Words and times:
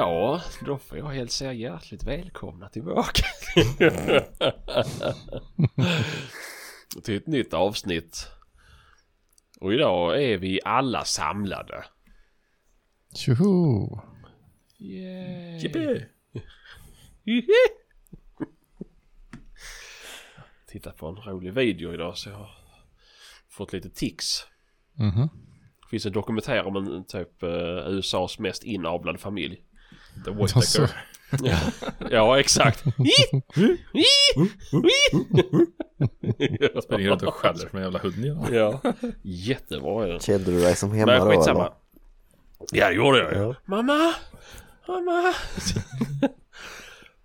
Ja, 0.00 0.42
då 0.64 0.78
får 0.78 0.98
jag 0.98 1.06
hälsa 1.06 1.46
er 1.46 1.52
hjärtligt 1.52 2.02
välkomna 2.02 2.68
tillbaka. 2.68 3.22
Till 7.04 7.16
ett 7.16 7.26
nytt 7.26 7.54
avsnitt. 7.54 8.28
Och 9.60 9.74
idag 9.74 10.22
är 10.22 10.38
vi 10.38 10.60
alla 10.64 11.04
samlade. 11.04 11.84
Tjoho! 13.14 14.00
Yay! 14.78 15.58
Yippee! 15.60 16.06
Tittat 20.66 20.96
på 20.96 21.08
en 21.08 21.16
rolig 21.16 21.52
video 21.52 21.94
idag 21.94 22.18
så 22.18 22.30
jag 22.30 22.36
har 22.36 22.50
fått 23.48 23.72
lite 23.72 23.90
tics. 23.90 24.46
Mhm. 24.92 25.28
Det 25.80 25.88
finns 25.90 26.06
en 26.06 26.12
dokumentär 26.12 26.66
om 26.66 26.76
en 26.76 27.04
typ 27.04 27.42
eh, 27.42 27.88
USAs 27.88 28.38
mest 28.38 28.64
inavlade 28.64 29.18
familj. 29.18 29.64
The 30.24 30.30
Alltså, 30.30 30.82
Whittaker. 30.82 31.04
Ja, 31.42 31.58
ja 32.10 32.40
exakt. 32.40 32.78
Springer 36.82 37.10
runt 37.10 37.22
och 37.22 37.34
skäller 37.34 37.68
som 37.68 37.78
en 37.78 37.82
jävla 37.84 37.98
hund 37.98 38.24
ja. 38.24 38.46
ja, 38.82 38.92
jättebra 39.22 40.04
är 40.04 40.08
den. 40.08 40.20
Kände 40.20 40.50
du 40.50 40.60
dig 40.60 40.76
som 40.76 40.92
hemma 40.92 41.12
Men 41.12 41.20
då 41.20 41.30
skitsamma. 41.30 41.60
eller? 41.60 41.72
Ja, 42.72 42.88
det 42.88 42.94
gjorde 42.94 43.18
jag. 43.18 43.34
Ja. 43.48 43.54
Mamma! 43.64 44.14
Mamma! 44.88 45.34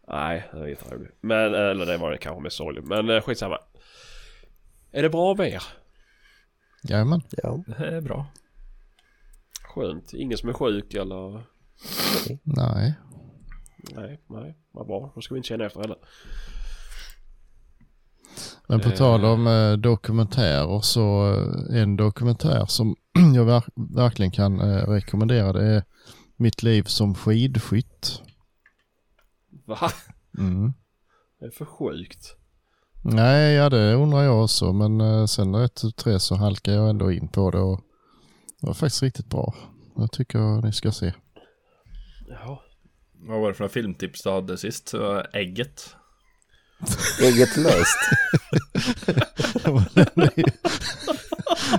Nej, 0.08 0.50
det 0.54 0.60
var 0.60 0.68
inte 0.68 0.96
roligt. 0.96 1.16
Men, 1.22 1.54
eller 1.54 1.86
det 1.86 1.98
var 1.98 2.12
det 2.12 2.18
kanske 2.18 2.42
mest 2.44 2.58
sorgligt. 2.58 2.86
Men 2.86 3.10
eh, 3.10 3.22
skitsamma. 3.22 3.58
Är 4.92 5.02
det 5.04 5.10
bra 5.10 5.36
med 5.36 5.48
er? 5.50 5.64
Jajamän. 6.84 7.22
Ja. 7.32 7.64
Det 7.78 7.86
är 7.88 8.02
bra. 8.02 8.26
Skönt. 9.64 10.14
Ingen 10.14 10.38
som 10.38 10.50
är 10.50 10.54
sjuk 10.54 10.94
eller? 10.94 11.44
Nej. 12.44 12.94
Nej, 13.96 14.20
nej. 14.30 14.58
Vad 14.72 14.88
bra. 14.88 15.12
Då 15.16 15.22
ska 15.22 15.34
vi 15.34 15.38
inte 15.40 15.48
känna 15.48 15.66
efter 15.66 15.80
heller. 15.82 15.98
Men 18.68 18.80
på 18.80 18.90
Eh. 18.90 18.96
tal 18.96 19.26
om 19.26 19.48
eh, 19.48 19.74
dokumentärer 19.74 20.80
så 20.82 21.34
eh, 21.34 21.82
en 21.82 21.96
dokumentär 21.98 22.66
som 22.66 22.96
jag 23.36 23.46
ver- 23.46 23.96
verkligen 23.96 24.32
kan 24.32 24.60
eh, 24.60 24.88
rekommendera 24.90 25.54
det 25.54 25.66
är 25.66 25.84
Mitt 26.38 26.64
liv 26.64 26.84
som 26.84 27.16
skidskytt. 27.16 28.22
Va? 29.66 29.78
Mm. 30.38 30.74
Det 31.40 31.46
är 31.46 31.50
för 31.52 31.66
sjukt. 31.66 32.36
Nej, 33.04 33.54
ja 33.54 33.70
det 33.70 33.94
undrar 33.94 34.24
jag 34.24 34.44
också 34.44 34.74
men 34.74 35.02
eh, 35.02 35.26
sen 35.26 35.56
rätt 35.56 35.84
ut 35.86 35.96
tre 35.96 36.20
så 36.20 36.36
halkar 36.36 36.72
jag 36.74 36.90
ändå 36.90 37.12
in 37.12 37.28
på 37.28 37.52
det 37.52 37.60
och 37.60 37.82
det 38.62 38.68
var 38.68 38.74
faktiskt 38.74 39.04
riktigt 39.04 39.30
bra. 39.30 39.54
Jag 39.96 40.12
tycker 40.12 40.62
ni 40.66 40.74
ska 40.74 40.92
se. 40.92 41.14
Vad 43.28 43.40
var 43.42 43.48
det 43.48 43.54
för 43.54 43.64
några 43.64 43.74
filmtips 43.74 44.24
du 44.24 44.30
hade 44.30 44.58
sist? 44.58 44.94
Ägget. 45.34 45.96
Ägget 47.22 47.58
löst. 47.58 47.98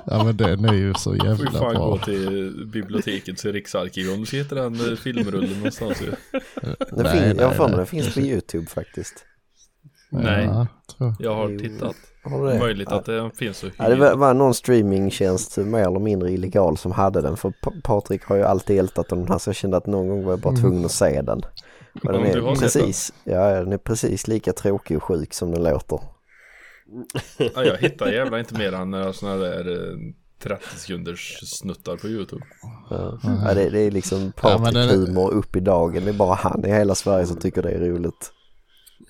ja 0.06 0.24
men 0.24 0.36
den 0.36 0.64
är 0.64 0.72
ju 0.74 0.94
så 0.94 1.00
Får 1.10 1.16
ju 1.16 1.24
jävla 1.28 1.50
fan 1.50 1.74
gå 1.74 1.96
bra. 1.96 2.04
till 2.04 2.66
biblioteket 2.72 3.38
till 3.38 3.52
Riksarkivet 3.52 4.14
om 4.14 4.20
du 4.20 4.26
ska 4.26 4.36
hitta 4.36 4.54
den 4.54 4.90
eh, 4.90 4.96
filmrullen 4.96 5.56
någonstans 5.56 6.02
ju. 6.02 6.10
Den 6.62 6.76
Nej, 7.04 7.28
fin- 7.28 7.38
jag 7.38 7.46
har 7.48 7.54
för 7.54 7.68
mig 7.68 7.76
den 7.76 7.86
finns 7.86 8.14
på 8.14 8.20
YouTube 8.20 8.66
faktiskt. 8.66 9.24
Nej. 10.10 10.44
Ja, 10.44 10.66
jag. 10.98 11.14
Jag 11.18 11.34
har 11.34 11.58
tittat. 11.58 11.96
Det? 12.30 12.58
Möjligt 12.58 12.92
att 12.92 13.04
det 13.04 13.30
finns 13.34 13.58
så 13.58 13.66
Ja, 13.78 13.88
det 13.88 14.14
var, 14.16 14.34
någon 14.34 14.54
streamingtjänst 14.54 15.56
mer 15.56 15.78
eller 15.86 15.98
mindre 16.00 16.30
illegal 16.32 16.76
som 16.76 16.92
hade 16.92 17.20
den. 17.20 17.36
För 17.36 17.52
Pa- 17.62 17.72
Patrik 17.84 18.24
har 18.24 18.36
ju 18.36 18.42
alltid 18.42 18.78
ältat 18.78 19.08
den 19.08 19.28
här 19.28 19.38
så 19.38 19.48
jag 19.48 19.56
kände 19.56 19.76
att 19.76 19.86
någon 19.86 20.08
gång 20.08 20.24
var 20.24 20.32
jag 20.32 20.40
bara 20.40 20.48
Mm. 20.50 20.62
tvungen 20.62 20.84
att 20.84 20.92
se 20.92 21.22
den. 21.22 21.42
Och 22.04 22.12
den 22.12 22.22
är 22.26 22.54
precis, 22.60 23.12
ja, 23.24 23.50
den 23.50 23.72
är 23.72 23.78
precis 23.78 24.28
lika 24.28 24.52
tråkig 24.52 24.96
och 24.96 25.02
sjuk 25.02 25.34
som 25.34 25.50
den 25.50 25.62
låter. 25.62 26.00
Ja, 27.38 27.64
jag 27.64 27.76
hittar 27.76 28.06
jävla 28.12 28.38
inte 28.38 28.54
mer 28.58 28.72
än 28.72 28.90
några 28.90 29.12
sådana 29.12 29.36
där 29.36 29.72
eh, 29.92 29.96
30 30.42 30.64
sekunders 30.76 31.38
snuttar 31.44 31.96
på 31.96 32.06
YouTube. 32.08 32.44
Ja. 32.90 33.18
Ja, 33.44 33.54
det, 33.54 33.70
det 33.70 33.80
är 33.80 33.90
liksom 33.90 34.32
Ja, 34.42 34.58
men 34.62 34.74
den- 34.74 34.88
Patrik-humor 34.88 35.30
upp 35.30 35.56
i 35.56 35.60
dagen. 35.60 36.04
Det 36.04 36.10
är 36.10 36.14
bara 36.14 36.34
han 36.34 36.64
i 36.64 36.68
hela 36.68 36.94
Sverige 36.94 37.26
som 37.26 37.36
tycker 37.36 37.62
det 37.62 37.70
är 37.70 37.78
roligt. 37.80 38.32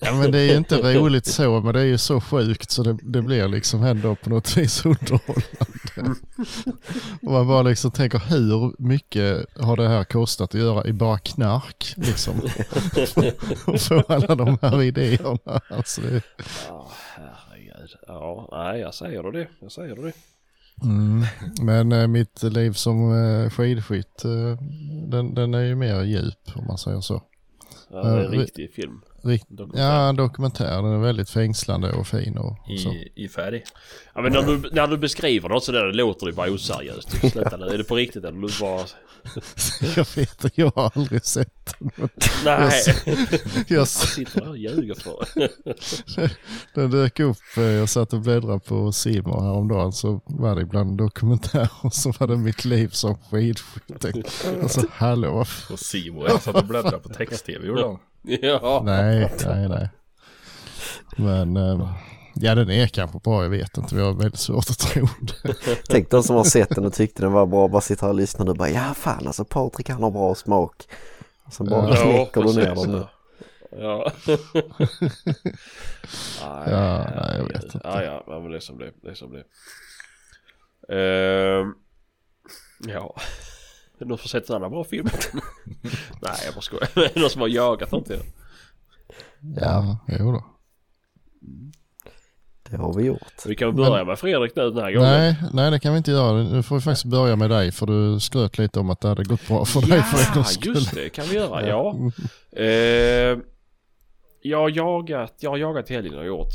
Ja 0.01 0.15
men 0.15 0.31
det 0.33 0.39
är 0.39 0.45
ju 0.45 0.57
inte 0.57 0.77
roligt 0.99 1.27
så 1.27 1.61
men 1.61 1.75
det 1.75 1.81
är 1.81 1.85
ju 1.85 1.99
så 1.99 2.21
sjukt 2.21 2.71
så 2.71 2.83
det, 2.83 2.99
det 3.03 3.23
blir 3.23 3.49
liksom 3.49 3.83
ändå 3.83 4.15
på 4.17 4.31
något 4.31 4.57
vis 4.57 4.85
underhållande. 4.87 6.21
Och 7.23 7.33
man 7.33 7.47
bara 7.49 7.63
liksom 7.63 7.91
tänker 7.91 8.19
hur 8.19 8.83
mycket 8.83 9.47
har 9.57 9.77
det 9.77 9.89
här 9.89 10.05
kostat 10.05 10.55
att 10.55 10.61
göra 10.61 10.87
i 10.87 10.93
bara 10.93 11.19
knark 11.19 11.95
liksom. 11.97 12.35
Och 13.67 13.81
få 13.81 14.03
alla 14.09 14.35
de 14.35 14.59
här 14.63 14.83
idéerna. 14.83 15.61
Alltså 15.71 16.01
det, 16.01 16.23
Ja, 16.69 16.91
herregud. 17.17 17.91
Ja, 18.07 18.49
nej 18.53 18.81
jag 18.81 18.95
säger 18.95 19.33
det. 19.33 19.49
Jag 19.61 19.73
säger 19.73 19.97
det. 19.97 20.13
mm. 20.83 21.25
Men 21.61 21.93
eh, 21.93 22.07
mitt 22.07 22.43
liv 22.43 22.73
som 22.73 23.13
eh, 23.13 23.51
skidskytt 23.51 24.25
eh, 24.25 24.59
den, 25.09 25.35
den 25.35 25.55
är 25.55 25.61
ju 25.63 25.75
mer 25.75 26.03
djup 26.03 26.51
om 26.55 26.67
man 26.67 26.79
säger 26.79 27.01
så. 27.01 27.23
Ja, 27.91 28.03
det 28.03 28.09
är 28.09 28.25
en 28.25 28.31
riktig 28.31 28.73
film. 28.73 29.01
Rikt, 29.23 29.47
Dokumentär. 29.49 29.83
ja, 29.83 30.09
en 30.09 30.17
dokumentär. 30.17 30.83
Den 30.83 30.93
är 30.93 30.99
väldigt 30.99 31.31
fängslande 31.31 31.93
och 31.93 32.07
fin 32.07 32.39
och 32.39 32.57
så. 32.79 32.93
I, 32.93 33.13
i 33.15 33.29
färg. 33.29 33.65
Ja 34.15 34.23
men 34.23 34.33
när 34.33 34.43
du, 34.43 34.71
när 34.73 34.87
du 34.87 34.99
beskriver 34.99 35.49
något 35.49 35.65
sådär 35.65 35.93
låter 35.93 36.27
det 36.27 36.33
bara 36.33 36.51
oseriöst. 36.51 37.11
Sluta 37.33 37.57
nu. 37.57 37.67
Är 37.67 37.79
det 37.79 37.85
på 37.85 37.97
riktigt 37.97 38.25
eller 38.25 38.41
du 38.41 38.49
bara... 38.61 38.85
Jag 39.97 40.07
vet, 40.17 40.45
jag 40.55 40.73
har 40.75 40.93
aldrig 40.95 41.25
sett 41.25 41.75
den. 41.79 42.09
Nej. 42.45 42.73
Jag, 43.69 43.79
Han 43.79 43.87
sitter 43.87 44.41
där 44.41 44.49
och 44.49 44.59
ljuger 44.59 44.95
för 44.95 45.49
Den 46.75 46.91
dök 46.91 47.21
upp, 47.21 47.37
eh, 47.57 47.63
jag 47.63 47.89
satt 47.89 48.13
och 48.13 48.21
bläddrade 48.21 48.61
på 48.61 48.93
Simon 48.93 49.45
häromdagen 49.45 49.93
så 49.93 50.21
var 50.25 50.55
det 50.55 50.63
ibland 50.63 50.99
dokumentär 50.99 51.69
och 51.81 51.95
så 51.95 52.13
var 52.19 52.27
det 52.27 52.37
mitt 52.37 52.65
liv 52.65 52.89
som 52.89 53.19
skidskytt. 53.31 54.05
Alltså 54.63 54.87
hallå. 54.93 55.45
Och 55.71 55.79
Simo, 55.79 56.27
jag 56.29 56.43
satt 56.43 56.57
och 56.57 56.65
bläddrade 56.65 56.99
på 56.99 57.09
text-tv 57.09 57.67
gjorde 57.67 57.83
han. 57.83 57.99
Ja. 58.27 58.83
Nej, 58.85 59.31
nej, 59.47 59.69
nej. 59.69 59.89
Men 61.17 61.57
eh, 61.57 61.93
ja 62.35 62.55
den 62.55 62.71
är 62.71 62.87
kanske 62.87 63.19
bra, 63.19 63.43
jag 63.43 63.51
vet 63.51 63.77
inte. 63.77 63.95
Vi 63.95 64.01
har 64.03 64.13
väldigt 64.13 64.41
svårt 64.41 64.71
att 64.71 64.79
tro 64.79 65.07
det. 65.21 65.55
Tänk 65.89 66.11
de 66.11 66.23
som 66.23 66.37
har 66.37 66.45
sett 66.45 66.71
den 66.71 66.85
och 66.85 66.93
tyckte 66.93 67.23
den 67.23 67.33
var 67.33 67.47
bra 67.47 67.69
bara 67.69 67.81
sitter 67.81 68.03
här 68.03 68.09
och 68.09 68.15
lyssnar 68.15 68.49
och 68.49 68.57
bara 68.57 68.71
ja 68.71 68.95
fan 68.95 69.27
alltså 69.27 69.45
Patrik 69.45 69.89
han 69.89 70.03
har 70.03 70.11
bra 70.11 70.35
smak. 70.35 70.85
Så 71.51 71.65
bara 71.65 71.89
Ja, 71.89 71.97
knäcker 71.97 72.43
du 72.43 72.55
ner 72.55 72.75
dem 72.75 72.93
nu. 72.93 73.07
Ja. 73.81 74.13
Nej, 74.27 74.39
Ja, 76.71 77.11
nej, 77.17 77.37
jag 77.39 77.45
vet 77.45 77.65
inte. 77.65 77.81
Ja, 77.85 78.03
ja, 78.03 78.41
men 78.41 78.51
det 78.51 78.57
är 78.57 78.61
som 78.61 78.79
det 78.79 78.91
Det 79.03 79.11
är 79.11 79.15
som 79.15 79.33
det 79.33 79.45
Ehm, 80.89 81.75
Ja. 82.89 83.15
Är 83.99 84.05
det 84.05 84.09
någon 84.09 84.19
som 84.19 84.29
sett 84.29 84.51
en 84.51 84.57
annan 84.57 84.71
bra 84.71 84.85
film? 84.85 85.09
Nej, 86.23 86.35
jag 86.45 86.55
bara 86.55 86.61
skojar. 86.61 86.89
Är 86.95 87.11
det 87.15 87.21
någon 87.21 87.31
som 87.31 87.41
har 87.41 87.49
jagat 87.49 87.93
någonting? 87.93 88.21
Ja, 89.61 89.99
jo 90.09 90.33
då. 90.33 90.45
Det 92.71 92.77
har 92.77 92.95
vi 92.95 93.05
gjort. 93.05 93.47
Vi 93.47 93.55
kan 93.55 93.77
börja 93.77 94.05
med 94.05 94.19
Fredrik 94.19 94.57
nu 94.57 94.71
den 94.71 94.83
här 94.85 94.93
gången. 94.93 95.09
Nej, 95.11 95.37
nej, 95.53 95.71
det 95.71 95.79
kan 95.79 95.93
vi 95.93 95.99
inte 95.99 96.11
göra. 96.11 96.43
Nu 96.43 96.63
får 96.63 96.77
vi 96.77 96.83
faktiskt 96.83 97.05
börja 97.05 97.37
med 97.37 97.51
dig 97.51 97.73
för 97.73 97.87
du 97.87 98.21
skröt 98.21 98.59
lite 98.59 98.81
om 98.81 98.91
att 98.91 99.01
det 99.01 99.09
hade 99.09 99.25
gått 99.25 99.49
bra 99.49 99.65
för 99.65 99.81
dig 99.81 100.03
för 100.03 100.19
en 100.19 100.25
Ja, 100.29 100.35
gångs 100.35 100.55
skull. 100.55 100.75
just 100.75 100.95
det 100.95 101.09
kan 101.09 101.25
vi 101.27 101.35
göra. 101.35 101.69
Ja. 101.69 101.97
Eh, 102.53 103.39
jag 104.43 104.59
har 104.59 104.71
jagat, 104.71 105.35
jag 105.41 105.51
har 105.51 105.57
jagat 105.59 105.89
helgen 105.89 106.15
jag 106.15 106.27
gjort. 106.27 106.53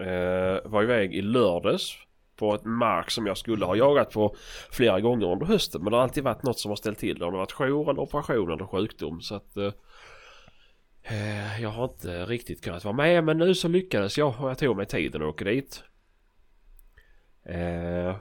Eh, 0.00 0.70
var 0.70 0.82
iväg 0.82 1.14
i 1.14 1.22
lördags 1.22 1.92
på 2.36 2.54
ett 2.54 2.64
mark 2.64 3.10
som 3.10 3.26
jag 3.26 3.38
skulle 3.38 3.64
ha 3.64 3.76
jagat 3.76 4.10
på 4.10 4.36
flera 4.70 5.00
gånger 5.00 5.32
under 5.32 5.46
hösten. 5.46 5.82
Men 5.82 5.90
det 5.90 5.96
har 5.96 6.02
alltid 6.02 6.24
varit 6.24 6.42
något 6.42 6.58
som 6.58 6.68
har 6.68 6.76
ställt 6.76 6.98
till 6.98 7.18
det. 7.18 7.24
Om 7.24 7.32
Det 7.32 7.38
har 7.38 7.42
varit 7.42 7.52
jour 7.52 7.90
eller 7.90 8.02
operation 8.02 8.52
eller 8.52 8.66
sjukdom. 8.66 9.20
Så 9.20 9.34
att 9.34 9.56
eh, 9.56 9.72
eh, 11.02 11.62
jag 11.62 11.70
har 11.70 11.84
inte 11.84 12.24
riktigt 12.24 12.64
kunnat 12.64 12.84
vara 12.84 12.96
med. 12.96 13.24
Men 13.24 13.38
nu 13.38 13.54
så 13.54 13.68
lyckades 13.68 14.18
jag 14.18 14.40
och 14.40 14.50
jag 14.50 14.58
tog 14.58 14.76
mig 14.76 14.86
tiden 14.86 15.22
och 15.22 15.28
åka 15.28 15.44
dit. 15.44 15.84
Eh, 17.44 18.16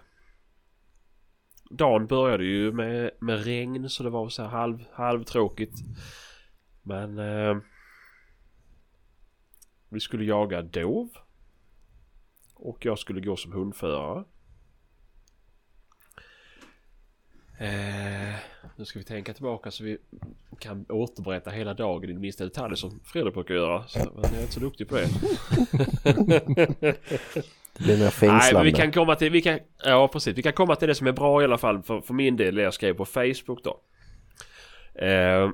dagen 1.69 2.07
började 2.07 2.44
ju 2.44 2.71
med, 2.71 3.12
med 3.19 3.44
regn 3.44 3.89
så 3.89 4.03
det 4.03 4.09
var 4.09 4.29
så 4.29 4.41
här 4.41 4.50
halv, 4.50 4.79
halvtråkigt. 4.91 5.79
Men 6.83 7.19
eh, 7.19 7.57
vi 9.89 10.00
skulle 10.00 10.25
jaga 10.25 10.62
dov. 10.62 11.09
Och 12.65 12.85
jag 12.85 13.00
skulle 13.00 13.21
gå 13.21 13.35
som 13.35 13.51
hundförare. 13.51 14.23
Eh, 17.59 18.35
nu 18.75 18.85
ska 18.85 19.00
vi 19.00 19.06
tänka 19.06 19.33
tillbaka 19.33 19.71
så 19.71 19.83
vi 19.83 19.97
kan 20.59 20.85
återberätta 20.89 21.50
hela 21.50 21.73
dagen 21.73 22.09
i 22.09 22.13
minsta 22.13 22.44
detalj 22.44 22.77
som 22.77 23.00
Fredrik 23.03 23.33
brukar 23.33 23.56
göra. 23.56 23.88
Så, 23.88 24.00
men 24.00 24.23
jag 24.23 24.33
är 24.33 24.41
inte 24.41 24.53
så 24.53 24.59
duktig 24.59 24.89
på 24.89 24.95
det. 24.95 25.07
Det 27.73 27.83
blir 27.83 27.97
mer 27.97 28.27
Nej 28.27 28.53
men 28.53 28.63
vi 28.63 28.71
kan 28.71 28.91
komma 28.91 29.15
till, 29.15 29.31
vi 29.31 29.41
kan, 29.41 29.59
ja 29.83 30.07
precis, 30.07 30.38
vi 30.38 30.44
kan 30.44 30.53
komma 30.53 30.75
till 30.75 30.88
det 30.88 30.95
som 30.95 31.07
är 31.07 31.12
bra 31.12 31.41
i 31.41 31.44
alla 31.44 31.57
fall 31.57 31.83
för, 31.83 32.01
för 32.01 32.13
min 32.13 32.38
del, 32.38 32.56
det 32.56 32.62
jag 32.62 32.73
skrev 32.73 32.94
på 32.94 33.06
Facebook 33.06 33.63
då. 33.63 33.81
Eh, 35.06 35.50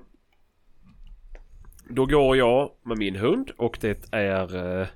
då 1.90 2.06
går 2.06 2.38
jag 2.38 2.72
med 2.84 2.98
min 2.98 3.16
hund 3.16 3.52
och 3.58 3.78
det 3.82 4.14
är 4.14 4.80
eh, 4.82 4.88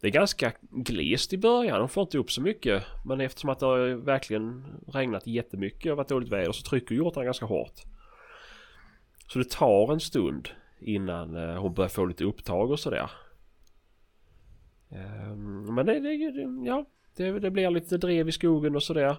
det 0.00 0.06
är 0.06 0.12
ganska 0.12 0.52
glest 0.60 1.32
i 1.32 1.38
början. 1.38 1.78
De 1.78 1.88
får 1.88 2.02
inte 2.02 2.18
upp 2.18 2.30
så 2.30 2.42
mycket. 2.42 2.84
Men 3.04 3.20
eftersom 3.20 3.50
att 3.50 3.58
det 3.58 3.66
har 3.66 3.94
verkligen 3.94 4.64
regnat 4.86 5.26
jättemycket 5.26 5.90
och 5.90 5.96
varit 5.96 6.08
dåligt 6.08 6.32
väder 6.32 6.52
så 6.52 6.62
trycker 6.62 6.94
hjortarna 6.94 7.24
ganska 7.24 7.46
hårt. 7.46 7.80
Så 9.26 9.38
det 9.38 9.50
tar 9.50 9.92
en 9.92 10.00
stund 10.00 10.48
innan 10.80 11.36
eh, 11.36 11.60
hon 11.62 11.74
börjar 11.74 11.88
få 11.88 12.04
lite 12.04 12.24
upptag 12.24 12.70
och 12.70 12.80
sådär. 12.80 13.10
Ehm, 14.90 15.74
men 15.74 15.86
det, 15.86 16.00
det, 16.00 16.66
ja, 16.66 16.84
det, 17.16 17.38
det 17.38 17.50
blir 17.50 17.70
lite 17.70 17.98
drev 17.98 18.28
i 18.28 18.32
skogen 18.32 18.76
och 18.76 18.82
sådär. 18.82 19.16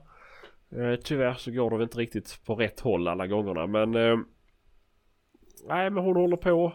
Eh, 0.72 0.96
tyvärr 1.04 1.34
så 1.34 1.52
går 1.52 1.78
det 1.78 1.84
inte 1.84 1.98
riktigt 1.98 2.42
på 2.46 2.56
rätt 2.56 2.80
håll 2.80 3.08
alla 3.08 3.28
gångerna 3.28 3.68
men... 3.68 3.96
Eh, 3.96 4.18
nej 5.68 5.90
men 5.90 6.04
hon 6.04 6.16
håller 6.16 6.38
på. 6.38 6.74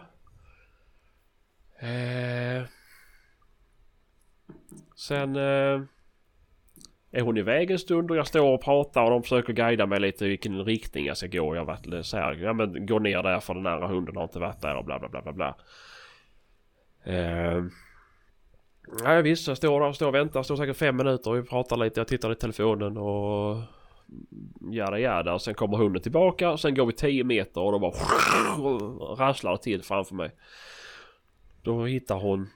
Ehm, 1.79 2.63
Sen 4.95 5.35
eh, 5.35 5.81
är 7.11 7.21
hon 7.21 7.37
iväg 7.37 7.71
en 7.71 7.79
stund 7.79 8.11
och 8.11 8.17
jag 8.17 8.27
står 8.27 8.53
och 8.53 8.63
pratar 8.63 9.03
och 9.03 9.09
de 9.09 9.23
försöker 9.23 9.53
guida 9.53 9.85
mig 9.85 9.99
lite 9.99 10.25
i 10.25 10.29
vilken 10.29 10.65
riktning 10.65 11.05
jag 11.05 11.17
ska 11.17 11.27
gå. 11.27 11.55
Jag 11.55 11.61
har 11.61 11.65
varit 11.65 12.05
så 12.05 12.17
här, 12.17 12.33
ja 12.33 12.53
men 12.53 12.85
gå 12.85 12.99
ner 12.99 13.23
där 13.23 13.39
för 13.39 13.53
den 13.53 13.67
andra 13.67 13.87
hunden 13.87 14.15
har 14.15 14.23
inte 14.23 14.39
varit 14.39 14.61
där 14.61 14.75
och 14.75 14.85
bla 14.85 14.99
bla 14.99 15.09
bla 15.09 15.21
bla 15.21 15.33
bla. 15.33 15.55
Eh, 17.03 17.63
Ja 19.03 19.21
visst, 19.21 19.47
jag 19.47 19.57
står 19.57 19.79
där 19.79 19.87
och 19.87 19.95
står 19.95 20.07
och 20.07 20.15
väntar. 20.15 20.43
Står 20.43 20.55
säkert 20.55 20.77
fem 20.77 20.97
minuter 20.97 21.31
och 21.31 21.37
vi 21.37 21.43
pratar 21.43 21.77
lite. 21.77 21.99
Jag 21.99 22.07
tittar 22.07 22.31
i 22.31 22.35
telefonen 22.35 22.97
och 22.97 23.57
jada 24.71 24.99
jada. 24.99 25.33
Och 25.33 25.41
sen 25.41 25.53
kommer 25.53 25.77
hunden 25.77 26.01
tillbaka 26.01 26.49
och 26.51 26.59
sen 26.59 26.75
går 26.75 26.85
vi 26.85 26.93
10 26.93 27.23
meter 27.23 27.61
och 27.61 27.71
då 27.71 27.79
bara 27.79 27.91
rasslar 29.25 29.51
det 29.51 29.57
till 29.57 29.83
framför 29.83 30.15
mig. 30.15 30.31
Då 31.61 31.85
hittar 31.85 32.15
hon, 32.15 32.49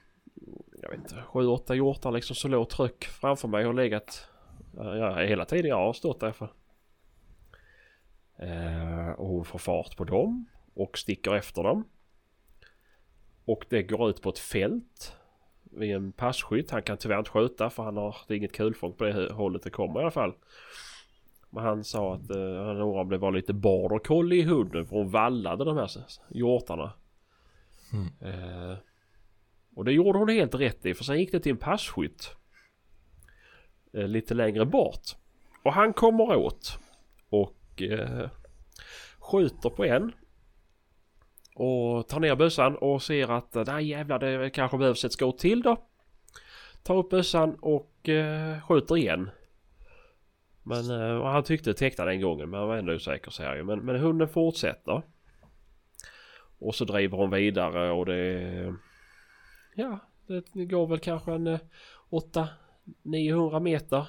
jag 0.82 0.90
vet 0.90 0.98
inte, 0.98 1.24
7-8 1.32 1.74
hjortar 1.74 2.12
liksom 2.12 2.36
så 2.36 2.48
låg 2.48 2.68
tryck 2.68 3.04
framför 3.04 3.48
mig 3.48 3.66
och 3.66 3.74
legat 3.74 4.28
ja, 4.76 5.16
hela 5.16 5.44
tiden 5.44 5.68
jag 5.68 5.76
har 5.76 5.92
stått 5.92 6.20
där 6.20 6.32
för. 6.32 6.52
Eh, 8.36 9.10
och 9.10 9.28
hon 9.28 9.44
får 9.44 9.58
fart 9.58 9.96
på 9.96 10.04
dem 10.04 10.46
och 10.74 10.98
sticker 10.98 11.34
efter 11.34 11.62
dem. 11.62 11.84
Och 13.44 13.64
det 13.68 13.82
går 13.82 14.10
ut 14.10 14.22
på 14.22 14.28
ett 14.28 14.38
fält 14.38 15.16
vid 15.62 15.94
en 15.94 16.12
passkytt. 16.12 16.70
Han 16.70 16.82
kan 16.82 16.96
tyvärr 16.96 17.18
inte 17.18 17.30
skjuta 17.30 17.70
för 17.70 17.82
han 17.82 17.96
har 17.96 18.16
det 18.28 18.34
är 18.34 18.38
inget 18.38 18.52
kulfång 18.52 18.92
på 18.92 19.04
det 19.04 19.32
hållet 19.32 19.62
det 19.62 19.70
kommer 19.70 20.00
i 20.00 20.02
alla 20.02 20.10
fall. 20.10 20.34
Men 21.50 21.64
han 21.64 21.84
sa 21.84 22.14
att 22.14 22.36
uh, 22.36 22.64
han 22.64 22.80
om 22.80 23.08
det 23.08 23.18
var 23.18 23.32
lite 23.32 23.52
border 23.52 23.98
collie 23.98 24.36
i 24.36 24.42
hunden 24.42 24.86
för 24.86 24.96
hon 24.96 25.10
vallade 25.10 25.64
de 25.64 25.76
här 25.76 25.90
hjortarna. 26.28 26.92
Mm. 27.92 28.34
Uh, 28.34 28.76
och 29.74 29.84
det 29.84 29.92
gjorde 29.92 30.18
hon 30.18 30.28
helt 30.28 30.54
rätt 30.54 30.86
i 30.86 30.94
för 30.94 31.04
sen 31.04 31.18
gick 31.18 31.32
det 31.32 31.40
till 31.40 31.52
en 31.52 31.58
passkytt. 31.58 32.36
Eh, 33.92 34.08
lite 34.08 34.34
längre 34.34 34.66
bort. 34.66 35.02
Och 35.62 35.72
han 35.72 35.92
kommer 35.92 36.36
åt. 36.36 36.78
Och 37.28 37.82
eh, 37.82 38.30
skjuter 39.18 39.70
på 39.70 39.84
en. 39.84 40.12
Och 41.54 42.08
tar 42.08 42.20
ner 42.20 42.36
bössan 42.36 42.76
och 42.76 43.02
ser 43.02 43.30
att 43.30 43.56
eh, 43.56 43.64
nej 43.66 43.88
jävlar 43.88 44.18
det 44.18 44.50
kanske 44.50 44.78
behövs 44.78 45.04
ett 45.04 45.12
skott 45.12 45.38
till 45.38 45.62
då. 45.62 45.76
Tar 46.82 46.96
upp 46.96 47.10
bössan 47.10 47.54
och 47.54 48.08
eh, 48.08 48.60
skjuter 48.60 48.96
igen. 48.96 49.30
Men 50.62 50.90
eh, 50.90 51.24
han 51.24 51.44
tyckte 51.44 51.70
det 51.70 51.74
tecknade 51.74 52.10
den 52.10 52.20
gången 52.20 52.50
men 52.50 52.60
han 52.60 52.68
var 52.68 52.76
ändå 52.76 52.92
osäker 52.92 53.30
säger 53.30 53.56
ju. 53.56 53.64
Men, 53.64 53.78
men 53.78 54.00
hunden 54.00 54.28
fortsätter. 54.28 55.02
Och 56.58 56.74
så 56.74 56.84
driver 56.84 57.16
hon 57.18 57.30
vidare 57.30 57.90
och 57.90 58.06
det... 58.06 58.74
Ja, 59.74 59.98
det 60.26 60.64
går 60.64 60.86
väl 60.86 60.98
kanske 60.98 61.32
en 61.32 61.46
eh, 61.46 61.60
800-900 62.10 63.60
meter. 63.60 64.06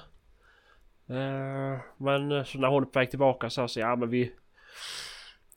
Eh, 1.06 1.80
men 1.96 2.32
eh, 2.32 2.44
så 2.44 2.58
när 2.58 2.68
hon 2.68 2.82
är 2.82 2.86
på 2.86 2.98
väg 2.98 3.10
tillbaka 3.10 3.50
så 3.50 3.68
säger 3.68 3.86
ja 3.86 3.96
men 3.96 4.10
vi 4.10 4.32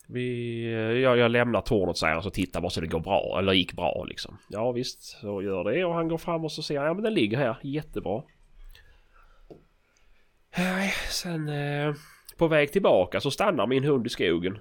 vi, 0.09 1.01
jag, 1.01 1.17
jag 1.17 1.31
lämnar 1.31 1.61
tornet 1.61 1.97
säger 1.97 2.13
han 2.13 2.23
så 2.23 2.29
tittar 2.29 2.61
bara 2.61 2.69
så 2.69 2.81
det 2.81 2.87
går 2.87 2.99
bra 2.99 3.35
eller 3.39 3.53
gick 3.53 3.73
bra 3.73 4.05
liksom. 4.07 4.37
Ja 4.49 4.71
visst 4.71 5.01
så 5.03 5.41
gör 5.41 5.63
det 5.63 5.85
och 5.85 5.93
han 5.93 6.07
går 6.07 6.17
fram 6.17 6.45
och 6.45 6.51
så 6.51 6.61
ser 6.61 6.77
han 6.77 6.87
ja 6.87 6.93
men 6.93 7.03
den 7.03 7.13
ligger 7.13 7.37
här 7.37 7.57
jättebra. 7.63 8.23
Sen 11.09 11.49
eh, 11.49 11.95
på 12.37 12.47
väg 12.47 12.71
tillbaka 12.71 13.21
så 13.21 13.31
stannar 13.31 13.67
min 13.67 13.83
hund 13.83 14.07
i 14.07 14.09
skogen. 14.09 14.59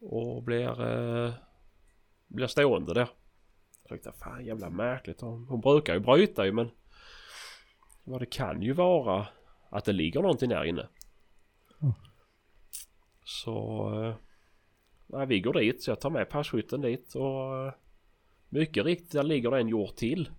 Och 0.00 0.42
blir, 0.42 0.86
eh, 0.86 1.32
blir 2.26 2.46
stående 2.46 2.94
där. 2.94 3.08
Jag 3.90 4.02
tänkte 4.02 4.24
fan 4.24 4.44
jävla 4.44 4.70
märkligt. 4.70 5.20
Hon, 5.20 5.60
brukar 5.60 5.94
ju 5.94 6.00
bryta 6.00 6.46
ju 6.46 6.52
men 6.52 6.70
vad 8.04 8.20
det 8.20 8.26
kan 8.26 8.62
ju 8.62 8.72
vara 8.72 9.26
att 9.70 9.84
det 9.84 9.92
ligger 9.92 10.22
någonting 10.22 10.48
där 10.48 10.64
inne. 10.64 10.88
Mm. 11.82 11.94
Så... 13.24 13.54
Eh, 14.04 14.14
nej, 15.06 15.26
vi 15.26 15.40
går 15.40 15.52
dit 15.52 15.82
så 15.82 15.90
jag 15.90 16.00
tar 16.00 16.10
med 16.10 16.28
passkytten 16.28 16.80
dit 16.80 17.14
och... 17.14 17.66
Eh, 17.66 17.72
mycket 18.48 18.84
riktigt 18.84 19.12
där 19.12 19.22
ligger 19.22 19.50
det 19.50 19.60
en 19.60 19.68
hjort 19.68 19.96
till. 19.96 20.30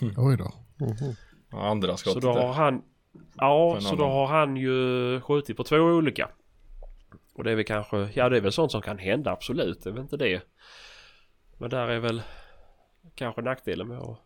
Mm. 0.00 0.14
Oj 0.18 0.36
då. 0.36 0.52
Mm 0.84 0.96
-hmm. 0.96 1.16
Andra 1.50 1.96
skottet 1.96 2.22
Så 2.22 2.28
då 2.28 2.38
har 2.38 2.52
han... 2.52 2.82
Ja, 3.36 3.78
så 3.80 3.96
då 3.96 4.04
har 4.04 4.26
han 4.26 4.56
ju 4.56 5.20
skjutit 5.20 5.56
på 5.56 5.64
två 5.64 5.76
olika. 5.76 6.30
Och 7.34 7.44
det 7.44 7.50
är 7.50 7.56
väl 7.56 7.64
kanske... 7.64 8.10
Ja 8.14 8.28
det 8.28 8.36
är 8.36 8.40
väl 8.40 8.52
sånt 8.52 8.72
som 8.72 8.82
kan 8.82 8.98
hända 8.98 9.30
absolut. 9.30 9.84
Det 9.84 9.90
är 9.90 9.94
väl 9.94 10.02
inte 10.02 10.16
det. 10.16 10.42
Men 11.58 11.70
där 11.70 11.88
är 11.88 11.98
väl 11.98 12.22
kanske 13.14 13.42
nackdelen 13.42 13.88
med 13.88 13.98
att, 13.98 14.18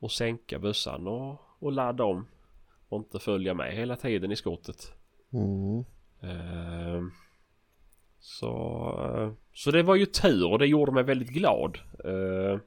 att 0.00 0.12
sänka 0.12 0.58
bössan 0.58 1.06
och, 1.06 1.40
och 1.58 1.72
ladda 1.72 2.04
om. 2.04 2.26
Och 2.88 2.98
inte 2.98 3.18
följa 3.18 3.54
med 3.54 3.72
hela 3.72 3.96
tiden 3.96 4.32
i 4.32 4.36
skottet. 4.36 4.92
Mm. 5.32 5.84
Ehm, 6.22 7.10
så, 8.18 8.50
eh, 9.04 9.32
så 9.52 9.70
det 9.70 9.82
var 9.82 9.94
ju 9.94 10.06
tur 10.06 10.52
och 10.52 10.58
det 10.58 10.66
gjorde 10.66 10.92
mig 10.92 11.04
väldigt 11.04 11.28
glad. 11.28 11.78
Ehm, 12.04 12.60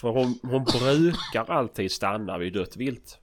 för 0.00 0.08
hon, 0.08 0.38
hon 0.42 0.64
brukar 0.64 1.50
alltid 1.50 1.92
stanna 1.92 2.38
vid 2.38 2.52
dött 2.52 2.76
vilt. 2.76 3.18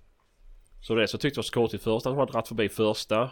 Så 0.82 0.96
det 0.96 1.08
så 1.08 1.18
tyckte 1.18 1.38
jag 1.38 1.46
så 1.46 1.54
konstigt 1.54 1.82
först 1.82 2.06
att 2.06 2.12
hon 2.12 2.20
hade 2.20 2.32
dragit 2.32 2.48
förbi 2.48 2.70
första. 2.70 3.32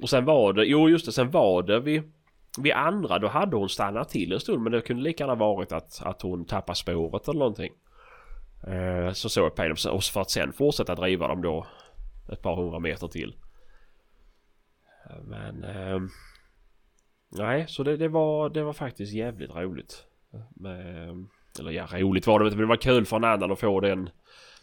Och 0.00 0.10
sen 0.10 0.24
var 0.24 0.52
det, 0.52 0.64
jo 0.64 0.88
just 0.88 1.06
det, 1.06 1.12
sen 1.12 1.30
var 1.30 1.62
det 1.62 1.80
vid, 1.80 2.12
vid 2.58 2.72
andra 2.72 3.18
då 3.18 3.28
hade 3.28 3.56
hon 3.56 3.68
stannat 3.68 4.08
till 4.08 4.32
en 4.32 4.40
stund 4.40 4.62
men 4.62 4.72
det 4.72 4.80
kunde 4.80 5.02
lika 5.02 5.24
gärna 5.24 5.34
varit 5.34 5.72
att, 5.72 6.02
att 6.02 6.22
hon 6.22 6.44
tappade 6.44 6.76
spåret 6.76 7.28
eller 7.28 7.38
någonting. 7.38 7.72
Eh, 8.66 9.12
så 9.12 9.28
såg 9.28 9.44
jag 9.44 9.54
på 9.54 9.90
och 9.90 10.02
för 10.02 10.20
att 10.20 10.30
sen 10.30 10.52
fortsätta 10.52 10.94
driva 10.94 11.28
dem 11.28 11.42
då 11.42 11.66
ett 12.32 12.42
par 12.42 12.56
hundra 12.56 12.78
meter 12.78 13.08
till. 13.08 13.36
Eh, 15.10 15.22
men... 15.24 15.64
Eh, 15.64 16.00
nej, 17.28 17.64
så 17.68 17.82
det, 17.82 17.96
det, 17.96 18.08
var, 18.08 18.48
det 18.48 18.62
var 18.62 18.72
faktiskt 18.72 19.12
jävligt 19.12 19.54
roligt. 19.54 20.04
Men, 20.50 21.28
eller 21.58 21.70
ja, 21.70 21.86
roligt 21.92 22.26
var 22.26 22.38
det 22.38 22.44
inte 22.44 22.56
men 22.56 22.66
det 22.66 22.68
var 22.68 22.76
kul 22.76 23.06
för 23.06 23.16
en 23.16 23.24
annan 23.24 23.52
att 23.52 23.60
få 23.60 23.80
den... 23.80 24.10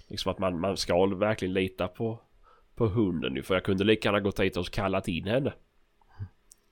Liksom 0.10 0.32
att 0.32 0.39
man, 0.39 0.60
man 0.60 0.77
ska 0.77 1.06
verkligen 1.06 1.53
lita 1.53 1.88
på, 1.88 2.22
på 2.75 2.88
hunden 2.88 3.44
För 3.44 3.53
jag 3.53 3.63
kunde 3.63 3.84
lika 3.84 4.08
gärna 4.08 4.20
gått 4.20 4.38
dit 4.38 4.58
och 4.58 4.72
kallat 4.72 5.08
in 5.08 5.27
henne. 5.27 5.53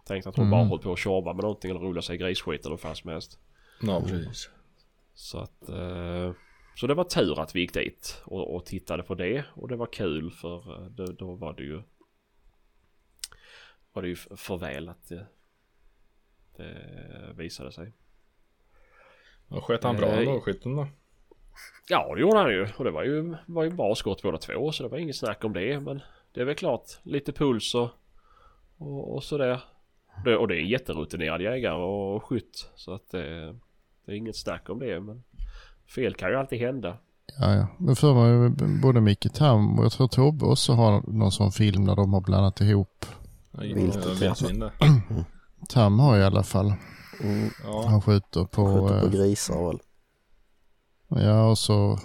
Tänkte 0.07 0.29
att 0.29 0.35
hon 0.35 0.45
mm. 0.45 0.51
bara 0.51 0.63
hållit 0.63 0.83
på 0.83 0.93
att 0.93 1.00
tjorva 1.00 1.33
med 1.33 1.43
någonting 1.43 1.71
eller 1.71 1.79
rulla 1.79 2.01
sig 2.01 2.15
i 2.15 2.17
grisskit 2.17 2.62
eller 2.62 2.69
vad 2.69 2.79
fan 2.79 2.95
som 2.95 3.09
helst. 3.09 3.39
Ja, 3.81 4.01
precis. 4.01 4.50
Så 5.13 5.39
att... 5.39 5.69
Eh, 5.69 6.31
så 6.75 6.88
det 6.88 6.93
var 6.93 7.03
tur 7.03 7.39
att 7.39 7.55
vi 7.55 7.59
gick 7.59 7.74
dit 7.74 8.21
och, 8.25 8.55
och 8.55 8.65
tittade 8.65 9.03
på 9.03 9.15
det. 9.15 9.45
Och 9.53 9.67
det 9.67 9.75
var 9.75 9.85
kul 9.85 10.31
för 10.31 10.83
eh, 10.83 10.89
då, 10.89 11.05
då 11.05 11.35
var 11.35 11.53
det 11.53 11.63
ju 11.63 11.81
var 13.93 14.01
det 14.01 14.07
ju 14.07 14.15
för 14.15 14.57
väl 14.57 14.89
att 14.89 15.09
det, 15.09 15.27
det 16.57 17.33
visade 17.35 17.71
sig. 17.71 17.91
Ja, 19.47 19.62
sköt 19.62 19.83
han 19.83 19.95
bra 19.95 20.07
ändå, 20.07 20.41
skytten 20.41 20.75
då? 20.75 20.88
Ja 21.89 22.15
det 22.15 22.21
gjorde 22.21 22.38
han 22.38 22.51
ju 22.51 22.67
och 22.77 22.83
det 22.83 22.91
var 22.91 23.03
ju, 23.03 23.35
var 23.45 23.63
ju 23.63 23.69
bra 23.69 23.95
skott 23.95 24.21
båda 24.21 24.38
två 24.38 24.71
så 24.71 24.83
det 24.83 24.89
var 24.89 24.97
inget 24.97 25.15
snack 25.15 25.43
om 25.43 25.53
det 25.53 25.79
men 25.79 26.01
det 26.33 26.41
är 26.41 26.45
väl 26.45 26.55
klart 26.55 26.91
lite 27.03 27.31
puls 27.31 27.75
och, 27.75 27.89
och, 28.77 29.15
och 29.15 29.24
sådär. 29.24 29.63
Det, 30.24 30.38
och 30.38 30.48
det 30.48 30.55
är 30.55 30.60
en 30.60 30.67
jätterutinerad 30.67 31.41
jägare 31.41 31.81
och 31.84 32.24
skytt 32.24 32.69
så 32.75 32.93
att 32.93 33.12
det, 33.12 33.55
det 34.05 34.12
är 34.12 34.15
inget 34.15 34.36
snack 34.36 34.69
om 34.69 34.79
det 34.79 35.00
men 35.00 35.24
fel 35.95 36.13
kan 36.13 36.29
ju 36.29 36.36
alltid 36.36 36.60
hända. 36.60 36.98
Ja, 37.39 37.53
ja. 37.55 37.67
Men 37.77 37.95
för 37.95 38.13
mig 38.13 38.50
både 38.81 39.01
Micke 39.01 39.34
Tam 39.34 39.79
och 39.79 39.86
jag 39.86 39.91
tror 39.91 40.07
Tobbe 40.07 40.45
också 40.45 40.74
har 40.74 41.01
någon 41.07 41.31
sån 41.31 41.51
film 41.51 41.86
där 41.86 41.95
de 41.95 42.13
har 42.13 42.22
blandat 42.22 42.62
ihop 42.62 43.05
Viltet 43.51 44.03
Tam 45.69 46.00
har 46.00 46.17
i 46.17 46.24
alla 46.24 46.43
fall. 46.43 46.74
Mm. 47.24 47.50
Ja. 47.63 47.86
Han 47.88 48.01
skjuter 48.01 48.45
på... 48.45 48.65
Skjuter 48.65 49.00
på 49.00 49.05
eh, 49.05 49.12
grisar 49.12 49.67
väl. 49.67 49.79
Ja 51.07 51.50
och 51.50 51.57
så... 51.57 52.00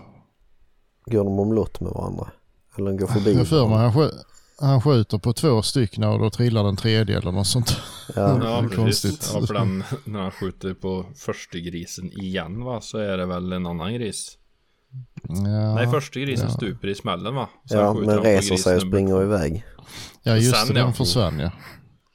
Går 1.04 1.24
de 1.24 1.38
omlott 1.38 1.80
med 1.80 1.92
varandra? 1.92 2.30
Eller 2.78 2.92
går 2.92 3.06
förbi? 3.06 3.34
Jag 3.34 3.46
för 3.46 3.68
mig 3.68 3.78
han, 3.78 3.94
skjuter, 3.94 4.18
han 4.60 4.82
skjuter 4.82 5.18
på 5.18 5.32
två 5.32 5.62
stycken 5.62 6.04
och 6.04 6.18
då 6.18 6.30
trillar 6.30 6.64
den 6.64 6.76
tredje 6.76 7.18
eller 7.18 7.32
något 7.32 7.46
sånt. 7.46 7.76
Ja, 8.16 8.40
Ja, 8.44 8.68
konstigt. 8.76 9.30
Ja, 9.34 9.46
för 9.46 9.54
den, 9.54 9.84
när 10.04 10.20
han 10.20 10.30
skjuter 10.30 10.74
på 10.74 11.06
första 11.16 11.58
grisen 11.58 12.12
igen 12.12 12.64
va, 12.64 12.80
så 12.80 12.98
är 12.98 13.18
det 13.18 13.26
väl 13.26 13.52
en 13.52 13.66
annan 13.66 13.94
gris. 13.94 14.36
Ja, 15.22 15.74
Nej, 15.74 15.86
första 15.90 16.20
grisen 16.20 16.46
ja. 16.48 16.54
stuper 16.54 16.88
i 16.88 16.94
smällen 16.94 17.34
va? 17.34 17.48
Sen 17.68 17.78
ja 17.78 17.94
men 17.94 18.18
reser 18.22 18.56
sig 18.56 18.76
och 18.76 18.82
nummer 18.82 18.90
springer 18.92 19.14
två. 19.14 19.22
iväg. 19.22 19.64
ja 20.22 20.36
just 20.36 20.56
Sen 20.66 20.74
det, 20.74 20.80
ja. 20.80 20.84
den 20.86 20.94
försvann 20.94 21.38
ja. 21.38 21.50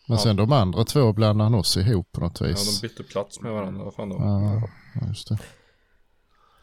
Men 0.08 0.18
Ja. 0.18 0.24
sen 0.24 0.36
de 0.36 0.52
andra 0.52 0.84
två 0.84 1.14
blandade 1.14 1.44
han 1.44 1.56
också 1.60 1.80
ihop 1.80 2.12
på 2.12 2.22
något 2.22 2.42
Ja, 2.42 2.48
vis. 2.48 2.82
de 2.82 2.88
bytte 2.88 3.04
plats 3.04 3.42
med 3.42 3.52
varandra. 3.52 3.84
Vad 3.84 3.94
fan 3.94 4.10
då? 4.10 4.16
Ja, 4.20 4.62
ja, 5.02 5.08
just 5.08 5.30
det. 5.30 5.38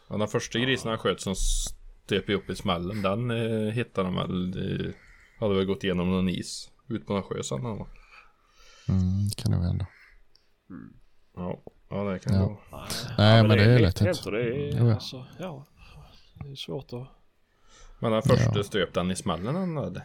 Ja, 0.09 0.17
den 0.17 0.27
första 0.27 0.59
grisen 0.59 0.89
han 0.89 0.97
sköt 0.99 1.21
som 1.21 1.35
stöp 1.35 2.29
upp 2.29 2.49
i 2.49 2.55
smällen, 2.55 3.01
den 3.01 3.31
eh, 3.31 3.73
hittade 3.73 4.07
de 4.07 4.15
väl, 4.15 4.47
eh, 4.85 4.91
hade 5.43 5.55
väl 5.55 5.65
gått 5.65 5.83
igenom 5.83 6.11
någon 6.11 6.29
is. 6.29 6.69
Ut 6.89 7.07
på 7.07 7.13
någon 7.13 7.23
sjö 7.23 7.43
sen. 7.43 7.63
va? 7.63 7.87
Mm, 8.89 9.29
kan 9.37 9.51
nog 9.51 9.63
hända. 9.63 9.85
Ja, 11.35 11.61
ja 11.89 12.03
det 12.03 12.19
kan 12.19 12.33
Ja. 12.35 12.45
gå. 12.45 12.57
Nej, 13.17 13.43
men 13.47 13.57
det 13.57 13.63
är 13.63 13.79
lätt 13.79 13.81
lätt 13.81 13.99
hänt 13.99 14.25
och 14.25 14.31
det 14.31 14.41
är 14.43 14.77
Jo, 14.79 14.87
ja. 14.87 14.93
alltså, 14.93 15.25
ja. 15.39 15.65
Det 16.43 16.51
är 16.51 16.55
svårt 16.55 16.93
att... 16.93 17.07
Men 17.99 18.11
den 18.11 18.21
första 18.21 18.51
Ja. 18.57 18.63
stöp 18.63 18.93
den 18.93 19.11
i 19.11 19.15
smällen 19.15 19.77
hade. 19.77 20.03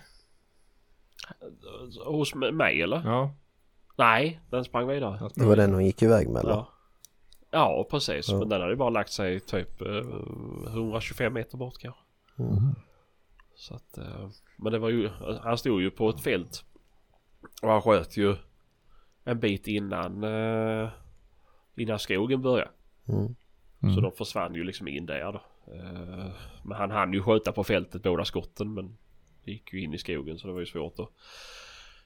Hos 2.06 2.34
mig 2.34 2.82
eller? 2.82 3.02
Ja, 3.04 3.34
Nej, 3.98 4.40
den 4.50 4.64
sprang 4.64 4.86
vidare. 4.88 5.30
Det 5.34 5.44
var 5.44 5.56
den 5.56 5.74
hon 5.74 5.84
gick 5.86 6.02
iväg 6.02 6.28
med 6.28 6.40
eller? 6.40 6.50
Ja. 6.52 6.68
Ja, 7.50 7.86
precis. 7.90 8.28
Ja. 8.28 8.38
Men 8.38 8.48
den 8.48 8.60
hade 8.60 8.72
ju 8.72 8.76
bara 8.76 8.90
lagt 8.90 9.12
sig 9.12 9.40
typ 9.40 9.80
eh, 9.80 9.86
125 10.66 11.32
meter 11.34 11.58
bort 11.58 11.78
kanske. 11.78 12.00
Mm. 12.38 12.67
Så 13.58 13.74
att, 13.74 13.98
eh, 13.98 14.28
men 14.56 14.72
det 14.72 14.78
var 14.78 14.88
ju, 14.88 15.08
han 15.42 15.58
stod 15.58 15.82
ju 15.82 15.90
på 15.90 16.08
ett 16.08 16.20
fält. 16.20 16.64
Och 17.62 17.70
han 17.70 17.82
sköt 17.82 18.16
ju 18.16 18.36
en 19.24 19.40
bit 19.40 19.66
innan, 19.66 20.24
eh, 20.24 20.88
innan 21.76 21.98
skogen 21.98 22.42
började. 22.42 22.70
Mm. 23.08 23.36
Mm. 23.82 23.94
Så 23.94 24.00
de 24.00 24.12
försvann 24.12 24.54
ju 24.54 24.64
liksom 24.64 24.88
in 24.88 25.06
där 25.06 25.32
då. 25.32 25.42
Eh, 25.74 26.30
men 26.62 26.78
han 26.78 26.90
hann 26.90 27.12
ju 27.12 27.22
skjuta 27.22 27.52
på 27.52 27.64
fältet 27.64 28.02
båda 28.02 28.24
skotten 28.24 28.74
men 28.74 28.96
det 29.44 29.50
gick 29.50 29.72
ju 29.72 29.80
in 29.80 29.94
i 29.94 29.98
skogen 29.98 30.38
så 30.38 30.46
det 30.46 30.52
var 30.52 30.60
ju 30.60 30.66
svårt 30.66 30.98
att... 30.98 31.08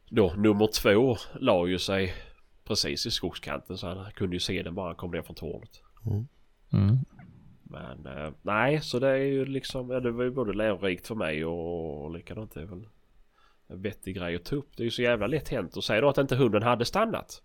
Då 0.09 0.35
nummer 0.37 0.67
två 0.67 1.17
la 1.41 1.67
ju 1.67 1.79
sig 1.79 2.15
precis 2.65 3.07
i 3.07 3.11
skogskanten 3.11 3.79
så 3.79 3.87
han 3.87 4.13
kunde 4.13 4.37
ju 4.37 4.41
se 4.41 4.63
den 4.63 4.75
bara 4.75 4.87
han 4.87 4.97
kom 4.97 5.11
ner 5.11 5.23
från 5.23 5.37
tornet. 5.37 5.83
Mm. 6.73 6.99
Men 7.73 8.07
eh, 8.07 8.33
nej 8.43 8.81
så 8.81 8.99
det 8.99 9.09
är 9.09 9.17
ju 9.17 9.45
liksom, 9.45 9.91
ja, 9.91 10.01
det 10.01 10.11
var 10.11 10.25
ju 10.25 10.31
både 10.31 10.53
lärorikt 10.53 11.07
för 11.07 11.15
mig 11.15 11.45
och, 11.45 12.05
och 12.05 12.11
likadant 12.11 12.55
det 12.55 12.61
är 12.63 12.67
väl 12.67 12.87
en 13.69 13.83
vettig 13.83 14.17
grej 14.17 14.37
att 14.37 14.45
ta 14.45 14.57
upp. 14.57 14.77
Det 14.77 14.83
är 14.83 14.85
ju 14.85 14.91
så 14.91 15.03
jävla 15.03 15.27
lätt 15.27 15.49
hänt 15.49 15.77
och 15.77 15.85
säga 15.85 16.01
då 16.01 16.09
att 16.09 16.19
inte 16.19 16.37
hunden 16.37 16.63
hade 16.63 16.85
stannat. 16.85 17.43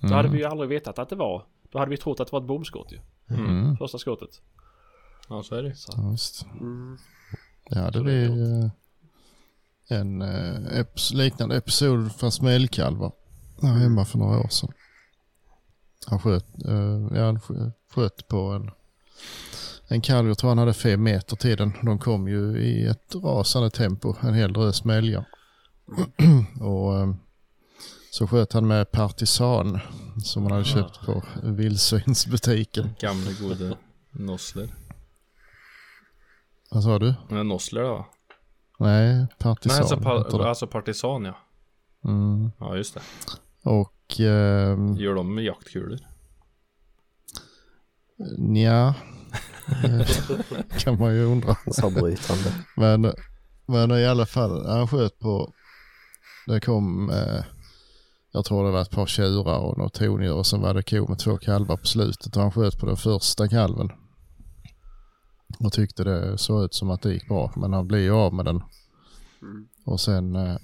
Då 0.00 0.06
Mm. 0.06 0.16
hade 0.16 0.28
vi 0.28 0.38
ju 0.38 0.44
aldrig 0.44 0.68
vetat 0.70 0.98
att 0.98 1.08
det 1.08 1.16
var. 1.16 1.44
Då 1.70 1.78
hade 1.78 1.90
vi 1.90 1.96
trott 1.96 2.20
att 2.20 2.26
det 2.28 2.32
var 2.32 2.40
ett 2.40 2.46
bomskott 2.46 2.92
ju. 2.92 2.98
Mm. 3.36 3.76
Första 3.76 3.98
skottet. 3.98 4.40
Ja, 5.28 5.42
så 5.42 5.54
är 5.54 5.62
det. 5.62 5.74
Så. 5.74 5.92
Ja, 5.96 6.10
just. 6.10 6.46
Mm. 6.60 6.98
Ja, 7.70 7.80
det 7.80 7.92
Så 7.92 7.98
det 7.98 8.04
blir 8.04 8.30
är 8.30 8.64
eh, 8.64 8.70
en 10.00 10.22
eh, 10.22 10.84
liknande 11.14 11.56
episod 11.56 12.12
fast 12.12 12.42
med 12.42 12.56
älgkalvar. 12.56 13.12
Här 13.62 13.74
hemma 13.78 14.04
för 14.04 14.18
några 14.18 14.38
år 14.38 14.48
sedan. 14.48 14.72
Han 16.06 16.18
sköt, 16.18 16.64
eh, 16.64 17.08
ja, 17.14 17.24
han 17.24 17.38
skö- 17.38 17.72
sköt 17.94 18.28
på 18.28 18.36
en, 18.36 18.70
en 19.90 20.00
kalv, 20.00 20.28
jag 20.28 20.38
tror 20.38 20.48
han 20.50 20.58
hade 20.58 20.72
fem 20.74 21.02
meter 21.02 21.36
till 21.36 21.56
den. 21.56 21.72
De 21.82 21.98
kom 21.98 22.28
ju 22.28 22.58
i 22.58 22.86
ett 22.86 23.14
rasande 23.14 23.70
tempo, 23.70 24.14
en 24.22 24.34
hel 24.34 24.52
drös 24.52 24.84
med 24.84 24.98
älgar. 24.98 25.24
Och 26.60 26.98
eh, 26.98 27.14
så 28.10 28.26
sköt 28.26 28.52
han 28.52 28.66
med 28.68 28.90
partisan 28.92 29.80
som 30.24 30.42
han 30.42 30.52
hade 30.52 30.64
köpt 30.64 31.06
på 31.06 31.22
vildsvinsbutiken. 31.42 32.90
Gamle 33.00 33.32
gode 33.40 33.76
Nossler. 34.10 34.68
Vad 36.70 36.82
sa 36.82 36.98
du? 36.98 37.14
Nej, 37.28 37.44
Nossler 37.44 37.82
då? 37.82 38.06
Nej, 38.78 39.26
partisan 39.38 39.72
Nej, 39.72 39.80
alltså, 39.80 39.96
heter 40.18 40.30
pa- 40.30 40.38
det. 40.42 40.48
alltså 40.48 40.66
partisan 40.66 41.24
ja. 41.24 41.38
Mm. 42.04 42.50
Ja, 42.58 42.76
just 42.76 42.94
det. 42.94 43.00
Och 43.70 44.20
ehm, 44.20 44.96
Gör 44.96 45.14
de 45.14 45.34
med 45.34 45.44
jaktkulor? 45.44 45.98
Eh, 48.20 48.38
kan 50.78 50.98
man 50.98 51.14
ju 51.14 51.24
undra. 51.24 51.56
Så 51.66 51.90
brytande. 51.90 52.54
Men, 52.76 53.12
men 53.66 53.90
i 53.90 54.06
alla 54.06 54.26
fall, 54.26 54.66
han 54.66 54.88
sköt 54.88 55.18
på, 55.18 55.52
det 56.46 56.60
kom, 56.60 57.10
eh, 57.10 57.44
jag 58.32 58.44
tror 58.44 58.64
det 58.64 58.70
var 58.70 58.82
ett 58.82 58.90
par 58.90 59.06
tjurar 59.06 59.58
och 59.58 59.78
något 59.78 59.94
tondjur 59.94 60.34
och 60.34 60.46
sen 60.46 60.60
var 60.60 60.74
det 60.74 60.82
ko 60.82 61.08
med 61.08 61.18
två 61.18 61.36
kalvar 61.36 61.76
på 61.76 61.86
slutet 61.86 62.36
och 62.36 62.42
han 62.42 62.52
sköt 62.52 62.78
på 62.78 62.86
den 62.86 62.96
första 62.96 63.48
kalven. 63.48 63.90
Och 65.58 65.72
tyckte 65.72 66.04
det 66.04 66.38
såg 66.38 66.64
ut 66.64 66.74
som 66.74 66.90
att 66.90 67.02
det 67.02 67.12
gick 67.12 67.28
bra 67.28 67.52
men 67.56 67.72
han 67.72 67.88
blev 67.88 68.00
ju 68.00 68.12
av 68.12 68.34
med 68.34 68.44
den. 68.44 68.62
Mm. 69.42 69.68
Och 69.86 70.00
sen 70.00 70.36
eh, 70.36 70.56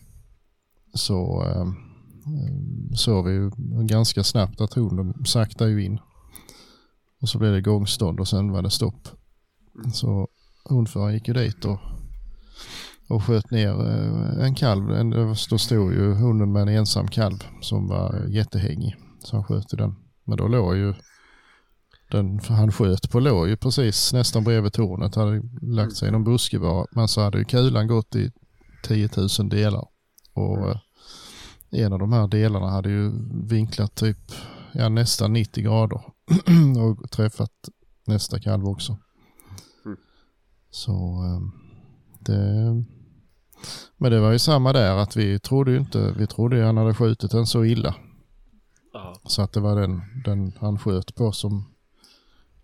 så 0.94 1.42
eh, 1.42 1.60
eh, 1.60 2.94
såg 2.94 3.26
vi 3.26 3.32
ju 3.32 3.50
ganska 3.86 4.24
snabbt 4.24 4.60
att 4.60 4.74
hunden 4.74 5.24
sakta 5.26 5.68
ju 5.68 5.84
in. 5.84 5.98
Och 7.20 7.28
så 7.28 7.38
blev 7.38 7.52
det 7.52 7.60
gångstånd 7.60 8.20
och 8.20 8.28
sen 8.28 8.52
var 8.52 8.62
det 8.62 8.70
stopp. 8.70 9.08
Så 9.92 10.28
hundföraren 10.68 11.14
gick 11.14 11.28
ju 11.28 11.34
dit 11.34 11.64
och, 11.64 11.78
och 13.08 13.24
sköt 13.24 13.50
ner 13.50 13.68
eh, 13.68 14.44
en 14.44 14.54
kalv. 14.54 15.10
Då 15.50 15.58
stod 15.58 15.92
ju 15.92 16.14
hunden 16.14 16.52
med 16.52 16.62
en 16.62 16.68
ensam 16.68 17.08
kalv 17.08 17.38
som 17.60 17.88
var 17.88 18.26
jättehängig. 18.28 18.94
Så 19.24 19.36
han 19.36 19.44
sköt 19.44 19.72
ju 19.72 19.76
den. 19.76 19.94
Men 20.24 20.36
då 20.36 20.48
låg 20.48 20.76
ju 20.76 20.94
den 22.10 22.40
han 22.48 22.72
sköt 22.72 23.10
på 23.10 23.20
låg 23.20 23.48
ju 23.48 23.56
precis 23.56 24.12
nästan 24.12 24.44
bredvid 24.44 24.72
tornet. 24.72 25.14
Hade 25.14 25.42
lagt 25.62 25.96
sig 25.96 26.08
i 26.08 26.12
någon 26.12 26.24
buske 26.24 26.58
bara. 26.58 26.86
Men 26.90 27.08
så 27.08 27.20
hade 27.20 27.38
ju 27.38 27.44
kulan 27.44 27.86
gått 27.86 28.16
i 28.16 28.32
10 28.82 29.08
000 29.38 29.48
delar. 29.48 29.88
Och 30.32 30.70
eh, 30.70 30.76
en 31.70 31.92
av 31.92 31.98
de 31.98 32.12
här 32.12 32.28
delarna 32.28 32.70
hade 32.70 32.88
ju 32.90 33.12
vinklat 33.48 33.94
typ 33.94 34.18
ja, 34.72 34.88
nästan 34.88 35.32
90 35.32 35.64
grader 35.64 36.00
och 36.78 37.10
träffat 37.10 37.52
nästa 38.06 38.40
kalv 38.40 38.68
också. 38.68 38.96
Mm. 39.84 39.98
Så 40.70 40.92
eh, 40.92 41.40
det... 42.20 42.84
Men 43.96 44.12
det 44.12 44.20
var 44.20 44.32
ju 44.32 44.38
samma 44.38 44.72
där 44.72 44.96
att 44.96 45.16
vi 45.16 45.38
trodde 45.38 45.70
ju 45.70 45.76
inte, 45.76 46.14
vi 46.18 46.26
trodde 46.26 46.56
ju 46.56 46.62
han 46.62 46.76
hade 46.76 46.94
skjutit 46.94 47.30
den 47.30 47.46
så 47.46 47.64
illa. 47.64 47.94
Ja. 48.92 49.14
Så 49.24 49.42
att 49.42 49.52
det 49.52 49.60
var 49.60 49.80
den, 49.80 50.02
den 50.24 50.52
han 50.60 50.78
sköt 50.78 51.14
på 51.14 51.32
som 51.32 51.64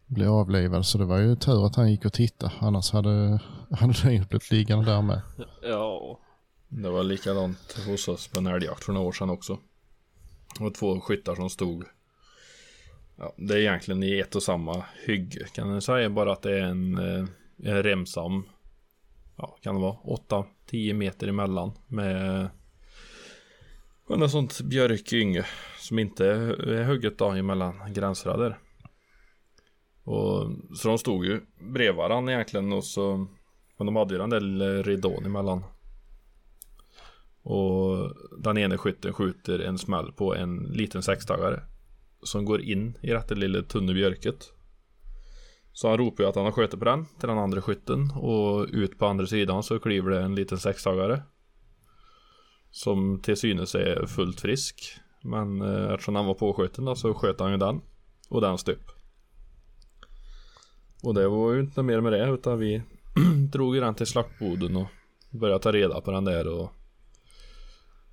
blev 0.07 0.31
avlivad. 0.33 0.87
Så 0.87 0.99
det 0.99 1.04
var 1.04 1.19
ju 1.19 1.37
tur 1.37 1.66
att 1.66 1.76
han 1.76 1.90
gick 1.90 2.04
och 2.04 2.12
tittade. 2.12 2.52
Annars 2.59 2.92
hade 2.92 3.40
han 3.71 3.95
hade 3.95 4.14
ju 4.14 4.25
blivit 4.25 4.50
liggande 4.50 4.85
där 4.85 5.02
med. 5.02 5.21
Ja. 5.62 6.19
Det 6.69 6.90
var 6.90 7.02
likadant 7.02 7.78
hos 7.87 8.09
oss 8.09 8.28
på 8.28 8.38
en 8.38 8.47
älgjakt 8.47 8.85
för 8.85 8.92
några 8.92 9.07
år 9.07 9.12
sedan 9.12 9.31
också. 9.31 9.59
Det 10.59 10.64
var 10.64 10.71
två 10.71 11.00
skyttar 11.00 11.35
som 11.35 11.50
stod. 11.50 11.85
Ja, 13.22 13.34
det 13.36 13.54
är 13.54 13.58
egentligen 13.58 14.02
i 14.02 14.18
ett 14.18 14.36
och 14.36 14.42
samma 14.42 14.84
hygge 15.06 15.44
kan 15.54 15.68
man 15.68 15.82
säga. 15.82 16.10
Bara 16.10 16.32
att 16.32 16.42
det 16.42 16.58
är 16.58 16.62
en, 16.62 16.98
eh, 16.98 17.24
en 17.62 17.82
remsam. 17.82 18.48
Ja, 19.36 19.58
kan 19.62 19.74
det 19.74 19.80
vara 19.80 19.96
8-10 20.04 20.94
meter 20.94 21.28
emellan. 21.28 21.72
Med 21.86 22.48
något 24.08 24.30
sånt 24.30 24.60
björkynge. 24.60 25.44
Som 25.78 25.98
inte 25.98 26.26
är 26.26 26.84
hugget 26.84 27.18
då 27.18 27.30
emellan 27.30 27.92
gränsrader. 27.92 28.58
Och 30.04 30.50
så 30.76 30.88
de 30.88 30.98
stod 30.98 31.24
ju 31.24 31.40
bredvid 31.72 31.96
varandra 31.96 32.32
egentligen 32.32 32.72
och 32.72 32.84
så 32.84 33.26
Men 33.78 33.86
de 33.86 33.96
hade 33.96 34.14
ju 34.14 34.18
den 34.18 34.30
där 34.30 34.40
lilla 34.40 34.82
ridån 34.82 35.26
emellan. 35.26 35.64
Och 37.42 38.14
den 38.38 38.58
ene 38.58 38.78
skytten 38.78 39.12
skjuter 39.12 39.58
en 39.58 39.78
smäll 39.78 40.12
på 40.12 40.34
en 40.34 40.56
liten 40.56 41.02
sextagare. 41.02 41.62
Som 42.22 42.44
går 42.44 42.60
in 42.60 42.98
i 43.00 43.10
detta 43.10 43.34
lilla 43.34 43.62
tunna 43.62 43.92
björket. 43.92 44.52
Så 45.72 45.88
han 45.88 45.98
ropar 45.98 46.24
ju 46.24 46.28
att 46.28 46.36
han 46.36 46.44
har 46.44 46.52
skjutit 46.52 46.78
på 46.78 46.84
den 46.84 47.06
till 47.06 47.28
den 47.28 47.38
andra 47.38 47.62
skytten. 47.62 48.10
Och 48.10 48.66
ut 48.72 48.98
på 48.98 49.06
andra 49.06 49.26
sidan 49.26 49.62
så 49.62 49.78
kliver 49.78 50.10
det 50.10 50.20
en 50.20 50.34
liten 50.34 50.58
sextagare. 50.58 51.22
Som 52.70 53.20
till 53.20 53.36
synes 53.36 53.74
är 53.74 54.06
fullt 54.06 54.40
frisk. 54.40 55.00
Men 55.22 55.62
eh, 55.62 55.92
eftersom 55.92 56.16
han 56.16 56.26
var 56.26 56.34
påskjuten 56.34 56.84
då, 56.84 56.94
så 56.94 57.14
sköt 57.14 57.40
han 57.40 57.50
ju 57.50 57.56
den. 57.56 57.80
Och 58.28 58.40
den 58.40 58.58
stup. 58.58 58.90
Och 61.02 61.14
det 61.14 61.28
var 61.28 61.52
ju 61.52 61.60
inte 61.60 61.82
mer 61.82 62.00
med 62.00 62.12
det 62.12 62.30
utan 62.30 62.58
vi 62.58 62.82
drog 63.52 63.74
ju 63.74 63.80
den 63.80 63.94
till 63.94 64.06
slaktboden 64.06 64.76
och 64.76 64.86
började 65.30 65.62
ta 65.62 65.72
reda 65.72 66.00
på 66.00 66.10
den 66.10 66.24
där 66.24 66.48
och 66.48 66.72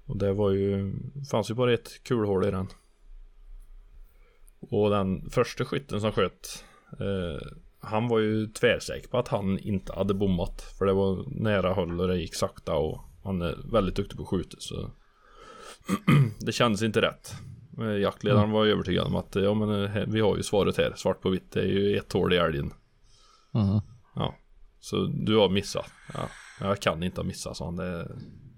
och 0.09 0.17
det 0.17 0.33
var 0.33 0.51
ju 0.51 0.93
fanns 1.31 1.49
ju 1.49 1.53
bara 1.53 1.73
ett 1.73 2.03
kulhål 2.03 2.45
i 2.45 2.51
den. 2.51 2.67
Och 4.59 4.89
den 4.89 5.29
första 5.29 5.65
skytten 5.65 6.01
som 6.01 6.11
sköt 6.11 6.63
eh, 6.99 7.47
han 7.81 8.07
var 8.07 8.19
ju 8.19 8.47
tvärsäker 8.47 9.09
på 9.09 9.17
att 9.17 9.27
han 9.27 9.59
inte 9.59 9.93
hade 9.93 10.13
bommat 10.13 10.61
för 10.77 10.85
det 10.85 10.93
var 10.93 11.23
nära 11.41 11.73
håll 11.73 12.01
och 12.01 12.07
det 12.07 12.17
gick 12.17 12.35
sakta 12.35 12.73
och 12.75 13.01
Han 13.23 13.41
är 13.41 13.71
väldigt 13.71 13.95
duktig 13.95 14.17
på 14.17 14.23
att 14.23 14.29
skjuta 14.29 14.57
så 14.59 14.91
det 16.39 16.51
kändes 16.51 16.81
inte 16.81 17.01
rätt. 17.01 17.33
Eh, 17.79 17.97
Jaktledaren 18.01 18.51
var 18.51 18.65
övertygad 18.65 19.07
om 19.07 19.15
att 19.15 19.35
ja 19.35 19.53
men 19.53 19.83
eh, 19.85 20.03
vi 20.07 20.19
har 20.19 20.37
ju 20.37 20.43
svaret 20.43 20.77
här, 20.77 20.93
svart 20.95 21.21
på 21.21 21.29
vitt. 21.29 21.51
Det 21.51 21.59
är 21.61 21.65
ju 21.65 21.97
ett 21.97 22.13
hål 22.13 22.33
i 22.33 22.37
älgen. 22.37 22.73
Mhm. 23.51 23.79
Ja, 24.15 24.35
så 24.79 25.05
du 25.05 25.35
har 25.37 25.49
missat. 25.49 25.85
Ja, 26.13 26.29
jag 26.61 26.79
kan 26.79 27.03
inte 27.03 27.21
ha 27.21 27.25
missat 27.25 27.57
sa 27.57 27.65
han. 27.65 27.75
Det, 27.75 28.07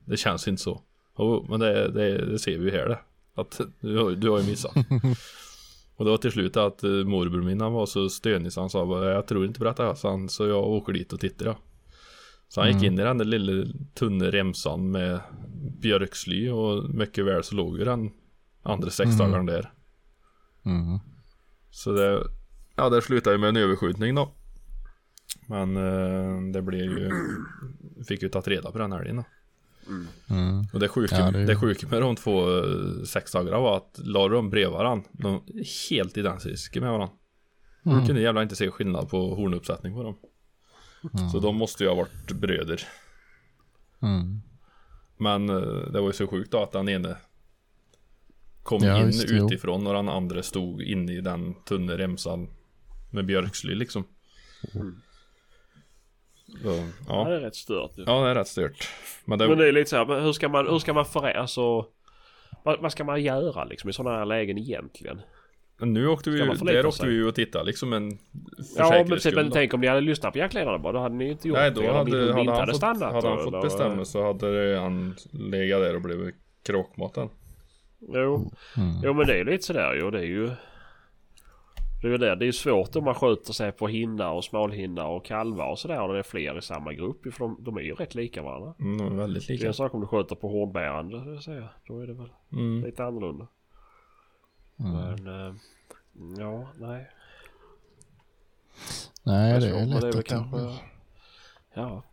det 0.05 0.17
känns 0.17 0.47
inte 0.47 0.61
så. 0.61 0.81
Jo, 1.17 1.45
men 1.49 1.59
det, 1.59 1.91
det, 1.91 2.25
det 2.25 2.39
ser 2.39 2.57
vi 2.57 2.65
ju 2.65 2.71
här 2.71 2.87
det. 2.87 2.99
Att 3.35 3.61
du, 3.81 3.97
har- 3.97 4.11
du 4.11 4.29
har 4.29 4.39
ju 4.39 4.45
missat. 4.49 4.73
Och 6.01 6.05
det 6.05 6.11
var 6.11 6.17
till 6.17 6.31
slut 6.31 6.57
att 6.57 6.83
eh, 6.83 6.89
morbror 6.89 7.41
min 7.41 7.61
han 7.61 7.73
var 7.73 7.85
så 7.85 8.09
stönig 8.09 8.53
så 8.53 8.61
han 8.61 8.69
sa 8.69 9.09
jag 9.09 9.27
tror 9.27 9.45
inte 9.45 9.59
på 9.59 9.65
detta 9.65 9.95
så, 9.95 10.09
han, 10.09 10.29
så 10.29 10.47
jag 10.47 10.63
åker 10.63 10.93
dit 10.93 11.13
och 11.13 11.19
tittar. 11.19 11.57
Så 12.47 12.61
han 12.61 12.71
gick 12.71 12.83
in 12.83 12.99
i 12.99 13.03
den 13.03 13.17
där 13.17 13.25
lilla 13.25 13.73
tunna 13.93 14.25
remsan 14.25 14.91
med 14.91 15.19
björksly 15.81 16.49
och 16.49 16.89
mycket 16.89 17.25
väl 17.25 17.43
så 17.43 17.55
låg 17.55 17.77
ju 17.77 17.85
den 17.85 18.11
andra 18.63 18.89
sexdagaren 18.89 19.45
där. 19.45 19.71
Mhm. 20.61 20.99
Så 21.69 21.91
det, 21.91 22.23
ja 22.75 22.89
det 22.89 23.01
slutade 23.01 23.35
ju 23.35 23.39
med 23.39 23.49
en 23.49 23.57
överskjutning 23.57 24.15
då. 24.15 24.31
Men 25.47 25.77
eh, 25.77 26.51
det 26.53 26.61
blev 26.61 26.81
ju, 26.81 27.11
fick 28.07 28.21
ju 28.21 28.29
tagit 28.29 28.47
reda 28.47 28.71
på 28.71 28.77
den 28.77 28.91
helgen 28.91 29.15
då. 29.15 29.23
Mm. 30.29 30.65
Och 30.73 30.79
det 30.79 30.87
sjuka, 30.87 31.15
Ja, 31.19 31.31
det 31.31 31.45
det 31.45 31.55
sjuka 31.55 31.87
med 31.87 32.01
de 32.01 32.15
två 32.15 32.57
eh, 32.57 33.03
sexdagarna 33.05 33.59
var 33.59 33.77
att 33.77 33.99
la 34.03 34.27
de 34.27 34.49
bredvid 34.49 34.73
varandra, 34.77 35.09
de 35.11 35.41
helt 35.89 36.17
identiska 36.17 36.81
med 36.81 36.91
varandra. 36.91 37.15
Mm. 37.85 37.97
Man 37.97 38.07
kunde 38.07 38.21
jävla 38.21 38.43
inte 38.43 38.55
se 38.55 38.71
skillnad 38.71 39.09
på 39.09 39.35
hornuppsättning 39.35 39.93
på 39.93 40.03
dem. 40.03 40.15
Så 41.31 41.39
de 41.39 41.55
måste 41.55 41.83
ju 41.83 41.89
ha 41.89 41.95
varit 41.95 42.31
bröder. 42.31 42.81
Mm. 44.01 44.41
Men 45.17 45.49
eh, 45.49 45.91
det 45.91 45.99
var 46.01 46.07
ju 46.07 46.13
så 46.13 46.27
sjukt 46.27 46.51
då 46.51 46.63
att 46.63 46.71
den 46.71 46.89
ene 46.89 47.17
kom 48.63 48.83
Ja, 48.83 48.99
in 48.99 49.07
visst, 49.07 49.25
jo. 49.29 49.45
utifrån 49.45 49.87
och 49.87 49.93
den 49.93 50.09
andra 50.09 50.43
stod 50.43 50.81
inne 50.81 51.13
i 51.13 51.21
den 51.21 51.53
tunna 51.65 51.97
remsan 51.97 52.49
med 53.11 53.25
björksly 53.25 53.75
liksom. 53.75 54.03
Så, 56.63 56.67
Ja, 56.69 56.83
ja. 57.07 57.29
det 57.29 57.35
är 57.35 57.39
rätt 57.39 57.55
stört 57.55 57.91
ju. 57.97 58.03
ja, 58.07 58.23
det 58.23 58.29
är 58.29 58.35
rätt 58.35 58.47
stört. 58.47 58.89
Men 59.25 59.39
det, 59.39 59.47
Men 59.47 59.57
det 59.57 59.67
är 59.67 59.71
lite 59.71 59.89
så 59.89 59.97
här, 59.97 60.19
hur 60.21 60.31
ska 60.33 60.49
man, 60.49 60.67
hur 60.67 60.79
ska 60.79 60.93
man 60.93 61.05
förändra, 61.05 61.41
alltså 61.41 61.85
vad, 62.63 62.81
vad 62.81 62.91
ska 62.91 63.03
man 63.03 63.23
göra 63.23 63.63
liksom 63.63 63.89
i 63.89 63.93
sådana 63.93 64.17
här 64.17 64.25
lägen 64.25 64.57
egentligen? 64.57 65.21
Men 65.79 65.93
nu 65.93 66.07
åkte 66.07 66.29
vi 66.29 66.39
ju, 66.39 66.45
där 66.53 66.85
åkte 66.85 67.07
vi 67.07 67.13
ju 67.13 67.27
och 67.27 67.35
tittade 67.35 67.65
liksom 67.65 67.93
en 67.93 68.17
Ja 68.77 69.03
men, 69.09 69.19
skull 69.19 69.35
men 69.35 69.51
tänk 69.51 69.73
om 69.73 69.81
ni 69.81 69.87
hade 69.87 70.01
lyssnat 70.01 70.33
på 70.33 70.39
jaktledaren 70.39 70.81
bara, 70.81 70.93
då 70.93 70.99
hade 70.99 71.15
ni 71.15 71.29
inte 71.31 71.47
gjort 71.47 71.57
Nej 71.57 71.71
det. 71.71 71.81
då 71.81 71.89
Om 71.89 71.95
hade, 71.95 72.11
hade, 72.17 72.21
inte 72.21 72.33
han 72.33 72.47
hade 72.59 72.71
fått, 72.71 72.75
stannat. 72.77 73.13
hade 73.13 73.27
han 73.27 73.37
fått 73.37 73.47
eller- 73.47 73.61
bestämma 73.61 74.05
så 74.05 74.23
hade 74.25 74.79
han 74.79 75.15
legat 75.31 75.81
där 75.81 75.95
och 75.95 76.01
blivit 76.01 76.35
kråkmaten. 76.65 77.29
Jo. 78.13 78.51
Mm. 78.77 78.91
jo 79.03 79.13
men 79.13 79.27
det 79.27 79.39
är 79.39 79.45
lite 79.45 79.63
sådär 79.63 79.93
ju. 79.93 80.11
Det 80.11 80.19
är 80.19 80.23
ju... 80.23 80.49
Det 82.01 82.07
är 82.07 82.11
ju 82.11 82.17
det. 82.17 82.35
Det 82.35 82.47
är 82.47 82.51
svårt 82.51 82.95
om 82.95 83.03
man 83.03 83.15
skjuter 83.15 83.53
sig 83.53 83.71
på 83.71 83.87
hinnar 83.87 84.31
och 84.31 84.43
smalhinnar 84.43 85.05
och 85.07 85.25
kalvar 85.25 85.71
och 85.71 85.79
sådär. 85.79 86.01
Och 86.01 86.13
det 86.13 86.19
är 86.19 86.23
fler 86.23 86.57
i 86.57 86.61
samma 86.61 86.93
grupp. 86.93 87.33
För 87.33 87.39
de, 87.39 87.57
de 87.59 87.77
är 87.77 87.81
ju 87.81 87.93
rätt 87.95 88.15
lika 88.15 88.43
varandra. 88.43 88.73
Mm, 88.79 88.97
de 88.97 89.13
är 89.13 89.17
väldigt 89.21 89.47
Det 89.47 89.53
är 89.53 89.55
lika. 89.57 89.67
en 89.67 89.73
sak 89.73 89.93
om 89.93 90.01
du 90.01 90.07
skjuter 90.07 90.35
på 90.35 90.47
hornbärande. 90.47 91.23
det 91.23 91.31
vill 91.31 91.41
säga. 91.41 91.69
Då 91.87 91.99
är 91.99 92.07
det 92.07 92.13
väl 92.13 92.29
Mm. 92.51 92.83
lite 92.85 93.03
annorlunda. 93.05 93.47
Mm. 94.79 94.91
Men... 95.23 95.47
Eh, 95.49 95.55
ja, 96.39 96.67
nej. 96.79 97.09
Nej, 99.23 99.53
det 99.53 99.61
så, 99.61 99.67
är 99.77 99.85
lätt 99.85 100.03
väl 100.03 100.19
att 100.19 100.25
kanske... 100.25 100.57
Ja. 101.73 102.03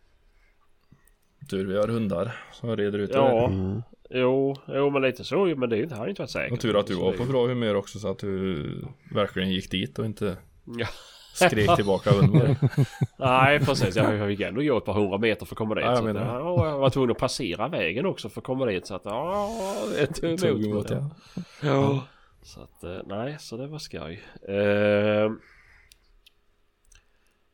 Tur 1.51 1.67
vi 1.67 1.77
har 1.79 1.89
hundar 1.89 2.37
som 2.53 2.77
reder 2.77 2.99
ut 2.99 3.11
det 3.13 3.17
Ja. 3.19 3.47
Mm. 3.47 3.83
Jo, 4.11 4.57
jo 4.69 4.91
men 4.91 5.03
lite 5.03 5.25
så. 5.25 5.45
Men 5.45 5.69
det 5.71 5.77
är 5.77 5.79
ju 5.79 5.83
inte, 5.83 5.95
har 5.95 6.05
ju 6.05 6.11
inte 6.11 6.23
varit 6.23 6.31
säkert. 6.31 6.53
Och 6.53 6.61
tur 6.61 6.79
att 6.81 6.87
du 6.87 6.95
var 6.95 7.13
på 7.13 7.25
bra 7.25 7.47
humör 7.47 7.75
också 7.75 7.99
så 7.99 8.09
att 8.11 8.19
du 8.19 8.65
verkligen 9.15 9.51
gick 9.51 9.71
dit 9.71 9.99
och 9.99 10.07
inte 10.07 10.37
Ja. 10.79 10.87
skrek 11.35 11.77
tillbaka 11.77 12.11
hundar. 12.11 12.57
Nej 13.19 13.61
precis, 13.61 13.97
jag 13.97 14.29
fick 14.29 14.41
ändå 14.41 14.63
gå 14.63 14.79
ett 14.79 14.85
par 14.85 14.93
hundra 14.93 15.19
meter 15.19 15.47
för 15.47 15.55
att 15.55 15.59
komma 15.59 15.75
dit. 15.75 15.85
Ja, 15.85 15.91
jag 15.91 15.99
så 15.99 16.09
att, 16.09 16.15
menar 16.15 16.27
det. 16.35 16.39
ja, 16.41 16.69
jag 16.69 16.79
var 16.79 16.91
tvungen 16.91 17.11
att 17.11 17.19
passera 17.19 17.69
vägen 17.69 18.07
också 18.07 18.29
för 18.29 18.41
att 18.41 18.45
komma 18.45 18.67
dit. 18.67 18.87
Så 18.87 18.95
att 18.95 19.03
ja, 19.05 19.51
det 19.97 20.07
tog 20.07 20.39
Tog 20.39 20.65
emot. 20.65 20.91
ja. 20.91 21.11
Ja. 21.63 22.05
Så 22.43 22.61
att 22.63 22.85
eh, 22.85 22.99
nej, 23.07 23.37
så 23.41 23.57
det 23.57 23.67
var 23.67 23.79
skoj. 23.79 24.23
Eh, 24.49 25.31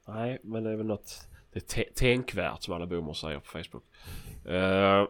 nej, 0.09 0.39
men 0.43 0.65
det 0.65 0.71
är 0.71 0.77
väl 0.77 0.87
något 0.87 1.29
det 1.53 1.59
är 1.59 1.83
tä- 1.83 1.95
tänkvärt 1.95 2.63
som 2.63 2.75
alla 2.75 2.87
bommar 2.87 3.13
säger 3.13 3.39
på 3.39 3.47
Facebook. 3.47 3.85
Eh, 4.47 5.09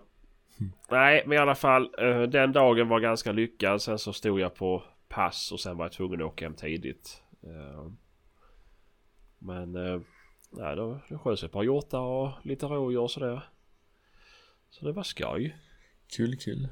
nej, 0.90 1.22
men 1.26 1.38
i 1.38 1.40
alla 1.40 1.54
fall 1.54 1.94
eh, 1.98 2.22
den 2.22 2.52
dagen 2.52 2.88
var 2.88 3.00
ganska 3.00 3.32
lyckad. 3.32 3.82
Sen 3.82 3.98
så 3.98 4.12
stod 4.12 4.40
jag 4.40 4.54
på 4.54 4.82
pass 5.08 5.52
och 5.52 5.60
sen 5.60 5.76
var 5.76 5.84
jag 5.84 5.92
tvungen 5.92 6.20
att 6.20 6.26
åka 6.26 6.44
hem 6.44 6.54
tidigt. 6.54 7.22
Eh, 7.42 7.92
men 9.38 9.74
eh, 9.74 10.00
nej, 10.50 10.76
då, 10.76 10.98
då 11.08 11.18
sköts 11.18 11.42
ett 11.42 11.52
par 11.52 11.62
hjortar 11.62 12.00
och 12.00 12.30
lite 12.42 12.66
rådjur 12.66 13.00
och 13.00 13.10
sådär. 13.10 13.48
Så 14.70 14.84
det 14.84 14.92
var 14.92 15.02
skoj. 15.02 15.56
Kul 16.16 16.36
kul. 16.36 16.68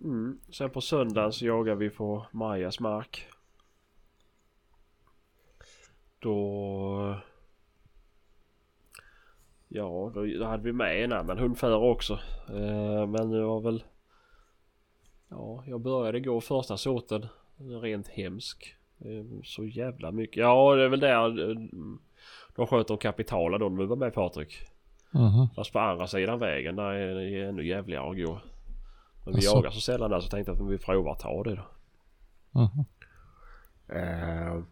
Mm. 0.00 0.40
Sen 0.52 0.70
på 0.70 0.80
söndagen 0.80 1.32
så 1.32 1.46
jagade 1.46 1.78
vi 1.78 1.90
på 1.90 2.26
Majas 2.32 2.80
mark. 2.80 3.26
Då... 6.18 7.20
Ja, 9.68 10.10
då, 10.14 10.26
då 10.38 10.44
hade 10.44 10.62
vi 10.62 10.72
med 10.72 11.04
en 11.04 11.12
annan 11.12 11.38
hundförare 11.38 11.90
också. 11.90 12.12
Eh, 12.48 13.06
men 13.06 13.30
det 13.30 13.42
var 13.44 13.60
väl... 13.60 13.84
Ja, 15.28 15.64
jag 15.66 15.80
började 15.80 16.20
gå 16.20 16.40
första 16.40 16.76
såten. 16.76 17.26
Rent 17.82 18.08
hemsk. 18.08 18.74
Eh, 18.98 19.40
så 19.44 19.64
jävla 19.64 20.12
mycket. 20.12 20.36
Ja, 20.36 20.74
det 20.74 20.84
är 20.84 20.88
väl 20.88 21.00
där... 21.00 21.50
eh, 21.50 21.56
De 22.56 22.66
sköt 22.66 22.90
om 22.90 22.98
kapitala 22.98 23.58
då 23.58 23.68
när 23.68 23.78
var 23.86 23.96
med 23.96 24.14
Patrik. 24.14 24.54
Mhm. 25.10 25.48
Fast 25.56 25.72
på 25.72 25.78
andra 25.78 26.06
sidan 26.06 26.38
vägen 26.38 26.76
där 26.76 26.92
är 26.92 27.14
det 27.14 27.48
ännu 27.48 27.66
jävligare 27.66 28.10
att 28.10 28.16
gå. 28.26 28.40
Men 29.24 29.34
vi 29.34 29.38
Asså. 29.38 29.56
jagar 29.56 29.70
så 29.70 29.80
sällan 29.80 30.10
där 30.10 30.20
så 30.20 30.28
tänkte 30.28 30.52
jag 30.52 30.62
att 30.62 30.70
vi 30.72 30.78
provar 30.78 31.12
att 31.12 31.18
ta 31.20 31.42
det 31.42 31.54
då. 31.54 31.62
Mhm. 32.60 32.84
Eh, 33.88 34.62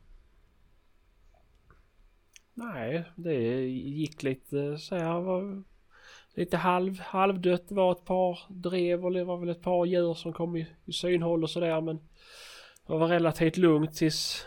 nej, 2.55 3.05
det 3.17 3.67
gick 3.69 4.23
lite 4.23 4.79
så 4.79 4.97
här. 4.97 5.21
Var, 5.21 5.63
lite 6.35 6.57
halv, 6.57 7.01
halvdött. 7.01 7.69
Det 7.69 7.75
var 7.75 7.93
ett 7.93 8.05
par 8.05 8.39
drev 8.49 9.05
och 9.05 9.13
det 9.13 9.25
var 9.25 9.37
väl 9.37 9.49
ett 9.49 9.63
par 9.63 9.85
djur 9.85 10.15
som 10.15 10.33
kom 10.33 10.57
i, 10.57 10.67
i 10.85 10.93
synhåll 10.93 11.43
och 11.43 11.51
sådär. 11.51 11.81
Men 11.81 11.97
det 12.87 12.93
var 12.93 13.09
relativt 13.09 13.57
lugnt 13.57 13.95
tills 13.95 14.47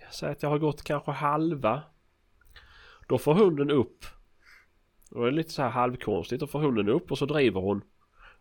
jag 0.00 0.14
säger 0.14 0.32
att 0.32 0.42
jag 0.42 0.50
har 0.50 0.58
gått 0.58 0.82
kanske 0.82 1.10
halva. 1.10 1.82
Då 3.08 3.18
får 3.18 3.34
hunden 3.34 3.70
upp. 3.70 4.04
Då 5.10 5.22
är 5.22 5.26
det 5.26 5.36
lite 5.36 5.50
så 5.50 5.62
här 5.62 5.70
halvkonstigt. 5.70 6.40
Då 6.40 6.46
får 6.46 6.58
hunden 6.58 6.88
upp 6.88 7.10
och 7.10 7.18
så 7.18 7.26
driver 7.26 7.60
hon 7.60 7.82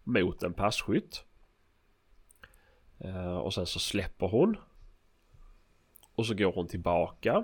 mot 0.03 0.43
en 0.43 0.53
passkytt. 0.53 1.25
Eh, 2.99 3.37
och 3.37 3.53
sen 3.53 3.65
så 3.65 3.79
släpper 3.79 4.27
hon. 4.27 4.57
Och 6.15 6.25
så 6.25 6.33
går 6.33 6.51
hon 6.51 6.67
tillbaka. 6.67 7.43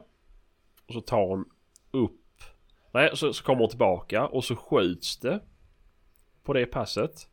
Och 0.87 0.93
så 0.93 1.01
tar 1.01 1.27
hon 1.27 1.45
upp. 1.91 2.43
Nej, 2.91 3.11
så, 3.13 3.33
så 3.33 3.43
kommer 3.43 3.59
hon 3.59 3.69
tillbaka 3.69 4.27
och 4.27 4.43
så 4.43 4.55
skjuts 4.55 5.17
det. 5.17 5.39
På 6.43 6.53
det 6.53 6.65
passet. 6.65 7.29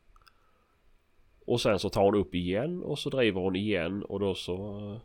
Och 1.47 1.61
sen 1.61 1.79
så 1.79 1.89
tar 1.89 2.03
hon 2.03 2.15
upp 2.15 2.35
igen 2.35 2.83
och 2.83 2.99
så 2.99 3.11
driver 3.11 3.41
hon 3.41 3.57
igen 3.57 4.03
och 4.03 4.21
då 4.21 4.35
så 4.35 4.79
eh, 4.79 5.01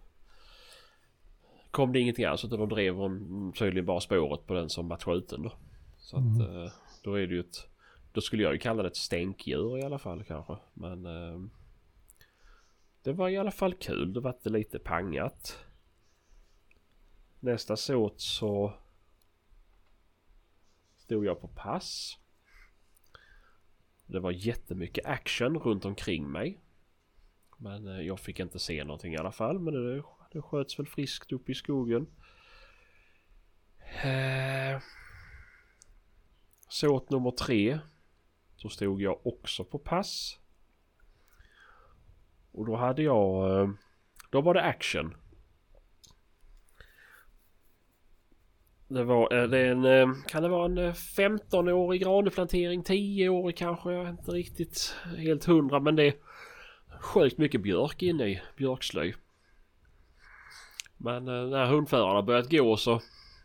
kom 1.72 1.94
det 1.94 2.00
ingenting 2.00 2.26
alls 2.26 2.46
utan 2.46 2.60
då 2.60 2.66
drev 2.66 2.96
hon 2.96 3.54
tydligen 3.54 3.86
bara 3.86 4.00
spåret 4.00 4.48
på 4.48 4.54
den 4.54 4.70
som 4.70 4.88
var 4.88 4.98
skjuten 4.98 5.42
då. 5.44 5.54
Så 5.98 6.18
att 6.18 6.40
eh, 6.40 6.74
då 7.04 7.14
är 7.14 7.28
det 7.28 7.34
ju 7.34 7.40
ett 7.40 7.68
Då 8.14 8.22
skulle 8.22 8.44
jag 8.44 8.54
ju 8.54 8.60
kalla 8.60 8.84
det 8.84 8.90
ett 8.90 8.96
stänkdjur 8.96 9.78
i 9.78 9.84
alla 9.84 10.00
fall 10.00 10.24
kanske. 10.24 10.58
Men 10.74 11.06
eh, 11.06 11.42
Det 13.04 13.14
var 13.14 13.30
i 13.30 13.38
alla 13.38 13.52
fall 13.52 13.74
kul. 13.74 14.14
Det 14.14 14.20
var 14.20 14.50
lite 14.50 14.80
pangat. 14.80 15.66
Nästa 17.40 17.76
såt 17.78 18.22
så 18.22 18.74
Stod 21.12 21.26
jag 21.26 21.42
på 21.42 21.48
pass. 21.48 22.18
Det 24.06 24.20
var 24.20 24.32
jättemycket 24.32 25.06
action 25.06 25.58
runt 25.60 25.86
omkring 25.86 26.32
mig. 26.32 26.62
Men 27.58 27.88
eh, 27.88 28.02
jag 28.02 28.20
fick 28.20 28.40
inte 28.40 28.60
se 28.60 28.84
någonting 28.84 29.14
i 29.14 29.18
alla 29.18 29.32
fall. 29.32 29.60
Men 29.60 29.74
det, 29.74 30.04
det 30.32 30.42
sköts 30.42 30.80
väl 30.80 30.88
friskt 30.88 31.32
upp 31.32 31.50
i 31.50 31.54
skogen. 31.54 32.08
Eh, 34.04 34.82
såt 36.70 37.10
nummer 37.10 37.32
tre. 37.32 37.80
Så 38.56 38.70
stod 38.70 39.02
jag 39.02 39.28
också 39.28 39.64
på 39.64 39.80
pass. 39.80 40.40
Och 42.52 42.66
då 42.66 42.76
hade 42.76 43.02
jag... 43.02 43.62
Eh, 43.62 43.70
då 44.30 44.42
var 44.42 44.54
det 44.54 44.64
action. 44.64 45.16
Det 48.94 49.04
var 49.04 49.34
eh, 49.34 49.44
det 49.50 49.58
är 49.58 49.72
en, 49.72 49.86
eh, 49.86 50.16
kan 50.28 50.44
det 50.44 50.50
vara 50.50 50.66
en 50.66 50.78
eh, 50.78 50.94
15-årig 50.94 52.02
granplantering, 52.02 52.84
10-årig 52.84 53.58
kanske, 53.58 53.92
jag 53.92 54.06
är 54.06 54.10
inte 54.10 54.32
riktigt 54.32 54.96
helt 55.18 55.46
hundra 55.46 55.80
men 55.80 55.96
det 55.96 56.04
är 56.04 56.14
sjukt 57.02 57.38
mycket 57.38 57.62
björk 57.62 58.02
inne 58.02 58.28
i, 58.28 58.42
björkslöj. 58.58 59.16
Men 60.98 61.26
när 61.26 61.66
hundförarna 61.66 62.22
börjat 62.22 62.52
gå 62.52 62.78
så, 62.78 63.02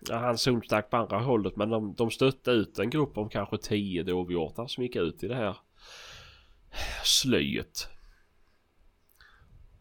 ja, 0.09 0.19
hans 0.19 0.47
hund 0.47 0.65
stack 0.65 0.91
på 0.91 0.97
andra 0.97 1.19
hållet 1.19 1.57
men 1.57 1.71
de, 1.71 1.95
de 1.95 2.11
stötte 2.11 2.51
ut 2.51 2.79
en 2.79 2.91
grupp 2.91 3.19
om 3.19 3.29
kanske 3.29 3.59
10 3.59 4.03
dovhjortar 4.03 4.67
som 4.67 4.83
gick 4.83 4.97
ut 4.97 5.25
i 5.25 5.29
det 5.29 5.35
här 5.35 5.57
slöjet. 7.05 7.89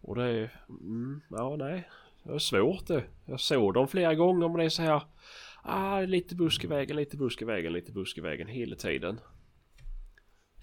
Och 0.02 0.16
det 0.16 0.24
är, 0.24 0.62
mm, 0.70 1.22
ja 1.30 1.56
nej, 1.56 1.90
det 2.24 2.34
är 2.34 2.40
svårt 2.40 2.88
det. 2.88 3.04
Jag 3.26 3.40
såg 3.40 3.74
dem 3.74 3.88
flera 3.88 4.16
gånger 4.16 4.48
men 4.48 4.58
det 4.58 4.66
är 4.66 4.70
så 4.70 4.82
här, 4.82 5.02
ah, 5.66 6.00
lite 6.00 6.36
busk 6.36 6.64
i 6.64 6.68
vägen, 6.68 6.96
lite 6.96 7.18
busk 7.18 7.42
i 7.42 7.46
vägen, 7.46 7.74
lite 7.74 7.92
busk 7.92 8.18
i 8.18 8.22
vägen 8.22 8.48
hela 8.48 8.76
tiden. 8.76 9.20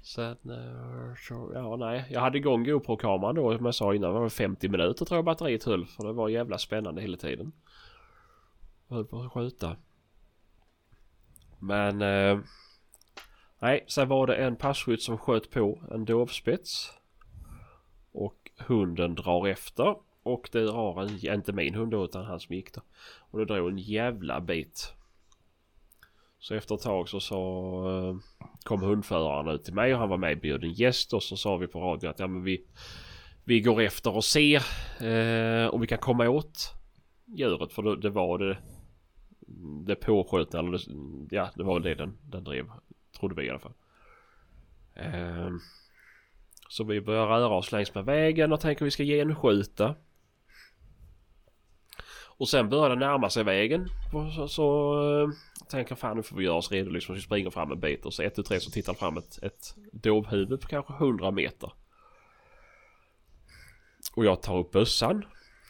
Sen 0.03 0.37
eh, 0.51 1.15
så, 1.29 1.53
ja 1.55 1.77
nej. 1.77 2.07
Jag 2.11 2.21
hade 2.21 2.38
igång 2.38 2.65
GoPro-kameran 2.65 3.35
då 3.35 3.57
som 3.57 3.65
jag 3.65 3.75
sa 3.75 3.95
innan. 3.95 4.15
Det 4.15 4.21
var 4.21 4.29
50 4.29 4.69
minuter 4.69 5.05
tror 5.05 5.19
jag 5.19 5.25
batteriet 5.25 5.65
höll. 5.65 5.87
För 5.87 6.07
det 6.07 6.12
var 6.12 6.29
jävla 6.29 6.59
spännande 6.59 7.03
hela 7.03 7.17
tiden. 7.17 7.53
Jag 8.88 8.97
höll 8.97 9.05
på 9.05 9.21
att 9.21 9.33
skjuta. 9.33 9.77
Men 11.59 12.03
eh, 12.03 12.38
nej, 13.59 13.85
sen 13.88 14.09
var 14.09 14.27
det 14.27 14.37
en 14.37 14.57
passkytt 14.57 15.03
som 15.03 15.19
sköt 15.19 15.51
på 15.51 15.83
en 15.91 16.05
dovspets. 16.05 16.93
Och 18.12 18.51
hunden 18.59 19.15
drar 19.15 19.49
efter. 19.49 19.97
Och 20.22 20.48
det 20.52 20.64
drar 20.64 21.02
en, 21.02 21.35
inte 21.35 21.52
min 21.52 21.74
hund 21.74 21.90
då 21.90 22.04
utan 22.04 22.24
han 22.24 22.40
som 22.40 22.54
gick 22.54 22.74
då. 22.74 22.80
Och 23.30 23.38
det 23.38 23.44
drog 23.44 23.70
en 23.70 23.78
jävla 23.78 24.40
bit. 24.40 24.92
Så 26.38 26.54
efter 26.54 26.74
ett 26.74 26.80
tag 26.80 27.08
så 27.08 27.20
så 27.20 27.38
eh, 27.88 28.16
kom 28.62 28.82
hundföraren 28.82 29.54
ut 29.54 29.64
till 29.64 29.74
mig 29.74 29.94
och 29.94 30.00
han 30.00 30.08
var 30.08 30.16
medbjuden 30.16 30.72
gäst 30.72 31.12
och 31.12 31.22
så 31.22 31.37
sa 31.37 31.56
vi 31.56 31.66
på 31.66 31.80
radion 31.80 32.11
att 32.11 32.18
ja 32.18 32.26
men 32.26 32.42
vi, 32.42 32.64
vi 33.44 33.61
går 33.61 33.80
efter 33.80 34.16
och 34.16 34.24
ser 34.24 34.62
eh, 35.00 35.74
om 35.74 35.80
vi 35.80 35.87
kan 35.87 35.98
komma 35.98 36.28
åt 36.28 36.72
djuret 37.26 37.72
för 37.72 37.82
det, 37.82 38.00
det 38.00 38.11
var 38.11 38.38
det 38.38 38.58
det 39.87 39.94
påskjutna 39.94 40.58
eller 40.58 40.70
det, 40.72 41.37
ja 41.37 41.50
det 41.56 41.62
var 41.62 41.80
det 41.80 41.94
den, 41.94 42.18
den 42.22 42.44
drev 42.44 42.70
trodde 43.18 43.35
vi 43.35 43.46
i 43.46 43.50
alla 43.50 43.58
fall. 43.58 43.74
Eh, 44.94 45.50
så 46.68 46.85
vi 46.85 47.00
börjar 47.00 47.26
röra 47.26 47.54
oss 47.54 47.72
längs 47.72 47.94
med 47.94 48.04
vägen 48.04 48.52
och 48.52 48.61
tänker 48.61 48.85
vi 48.85 48.90
ska 48.90 49.04
genskjuta. 49.04 49.94
Och 52.37 52.49
sen 52.49 52.68
börjar 52.68 52.90
det 52.90 52.97
närma 52.97 53.31
sig 53.31 53.45
vägen. 53.45 53.88
Så, 54.37 54.49
så 54.49 54.95
äh, 55.23 55.29
tänker 55.68 55.95
fan 55.95 56.16
nu 56.16 56.23
får 56.23 56.37
vi 56.37 56.45
göra 56.45 56.57
oss 56.57 56.73
redo 56.73 56.90
liksom. 56.90 57.14
Så 57.14 57.16
vi 57.16 57.23
springer 57.23 57.51
fram 57.51 57.73
en 57.73 57.81
bit 57.81 58.07
och 58.07 58.14
så 58.14 58.23
ett, 58.23 58.35
tu, 58.35 58.42
tre 58.42 58.61
så 58.61 58.71
tittar 58.71 58.95
fram 58.95 59.16
ett, 59.16 59.42
ett 59.42 59.75
dovhuvud 59.92 60.61
på 60.61 60.68
kanske 60.68 60.92
100 60.92 61.31
meter. 61.31 61.73
Och 64.16 64.25
jag 64.25 64.42
tar 64.42 64.59
upp 64.59 64.71
bössan. 64.71 65.25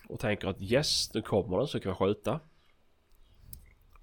Och 0.08 0.20
tänker 0.20 0.48
att 0.48 0.62
yes, 0.62 1.14
nu 1.14 1.22
kommer 1.22 1.58
den 1.58 1.66
så 1.66 1.80
kan 1.80 1.88
jag 1.88 1.98
skjuta. 1.98 2.40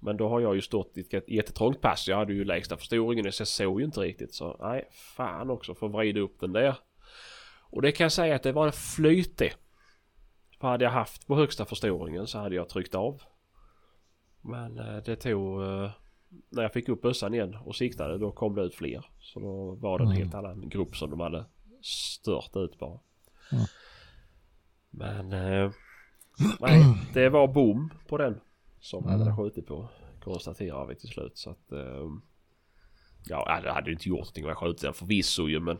Men 0.00 0.16
då 0.16 0.28
har 0.28 0.40
jag 0.40 0.54
ju 0.54 0.60
stått 0.60 0.92
i 0.94 1.00
ett 1.00 1.28
jättetrångt 1.28 1.80
pass. 1.80 2.08
Jag 2.08 2.16
hade 2.16 2.32
ju 2.32 2.44
lägsta 2.44 2.76
förstoringen 2.76 3.32
så 3.32 3.40
jag 3.40 3.48
såg 3.48 3.80
ju 3.80 3.86
inte 3.86 4.00
riktigt. 4.00 4.34
Så 4.34 4.56
nej, 4.60 4.88
fan 4.92 5.50
också 5.50 5.74
får 5.74 5.88
vrida 5.88 6.20
upp 6.20 6.40
den 6.40 6.52
där. 6.52 6.76
Och 7.70 7.82
det 7.82 7.92
kan 7.92 8.04
jag 8.04 8.12
säga 8.12 8.34
att 8.34 8.42
det 8.42 8.52
var 8.52 8.70
flyt 8.70 9.38
det. 9.38 9.52
För 10.60 10.68
hade 10.68 10.84
jag 10.84 10.92
haft 10.92 11.26
på 11.26 11.36
högsta 11.36 11.64
förstoringen 11.64 12.26
så 12.26 12.38
hade 12.38 12.54
jag 12.54 12.68
tryckt 12.68 12.94
av. 12.94 13.22
Men 14.40 14.78
eh, 14.78 14.96
det 15.04 15.16
tog... 15.16 15.62
Eh, 15.62 15.90
när 16.48 16.62
jag 16.62 16.72
fick 16.72 16.88
upp 16.88 17.02
bössan 17.02 17.34
igen 17.34 17.56
och 17.64 17.76
siktade 17.76 18.18
då 18.18 18.32
kom 18.32 18.54
det 18.54 18.62
ut 18.62 18.74
fler. 18.74 19.06
Så 19.20 19.40
då 19.40 19.74
var 19.74 19.98
det 19.98 20.04
en 20.04 20.08
Mm. 20.10 20.22
helt 20.22 20.34
annan 20.34 20.68
grupp 20.68 20.96
som 20.96 21.10
de 21.10 21.20
hade 21.20 21.44
stört 21.82 22.56
ut 22.56 22.78
bara. 22.78 22.98
Mm. 23.52 23.64
Men... 24.90 25.32
Eh, 25.32 25.70
nej, 26.60 26.84
det 27.14 27.28
var 27.28 27.48
bom 27.48 27.90
på 28.08 28.16
den. 28.18 28.40
Som 28.80 29.04
Mm. 29.04 29.20
hade 29.20 29.36
skjutit 29.36 29.66
på. 29.66 29.88
Konstaterar 30.24 30.86
vi 30.86 30.94
till 30.94 31.08
slut 31.08 31.38
så 31.38 31.50
att... 31.50 31.72
Ja, 33.24 33.60
det 33.62 33.72
hade 33.72 33.86
ju 33.86 33.92
inte 33.92 34.08
gjort 34.08 34.18
någonting 34.18 34.44
om 34.44 34.48
jag 34.48 34.58
skjutit 34.58 34.82
den 34.82 34.94
förvisso 34.94 35.48
ju 35.48 35.60
men... 35.60 35.78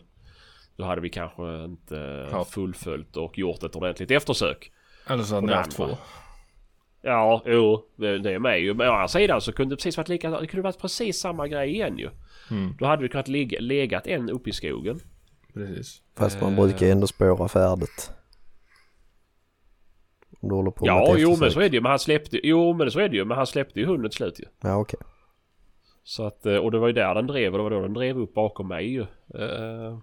Då 0.81 0.87
hade 0.87 1.01
vi 1.01 1.09
kanske 1.09 1.64
inte 1.64 2.29
Ja. 2.33 2.45
fullföljt 2.45 3.16
och 3.16 3.38
gjort 3.38 3.62
ett 3.62 3.77
ordentligt 3.77 4.11
eftersök. 4.11 4.73
Eller 5.07 5.23
så 5.23 5.35
hade 5.35 5.47
ni 5.47 5.53
haft 5.53 5.73
två. 5.77 5.87
Ja, 7.03 7.43
jo, 7.47 7.85
det, 7.97 8.09
är 8.09 8.38
med 8.38 8.61
ju. 8.61 8.75
Men 8.75 8.88
å 8.88 8.93
andra 8.93 9.09
sidan 9.09 9.40
så 9.40 9.53
kunde 9.53 9.73
det 9.73 9.77
precis 9.77 9.97
varit 9.97 10.09
lika, 10.09 10.31
det 10.40 10.47
kunde 10.47 10.62
varit 10.62 10.79
precis 10.81 11.21
samma 11.21 11.49
grej 11.49 11.71
igen 11.71 11.99
ju. 11.99 12.11
Mm, 12.51 12.77
Då 12.79 12.87
hade 12.87 13.03
vi 13.03 13.09
kunnat 13.09 13.29
ligga, 13.29 13.61
legat 13.61 14.07
en 14.07 14.31
uppe 14.31 14.51
i 14.51 14.53
skogen. 14.53 15.01
precis. 15.55 16.03
Fast 16.16 16.40
man 16.40 16.57
brukar 16.57 16.87
ändå 16.87 17.07
spåra 17.07 17.49
färdigt. 17.49 18.11
Om 20.40 20.49
du 20.49 20.55
håller 20.55 20.71
på 20.71 20.85
med 20.85 20.93
Ja, 20.93 21.14
ett 21.14 21.21
jo 21.23 21.37
men 21.37 21.51
så 21.51 21.61
är 21.61 21.69
det 21.69 21.77
ju. 21.77 21.81
Men 21.81 21.90
han 21.90 21.99
släppte, 21.99 22.40
jo 22.43 22.73
men 22.73 22.90
så 22.90 23.01
är 23.01 23.09
det 23.09 23.16
ju. 23.16 23.25
Men 23.25 23.37
han 23.37 23.47
släppte 23.47 23.81
ju 23.81 23.87
hunden 23.87 24.11
till 24.11 24.16
slut 24.16 24.40
ju. 24.40 24.45
Ja 24.61 24.77
okej. 24.77 25.01
Så 26.05 26.27
att, 26.27 26.47
eh, 26.47 26.57
och 26.57 26.71
det 26.71 26.79
var 26.79 26.87
ju 26.87 26.93
där 26.93 27.14
den 27.14 27.27
drev 27.27 27.53
och 27.53 27.59
det 27.59 27.62
var 27.62 27.71
då 27.71 27.81
den 27.81 27.93
drev 27.95 28.19
upp 28.19 28.35
bakom 28.35 28.69
mig 28.69 28.93
ju. 28.93 29.01
Eh, 29.35 29.99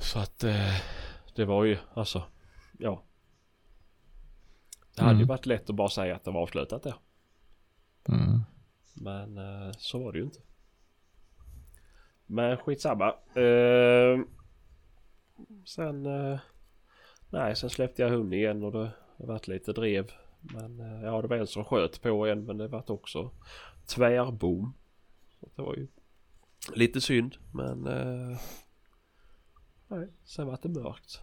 Så 0.00 0.18
att 0.18 0.44
eh, 0.44 0.74
det 1.34 1.44
var 1.44 1.64
ju 1.64 1.78
alltså, 1.94 2.22
ja. 2.78 3.02
Det 4.96 5.02
hade 5.02 5.14
ju 5.14 5.22
Mm. 5.22 5.28
varit 5.28 5.46
lätt 5.46 5.70
att 5.70 5.76
bara 5.76 5.88
säga 5.88 6.16
att 6.16 6.24
det 6.24 6.30
var 6.30 6.40
avslutat 6.42 6.82
där. 6.82 6.94
Mm. 8.08 8.40
Men 8.94 9.38
eh, 9.38 9.72
så 9.78 9.98
var 10.04 10.12
det 10.12 10.18
ju 10.18 10.24
inte. 10.24 10.40
Men 12.26 12.56
skitsamma. 12.56 13.08
Eh, 13.40 14.20
sen... 15.66 16.06
Eh, 16.06 16.38
nej, 17.30 17.56
sen 17.56 17.70
släppte 17.70 18.02
jag 18.02 18.10
hunden 18.10 18.32
igen 18.38 18.62
och 18.64 18.72
det 18.72 18.78
har 19.18 19.26
varit 19.26 19.48
lite 19.48 19.72
drev. 19.72 20.10
Men 20.40 20.80
eh, 20.80 21.02
ja, 21.02 21.22
det 21.22 21.28
var 21.28 21.36
en 21.36 21.46
som 21.46 21.64
sköt 21.64 22.02
på 22.02 22.26
en 22.26 22.44
men 22.44 22.58
det 22.58 22.68
var 22.68 22.90
också 22.90 23.30
tvärbom. 23.86 24.74
Så 25.40 25.48
det 25.56 25.62
var 25.62 25.74
ju 25.74 25.88
lite 26.74 27.00
synd 27.00 27.36
men... 27.52 27.86
Eh, 27.86 28.38
nej, 29.90 30.08
sen 30.24 30.46
var 30.46 30.58
det 30.62 30.68
mörkt. 30.68 31.20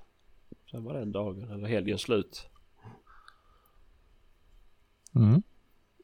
Sen 0.71 0.83
var 0.83 0.93
den 0.93 1.11
dagen 1.11 1.51
eller 1.51 1.67
helgen 1.67 1.97
slut. 1.97 2.49
Mm. 5.15 5.43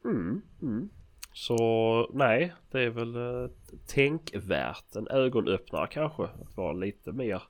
Mm, 0.04 0.42
mm. 0.62 0.88
Så 1.32 1.56
nej, 2.14 2.54
det 2.70 2.80
är 2.80 2.90
väl 2.90 3.16
eh, 3.16 3.50
tänkvärt. 3.86 4.96
En 4.96 5.08
ögonöppnare 5.08 5.86
kanske. 5.90 6.22
Att 6.22 6.56
vara 6.56 6.72
lite 6.72 7.12
mer 7.12 7.42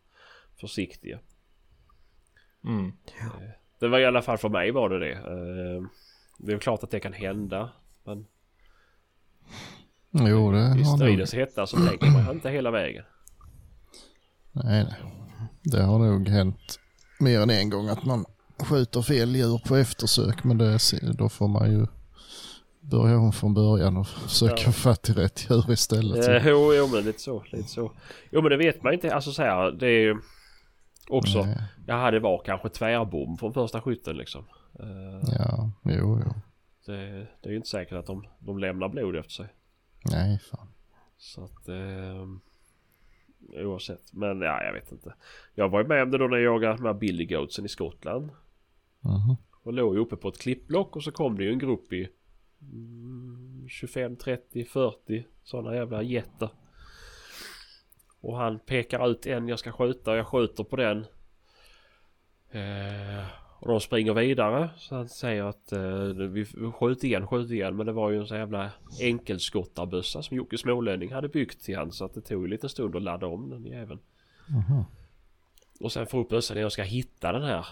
försiktiga. 0.60 1.18
Mm. 2.64 2.92
Det 3.80 3.88
var 3.88 3.98
i 3.98 4.06
alla 4.06 4.22
fall 4.22 4.38
för 4.38 4.48
mig 4.48 4.70
var 4.70 4.88
det 4.88 4.98
det. 4.98 5.12
Eh, 5.12 5.82
Det 6.38 6.52
är 6.52 6.58
klart 6.58 6.82
att 6.82 6.90
det 6.90 7.00
kan 7.00 7.12
hända. 7.12 7.72
Men 8.04 8.26
Jo, 10.10 10.52
det 10.52 10.80
i 10.80 10.84
stridens 10.84 11.34
hetta 11.34 11.66
så 11.66 11.76
tänker 11.76 12.10
man 12.10 12.34
inte 12.34 12.50
hela 12.50 12.70
vägen. 12.70 13.04
Nej, 14.54 14.84
nej. 14.84 14.94
Det 15.62 15.82
har 15.82 15.98
nog 15.98 16.28
hänt 16.28 16.80
mer 17.20 17.40
än 17.40 17.50
en 17.50 17.70
gång 17.70 17.88
att 17.88 18.04
man 18.04 18.24
skjuter 18.58 19.02
fel 19.02 19.36
djur 19.36 19.60
på 19.68 19.76
eftersök. 19.76 20.44
Men 20.44 20.58
det, 20.58 20.78
då 21.18 21.28
får 21.28 21.48
man 21.48 21.70
ju 21.72 21.86
börja 22.80 23.18
om 23.18 23.32
från 23.32 23.54
början 23.54 23.96
och 23.96 24.06
försöka 24.08 24.62
Ja. 24.66 24.72
få 24.72 24.90
i 24.90 25.12
rätt 25.12 25.50
djur 25.50 25.70
istället. 25.72 26.28
Eh, 26.28 26.48
Jo, 26.48 26.74
jo 26.74 26.86
men 26.86 27.04
lite 27.04 27.20
så, 27.20 27.44
lite 27.52 27.68
så. 27.68 27.92
Jo 28.30 28.42
men 28.42 28.50
det 28.50 28.56
vet 28.56 28.82
man 28.82 28.92
inte. 28.94 29.14
Alltså 29.14 29.32
så 29.32 29.42
här, 29.42 29.72
det 29.72 29.86
är 29.86 30.00
ju 30.00 30.16
också. 31.08 31.42
Nej. 31.44 31.62
Ja, 31.86 32.10
det 32.10 32.20
var 32.20 32.42
kanske 32.44 32.68
tvärbom 32.68 33.38
från 33.38 33.54
första 33.54 33.80
skytten 33.80 34.16
liksom. 34.16 34.44
Eh, 34.80 35.30
Ja, 35.38 35.70
jo, 35.84 36.22
jo. 36.24 36.34
Det, 36.86 36.96
det 37.42 37.48
är 37.48 37.50
ju 37.50 37.56
inte 37.56 37.68
säkert 37.68 37.92
att 37.98 38.06
de, 38.06 38.24
de 38.38 38.58
lämnar 38.58 38.88
blod 38.88 39.16
efter 39.16 39.32
sig. 39.32 39.46
Nej, 40.04 40.38
fan. 40.50 40.68
Så 41.18 41.44
att... 41.44 41.68
Eh, 41.68 42.24
oavsett. 43.48 44.12
Men 44.12 44.40
ja, 44.40 44.62
jag 44.64 44.72
vet 44.72 44.92
inte. 44.92 45.14
Jag 45.54 45.68
var 45.68 45.82
ju 45.82 45.88
med 45.88 46.02
om 46.02 46.10
det 46.10 46.18
då 46.18 46.26
när 46.26 46.36
jag 46.36 46.54
jagade 46.54 46.76
de 46.76 46.86
här 46.86 46.94
Billy 46.94 47.26
Goatsen 47.26 47.64
i 47.64 47.68
Skottland. 47.68 48.30
Mhm. 49.00 49.36
Och 49.62 49.72
låg 49.72 49.94
ju 49.94 50.00
uppe 50.00 50.16
på 50.16 50.28
ett 50.28 50.38
klippblock 50.38 50.96
och 50.96 51.04
så 51.04 51.12
kom 51.12 51.36
det 51.36 51.44
ju 51.44 51.50
en 51.50 51.58
grupp 51.58 51.92
i 51.92 52.08
mm, 52.60 53.66
25, 53.68 54.16
30, 54.16 54.64
40 54.64 55.24
sådana 55.42 55.74
jävla 55.76 56.02
jätter. 56.02 56.48
Och 58.20 58.36
han 58.36 58.58
pekar 58.58 59.10
ut 59.10 59.26
en 59.26 59.48
jag 59.48 59.58
ska 59.58 59.72
skjuta 59.72 60.10
och 60.10 60.16
jag 60.16 60.26
skjuter 60.26 60.64
på 60.64 60.76
den. 60.76 61.06
Eh, 62.50 63.26
och 63.64 63.70
de 63.70 63.80
springer 63.80 64.14
vidare. 64.14 64.70
Så 64.76 64.94
han 64.94 65.08
säger 65.08 65.44
att 65.44 65.72
eh, 65.72 66.06
vi 66.08 66.44
skjut 66.72 67.04
igen, 67.04 67.26
skjut 67.26 67.50
igen. 67.50 67.76
Men 67.76 67.86
det 67.86 67.92
var 67.92 68.10
ju 68.10 68.18
en 68.18 68.26
sån 68.26 68.38
jävla 68.38 68.70
enkelskottarbössa 69.00 70.22
som 70.22 70.36
Jocke 70.36 70.58
Smålänning 70.58 71.12
hade 71.12 71.28
byggt 71.28 71.64
till 71.64 71.76
han. 71.76 71.92
Så 71.92 72.04
att 72.04 72.14
det 72.14 72.20
tog 72.20 72.42
ju 72.42 72.48
lite 72.48 72.68
stund 72.68 72.96
att 72.96 73.02
ladda 73.02 73.26
om 73.26 73.50
den 73.50 73.64
jäveln. 73.64 74.00
Mhm. 74.48 74.84
Och 75.80 75.92
sen 75.92 76.06
få 76.06 76.20
upp 76.20 76.28
bössan 76.28 76.54
när 76.54 76.62
jag 76.62 76.72
ska 76.72 76.82
hitta 76.82 77.32
den 77.32 77.42
här 77.42 77.66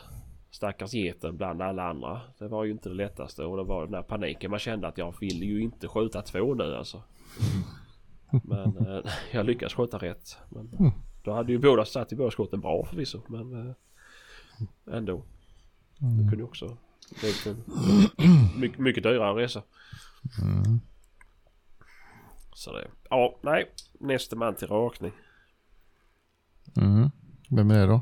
stackars 0.51 0.95
geten 0.95 1.37
bland 1.37 1.63
alla 1.63 1.83
andra. 1.83 2.21
Det 2.39 2.49
var 2.49 2.65
ju 2.65 2.71
inte 2.71 2.89
det 2.89 2.95
lättaste 2.95 3.45
och 3.45 3.57
det 3.57 3.63
var 3.63 3.85
den 3.85 3.95
här 3.95 4.03
paniken. 4.03 4.51
Man 4.51 4.61
kände 4.61 4.89
att 4.89 4.99
jag 4.99 5.15
vill 5.21 5.43
ju 5.43 5.63
inte 5.63 5.89
skjuta 5.89 6.23
två 6.23 6.55
nu 6.55 6.75
alltså. 6.77 7.03
Men 8.45 8.77
eh, 8.77 9.13
jag 9.33 9.47
lyckades 9.47 9.75
skjuta 9.75 9.99
rätt. 9.99 10.37
Men, 10.49 10.93
då 11.25 11.33
hade 11.33 11.53
ju 11.53 11.59
båda 11.59 11.85
satt 11.85 12.13
i 12.13 12.17
båda 12.17 12.31
skotten 12.31 12.61
bra 12.61 12.85
förvisso. 12.85 13.21
Men 13.29 13.69
eh, 13.69 13.75
ändå. 14.97 15.23
Det 16.03 16.23
kunde 16.23 16.37
ju 16.37 16.43
också 16.45 16.77
blivit 17.21 17.47
en 17.47 17.65
mycket, 18.61 18.79
mycket 18.79 19.03
dyrare 19.03 19.43
resa. 19.43 19.63
Mm. 20.43 20.81
Så 22.55 22.73
det, 22.73 22.89
ja, 23.11 23.39
nej. 23.43 23.73
Nästa 24.01 24.37
man 24.37 24.55
till 24.55 24.69
rakning. 24.69 25.13
Mm. 26.77 27.11
Vem 27.51 27.71
är 27.71 27.79
det 27.79 27.87
då? 27.87 28.01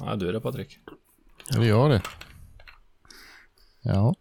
Ja, 0.00 0.16
du 0.16 0.28
är 0.28 0.32
det 0.32 0.40
Patrik. 0.40 0.78
Är 1.54 1.58
det 1.60 1.66
jag 1.66 1.90
det? 1.90 2.02
Ja. 3.82 4.14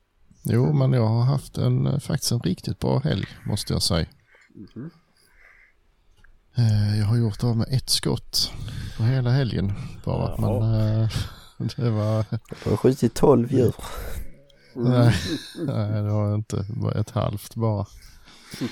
Jo, 0.43 0.73
men 0.73 0.93
jag 0.93 1.07
har 1.07 1.23
haft 1.23 1.57
en, 1.57 1.99
faktiskt 2.01 2.31
en 2.31 2.39
riktigt 2.39 2.79
bra 2.79 2.99
helg 2.99 3.25
måste 3.45 3.73
jag 3.73 3.81
säga. 3.81 4.07
Eh, 6.57 6.99
Jag 6.99 7.05
har 7.05 7.17
gjort 7.17 7.43
av 7.43 7.57
med 7.57 7.67
ett 7.69 7.89
skott 7.89 8.51
på 8.97 9.03
hela 9.03 9.29
helgen 9.29 9.73
bara. 10.05 10.41
Men 10.41 10.73
eh, 11.01 11.09
det 11.75 11.89
var... 11.89 12.25
Du 12.63 12.69
har 12.69 12.77
skjutit 12.77 13.13
12 13.13 13.53
djur. 13.53 13.75
Nej, 14.73 15.15
nej, 15.65 15.91
det 15.91 16.11
var 16.11 16.35
inte 16.35 16.65
bara 16.69 16.99
ett 16.99 17.09
halvt 17.09 17.55
bara. 17.55 17.85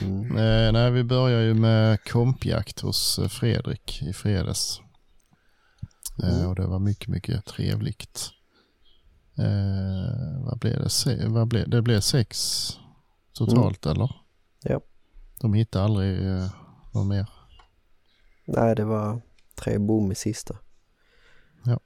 Mm. 0.02 0.38
Eh, 0.38 0.72
nej, 0.72 0.92
vi 0.92 1.04
börjar 1.04 1.42
ju 1.42 1.54
med 1.54 2.04
kompjakt 2.04 2.80
hos 2.80 3.20
eh, 3.20 3.28
Fredrik 3.28 4.02
i 4.02 4.14
fredags. 4.14 4.82
Eh, 6.24 6.50
och 6.50 6.56
det 6.56 6.68
var 6.68 6.80
mycket, 6.80 7.08
mycket 7.08 7.46
trevligt. 7.46 8.32
Eh, 9.38 10.46
vad 10.46 10.60
blev 10.60 10.80
det? 10.80 10.90
Se, 10.90 11.28
vad 11.28 11.48
blev, 11.48 11.70
det 11.70 11.82
blev 11.82 12.00
sex 12.00 12.70
totalt 13.34 13.86
eller? 13.86 14.16
Ja. 14.64 14.82
De 15.40 15.54
hittade 15.54 15.86
aldrig 15.86 16.28
eh, 16.28 16.50
någon 16.94 17.08
mer. 17.08 17.30
Nej, 18.46 18.76
det 18.76 18.86
var 18.86 19.22
tre 19.56 19.78
bom 19.78 20.12
i 20.12 20.16
sista. 20.16 20.58
Eh, 21.68 21.78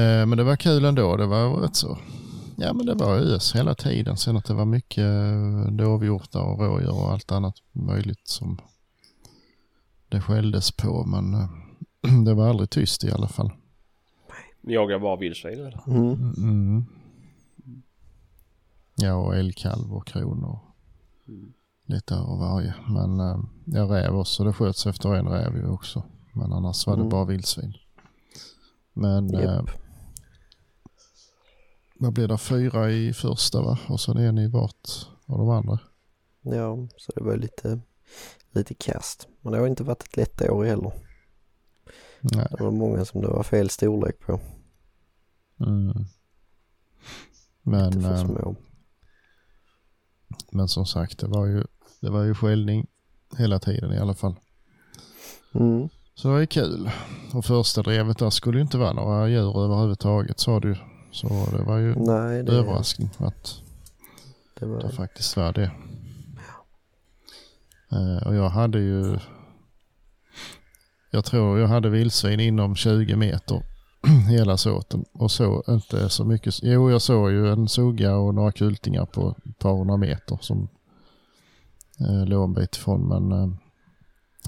men 0.00 0.36
det 0.38 0.44
var 0.44 0.56
kul 0.56 0.84
ändå. 0.84 1.16
Det 1.16 1.26
var 1.26 1.56
rätt 1.56 1.76
så. 1.76 1.98
Ja 2.56 2.72
men 2.72 2.86
det 2.86 2.94
var 2.94 3.16
ös 3.16 3.54
hela 3.54 3.74
tiden. 3.74 4.16
Sen 4.16 4.36
att 4.36 4.44
det 4.44 4.54
var 4.54 4.64
mycket 4.64 5.04
eh, 5.04 5.72
dovhjortar 5.72 6.40
och 6.42 6.58
rådjur 6.60 6.90
och 7.02 7.10
allt 7.12 7.32
annat 7.32 7.54
möjligt 7.72 8.28
som 8.28 8.58
det 10.08 10.20
skälldes 10.20 10.72
på. 10.72 11.04
Men 11.06 11.34
eh, 11.34 11.48
det 12.24 12.34
var 12.34 12.48
aldrig 12.48 12.70
tyst 12.70 13.04
i 13.04 13.10
alla 13.12 13.28
fall. 13.28 13.50
Jagar 14.62 14.98
bara 14.98 15.16
vildsvin 15.16 15.52
eller? 15.52 15.80
Mm. 15.86 16.34
Mm. 16.36 16.86
Ja 18.96 19.14
och 19.14 19.36
älgkalv 19.36 19.94
och 19.94 20.06
kronor. 20.06 20.58
Lite 21.86 22.18
av 22.18 22.38
varje. 22.38 22.74
Men 22.88 23.20
eh, 23.20 23.38
jag 23.64 23.90
räv 23.90 24.16
också. 24.16 24.44
Det 24.44 24.52
sköts 24.52 24.86
efter 24.86 25.14
en 25.14 25.28
räv 25.28 25.56
ju 25.56 25.68
också. 25.68 26.02
Men 26.32 26.52
annars 26.52 26.86
var 26.86 26.94
det 26.96 27.00
Mm. 27.00 27.10
bara 27.10 27.24
vildsvin. 27.24 27.74
Men 28.92 29.34
eh, 29.34 29.42
Japp. 29.42 29.70
Vad 31.98 32.12
blir 32.12 32.28
det? 32.28 32.38
Fyra 32.38 32.90
i 32.90 33.12
första 33.12 33.62
va? 33.62 33.78
Och 33.88 34.00
sen 34.00 34.16
en 34.16 34.38
i 34.38 34.48
vart 34.48 35.06
av 35.26 35.38
de 35.38 35.50
andra. 35.50 35.78
Ja, 36.42 36.88
så 36.96 37.12
det 37.16 37.22
var 37.22 37.36
lite, 37.36 37.80
lite 38.50 38.74
kast. 38.74 39.28
Men 39.40 39.52
det 39.52 39.58
har 39.58 39.66
inte 39.66 39.84
varit 39.84 40.02
ett 40.02 40.16
lätt 40.16 40.50
år 40.50 40.64
heller. 40.64 40.92
Nej. 42.20 42.46
Det 42.50 42.64
var 42.64 42.70
många 42.70 43.04
som 43.04 43.20
det 43.20 43.28
var 43.28 43.42
fel 43.42 43.70
storlek 43.70 44.18
på. 44.20 44.40
Mm. 45.60 46.04
Men, 47.62 48.04
eh, 48.04 48.52
men 50.50 50.68
som 50.68 50.86
sagt, 50.86 51.18
det 51.18 51.26
var 51.26 51.46
ju, 51.46 51.64
det 52.00 52.10
var 52.10 52.22
ju 52.22 52.34
skällning 52.34 52.86
hela 53.38 53.58
tiden 53.58 53.92
i 53.92 53.98
alla 53.98 54.14
fall. 54.14 54.34
Mm. 55.54 55.88
Så 56.14 56.28
det 56.28 56.34
var 56.34 56.40
ju 56.40 56.46
kul. 56.46 56.90
Och 57.34 57.44
första 57.44 57.82
drevet 57.82 58.18
där 58.18 58.30
skulle 58.30 58.58
ju 58.58 58.62
inte 58.62 58.78
vara 58.78 58.92
några 58.92 59.28
djur 59.28 59.64
överhuvudtaget 59.64 60.40
sa 60.40 60.60
du. 60.60 60.76
Så 61.16 61.28
det 61.28 61.62
var 61.62 61.78
ju 61.78 61.94
Nej, 61.94 62.38
en 62.40 62.46
det, 62.46 62.52
överraskning 62.52 63.10
att 63.18 63.60
det 64.60 64.66
var... 64.66 64.80
det 64.80 64.90
faktiskt 64.90 65.36
var 65.36 65.52
det. 65.52 65.70
Eh, 67.92 68.26
och 68.26 68.34
jag 68.34 68.48
hade 68.48 68.78
ju, 68.78 69.18
jag 71.10 71.24
tror 71.24 71.58
jag 71.58 71.68
hade 71.68 71.90
vildsvin 71.90 72.40
inom 72.40 72.74
20 72.74 73.16
meter 73.16 73.62
hela 74.28 74.56
såten 74.56 75.04
och 75.12 75.30
så 75.30 75.62
inte 75.68 76.08
så 76.08 76.24
mycket. 76.24 76.54
Jo, 76.62 76.90
jag 76.90 77.02
såg 77.02 77.30
ju 77.30 77.52
en 77.52 77.68
sugga 77.68 78.16
och 78.16 78.34
några 78.34 78.52
kultingar 78.52 79.06
på 79.06 79.34
ett 79.44 79.58
par 79.58 79.78
hundra 79.78 79.96
meter 79.96 80.38
som 80.40 80.68
eh, 82.00 82.26
låg 82.26 82.44
en 82.44 82.54
bit 82.54 82.76
ifrån. 82.76 83.08
Men 83.08 83.32
eh, 83.32 83.48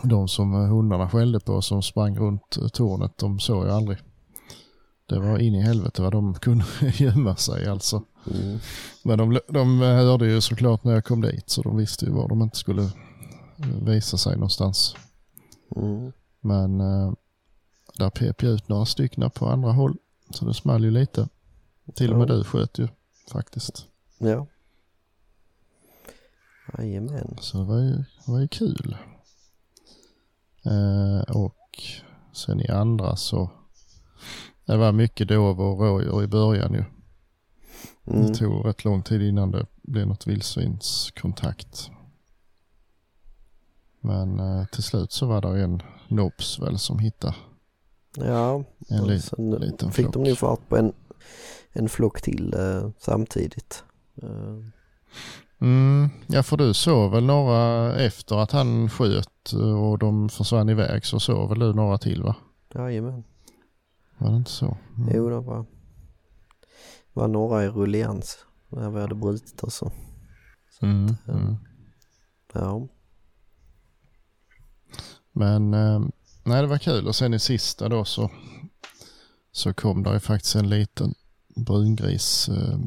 de 0.03 0.29
som 0.29 0.53
hundarna 0.53 1.09
skällde 1.09 1.41
på 1.41 1.63
som 1.63 1.83
sprang 1.83 2.19
runt 2.19 2.73
tornet, 2.73 3.19
de 3.19 3.39
såg 3.39 3.67
jag 3.67 3.75
aldrig. 3.75 3.99
Det 5.09 5.19
var 5.19 5.39
in 5.39 5.55
i 5.55 5.61
helvete 5.63 6.03
vad 6.03 6.13
de 6.13 6.35
kunde 6.41 6.65
gömma 6.81 7.37
sig 7.37 7.69
alltså. 7.69 8.03
Mm. 8.31 8.59
Men 9.03 9.19
de, 9.19 9.41
de 9.49 9.81
hörde 9.81 10.27
ju 10.27 10.41
såklart 10.41 10.85
när 10.85 10.93
jag 10.93 11.05
kom 11.05 11.21
dit 11.21 11.51
så 11.51 11.63
de 11.63 11.77
visste 11.77 12.05
ju 12.05 12.11
var 12.11 12.29
de 12.29 12.43
inte 12.43 12.57
skulle 12.57 12.83
eh, 12.83 13.83
visa 13.83 14.17
sig 14.17 14.35
någonstans. 14.35 14.97
Mm. 15.77 16.13
Men 16.41 16.81
eh, 16.81 17.13
där 17.99 18.11
pep 18.11 18.43
jag 18.43 18.53
ut 18.53 18.69
några 18.69 18.87
stycken 18.87 19.31
på 19.31 19.47
andra 19.47 19.73
håll. 19.73 19.97
Så 20.31 20.45
det 20.45 20.55
small 20.55 20.85
ju 20.85 20.91
lite. 20.91 21.29
Till 21.95 22.13
och 22.13 22.19
med 22.19 22.31
Ja. 22.31 22.35
du 22.35 22.45
sköt 22.45 22.79
ju 22.79 22.89
faktiskt. 23.33 23.87
Ja. 24.19 24.47
Jajamän. 26.79 27.37
Så 27.41 27.59
det 27.59 27.65
var 27.65 27.79
ju, 27.79 27.97
det 27.97 28.33
var 28.33 28.41
ju 28.41 28.49
kul. 28.49 28.97
Eh, 30.65 31.37
och 31.37 31.83
sen 32.33 32.61
i 32.61 32.69
andra 32.69 33.17
så 33.17 33.51
det 34.69 34.77
var 34.77 34.93
mycket 34.93 35.29
dov 35.29 35.61
och 35.61 35.81
rådjur 35.81 36.23
i 36.23 36.27
början 36.27 36.73
ju. 36.75 36.85
Mm. 38.07 38.27
Det 38.27 38.35
tog 38.35 38.67
rätt 38.67 38.85
lång 38.85 39.03
tid 39.03 39.23
innan 39.23 39.51
det 39.51 39.67
blev 39.83 40.07
något 40.07 40.27
vildsvinskontakt. 40.27 41.91
Men 44.01 44.41
eh, 44.41 44.65
till 44.67 44.83
slut 44.83 45.13
så 45.13 45.27
var 45.27 45.41
det 45.41 45.63
en 45.63 45.83
nobs 46.09 46.59
väl 46.59 46.79
som 46.79 46.99
hittade 46.99 47.35
Ja, 48.17 48.65
en 48.89 49.07
li- 49.07 49.21
sen 49.21 49.51
liten 49.51 49.93
fick 49.93 50.05
flock. 50.05 50.15
de 50.15 50.23
nog 50.23 50.39
fart 50.39 50.69
på 50.69 50.77
en, 50.77 50.93
en 51.73 51.89
flock 51.89 52.21
till 52.23 52.55
eh, 52.55 52.91
samtidigt. 52.99 53.85
Eh, 54.23 54.57
Mm, 55.61 56.09
ja 56.27 56.43
för 56.43 56.57
du 56.57 56.75
såg 56.75 57.11
väl 57.11 57.25
några 57.25 57.95
efter 57.97 58.37
att 58.37 58.53
han 58.53 58.91
sköt 58.91 59.53
och 59.53 59.99
de 59.99 60.29
försvann 60.29 60.69
iväg 60.69 61.05
så 61.07 61.21
såg 61.21 61.49
väl 61.49 61.59
du 61.59 61.73
några 61.75 61.99
till 61.99 62.23
va? 62.23 62.35
jajamän. 62.75 63.25
Var 64.19 64.31
det 64.31 64.37
inte 64.37 64.51
så? 64.51 64.77
Mm. 64.97 65.11
Jo, 65.15 65.29
det 65.29 65.41
var, 65.41 65.67
var 67.13 67.29
några 67.29 67.65
i 67.65 67.69
rullians 67.69 68.39
när 68.69 68.91
vi 68.91 69.01
hade 69.01 69.15
brutit 69.15 69.63
och 69.63 69.73
så. 69.73 69.93
Mm, 70.83 71.17
ja. 71.27 71.33
mm. 71.33 71.57
Ja. 72.53 72.89
Men 75.33 75.75
eh, 75.75 76.01
nej 76.45 76.63
det 76.63 76.69
var 76.69 76.79
kul 76.79 77.07
och 77.07 77.17
sen 77.17 77.35
i 77.35 77.39
sista 77.39 77.89
då 77.89 78.05
så, 78.05 78.31
så 79.53 79.75
kom 79.75 80.03
det 80.03 80.13
ju 80.13 80.21
faktiskt 80.21 80.55
en 80.55 80.69
liten 80.69 81.15
brungris. 81.57 82.49
Eh, 82.49 82.79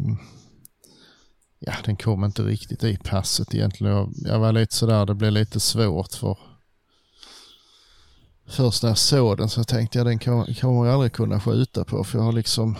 ja 1.59 1.73
den 1.85 1.95
kom 1.95 2.23
inte 2.23 2.41
riktigt 2.43 2.83
i 2.83 2.97
passet 2.97 3.55
egentligen. 3.55 4.13
Jag 4.15 4.39
var 4.39 4.51
lite 4.51 4.75
sådär, 4.75 5.05
det 5.05 5.15
blev 5.15 5.31
lite 5.31 5.59
svårt 5.59 6.13
för 6.13 6.37
först 8.51 8.83
när 8.83 8.89
jag 8.89 8.97
såg 8.97 9.37
den 9.37 9.49
så 9.49 9.63
tänkte 9.63 9.97
jag 9.97 10.07
den 10.07 10.19
kommer 10.19 10.85
jag 10.85 10.93
aldrig 10.93 11.13
kunna 11.13 11.39
skjuta 11.39 11.83
på 11.83 12.03
för 12.03 12.17
jag 12.17 12.25
har 12.25 12.31
liksom 12.31 12.75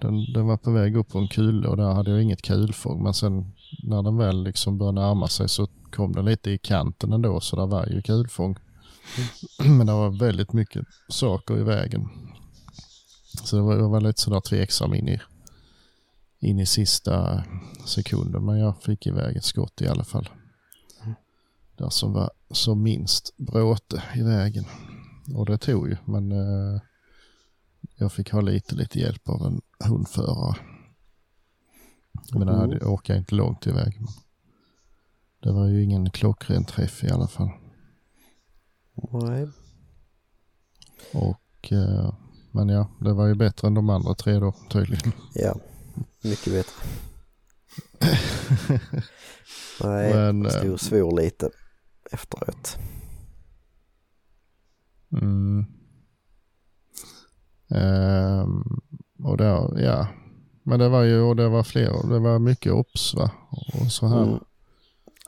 den, 0.00 0.32
den 0.32 0.46
var 0.46 0.56
på 0.56 0.70
väg 0.70 0.96
upp 0.96 1.08
på 1.08 1.18
en 1.18 1.28
kulle 1.28 1.68
och 1.68 1.76
där 1.76 1.92
hade 1.92 2.10
jag 2.10 2.22
inget 2.22 2.42
kulfång 2.42 3.02
men 3.02 3.14
sen 3.14 3.52
när 3.82 4.02
den 4.02 4.16
väl 4.16 4.44
liksom 4.44 4.78
började 4.78 5.00
närma 5.00 5.28
sig 5.28 5.48
så 5.48 5.68
kom 5.90 6.12
den 6.12 6.24
lite 6.24 6.50
i 6.50 6.58
kanten 6.58 7.12
ändå 7.12 7.40
så 7.40 7.56
där 7.56 7.66
var 7.66 7.86
ju 7.86 8.02
kulfång. 8.02 8.56
Men 9.58 9.86
det 9.86 9.92
var 9.92 10.18
väldigt 10.18 10.52
mycket 10.52 10.86
saker 11.08 11.58
i 11.58 11.62
vägen. 11.62 12.08
Så 13.44 13.56
det 13.56 13.62
var, 13.62 13.76
jag 13.76 13.88
var 13.88 14.00
lite 14.00 14.20
sådär 14.20 14.40
tveksam 14.40 14.94
in 14.94 15.08
i, 15.08 15.20
in 16.40 16.58
i 16.58 16.66
sista 16.66 17.44
sekunden. 17.86 18.44
Men 18.44 18.58
jag 18.58 18.82
fick 18.82 19.06
iväg 19.06 19.36
ett 19.36 19.44
skott 19.44 19.82
i 19.82 19.88
alla 19.88 20.04
fall. 20.04 20.28
Där 21.76 21.90
som 21.90 22.12
var 22.12 22.30
som 22.50 22.82
minst 22.82 23.36
bråte 23.36 24.02
i 24.14 24.22
vägen. 24.22 24.64
Och 25.34 25.46
det 25.46 25.58
tog 25.58 25.88
ju. 25.88 25.96
Men 26.04 26.32
eh, 26.32 26.80
jag 27.96 28.12
fick 28.12 28.30
ha 28.30 28.40
lite, 28.40 28.74
lite 28.74 28.98
hjälp 28.98 29.28
av 29.28 29.46
en 29.46 29.60
hundförare. 29.88 30.56
Men 32.32 32.46
det 32.46 32.56
hade, 32.56 32.78
orkade 32.78 33.18
inte 33.18 33.34
långt 33.34 33.66
iväg. 33.66 34.00
Det 35.42 35.52
var 35.52 35.66
ju 35.66 35.82
ingen 35.82 36.10
klockren 36.10 36.64
träff 36.64 37.04
i 37.04 37.10
alla 37.10 37.28
fall. 37.28 37.50
Nej. 39.12 39.48
Och, 41.12 41.72
eh, 41.72 42.14
Men 42.50 42.68
ja, 42.68 42.90
det 43.00 43.12
var 43.12 43.26
ju 43.26 43.34
bättre 43.34 43.68
än 43.68 43.74
de 43.74 43.90
andra 43.90 44.14
tre 44.14 44.38
då 44.38 44.54
tydligen. 44.70 45.12
Ja, 45.34 45.54
mycket 46.22 46.52
bättre. 46.52 46.72
Nej, 49.82 50.14
Men, 50.14 50.42
jag 50.42 50.54
eh, 50.54 50.58
stod 50.58 50.72
och 50.72 50.80
svor 50.80 51.20
lite 51.20 51.50
efteråt. 52.12 52.78
Mm. 55.12 55.64
Ehm, 57.70 58.80
och 59.24 59.36
där, 59.36 59.80
ja. 59.80 60.06
Men 60.62 60.78
det 60.78 60.88
var 60.88 61.02
ju, 61.02 61.20
och 61.20 61.36
det 61.36 61.48
var 61.48 61.62
fler, 61.62 62.08
det 62.08 62.18
var 62.18 62.38
mycket 62.38 62.72
obs 62.72 63.14
va? 63.14 63.30
Och 63.50 63.92
så 63.92 64.06
här. 64.06 64.22
Mm. 64.22 64.38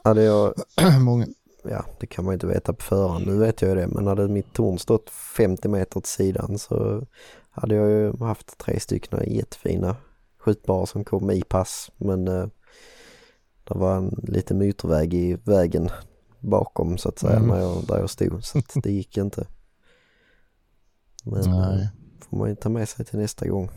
Hade 0.04 0.22
jag, 0.22 0.54
Många, 1.00 1.26
ja 1.64 1.84
det 2.00 2.06
kan 2.06 2.24
man 2.24 2.32
ju 2.32 2.34
inte 2.34 2.46
veta 2.46 2.72
på 2.72 2.82
förhand, 2.82 3.26
nu 3.26 3.38
vet 3.38 3.62
jag 3.62 3.68
ju 3.68 3.74
det, 3.74 3.86
men 3.86 4.06
hade 4.06 4.28
mitt 4.28 4.52
torn 4.52 4.78
stått 4.78 5.10
50 5.10 5.68
meter 5.68 6.00
till 6.00 6.10
sidan 6.10 6.58
så 6.58 7.06
hade 7.50 7.74
jag 7.74 7.90
ju 7.90 8.16
haft 8.16 8.58
tre 8.58 8.80
stycken 8.80 9.32
jättefina 9.32 9.96
skjutbara 10.38 10.86
som 10.86 11.04
kom 11.04 11.30
i 11.30 11.42
pass, 11.42 11.90
men 11.96 12.28
eh, 12.28 12.46
det 13.64 13.78
var 13.78 13.96
en 13.96 14.20
liten 14.22 14.58
motorväg 14.58 15.14
i 15.14 15.38
vägen 15.44 15.90
bakom 16.40 16.98
så 16.98 17.09
att 17.09 17.18
säga 17.18 17.37
Mm. 17.37 17.48
när 17.48 17.59
jag, 17.59 17.87
där 17.87 17.98
jag 17.98 18.11
stod, 18.11 18.44
så 18.44 18.59
att 18.59 18.72
det 18.83 18.90
gick 18.92 19.16
inte. 19.16 19.46
Men 21.24 21.42
eh, 21.53 21.59
nej. 21.68 21.88
får 22.20 22.37
man 22.37 22.48
ju 22.48 22.55
ta 22.55 22.68
med 22.68 22.88
sig 22.88 23.05
till 23.05 23.18
nästa 23.18 23.48
gång. 23.48 23.70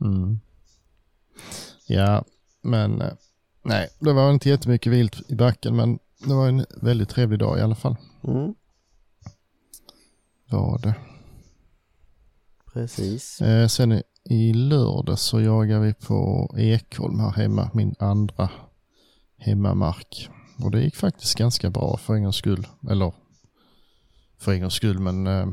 Mm. 0.00 0.40
Ja, 1.86 2.24
men 2.62 3.00
eh, 3.00 3.12
nej, 3.62 3.88
det 3.98 4.12
var 4.12 4.30
inte 4.32 4.48
jättemycket 4.48 4.92
vilt 4.92 5.30
i 5.30 5.34
backen 5.34 5.76
men 5.76 5.98
det 6.26 6.34
var 6.34 6.48
en 6.48 6.66
väldigt 6.82 7.08
trevlig 7.08 7.38
dag 7.38 7.58
i 7.58 7.62
alla 7.62 7.74
fall. 7.74 7.96
Mm, 8.24 8.54
Var 10.50 10.78
det. 10.78 10.94
precis. 12.72 13.40
Eh, 13.40 13.66
sen 13.66 13.92
i, 13.92 14.02
i 14.24 14.52
lördag 14.52 15.18
så 15.18 15.40
jagar 15.40 15.80
vi 15.80 15.94
på 15.94 16.50
Ekholm 16.58 17.20
här 17.20 17.30
hemma, 17.30 17.70
min 17.74 17.94
andra 17.98 18.50
hemmamark. 19.36 20.30
Och 20.62 20.70
det 20.70 20.80
gick 20.82 20.96
faktiskt 20.96 21.38
ganska 21.38 21.70
bra 21.70 21.96
för 21.96 22.14
en 22.14 22.22
gångs 22.22 22.36
skull. 22.36 22.66
Eller 22.90 23.12
för 24.38 24.52
en 24.52 24.60
gångs 24.60 24.74
skull 24.74 24.98
men 24.98 25.26
eh, 25.26 25.48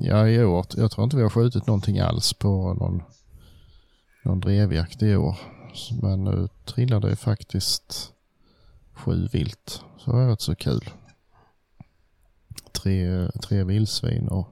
ja 0.00 0.28
i 0.28 0.44
år, 0.44 0.66
jag 0.76 0.90
tror 0.90 1.04
inte 1.04 1.16
vi 1.16 1.22
har 1.22 1.30
skjutit 1.30 1.66
någonting 1.66 1.98
alls 1.98 2.32
på 2.32 2.74
någon, 2.74 3.02
någon 4.24 4.40
drevjakt 4.40 5.02
i 5.02 5.16
år. 5.16 5.36
Men 6.02 6.24
nu 6.24 6.48
trillade 6.64 7.08
det 7.08 7.16
faktiskt 7.16 8.12
sju 8.92 9.28
vilt. 9.32 9.82
Så 9.98 10.10
det 10.10 10.16
var 10.16 10.28
rätt 10.28 10.40
så 10.40 10.54
kul. 10.54 10.90
Tre, 12.72 13.28
tre 13.42 13.64
vildsvin 13.64 14.28
och 14.28 14.48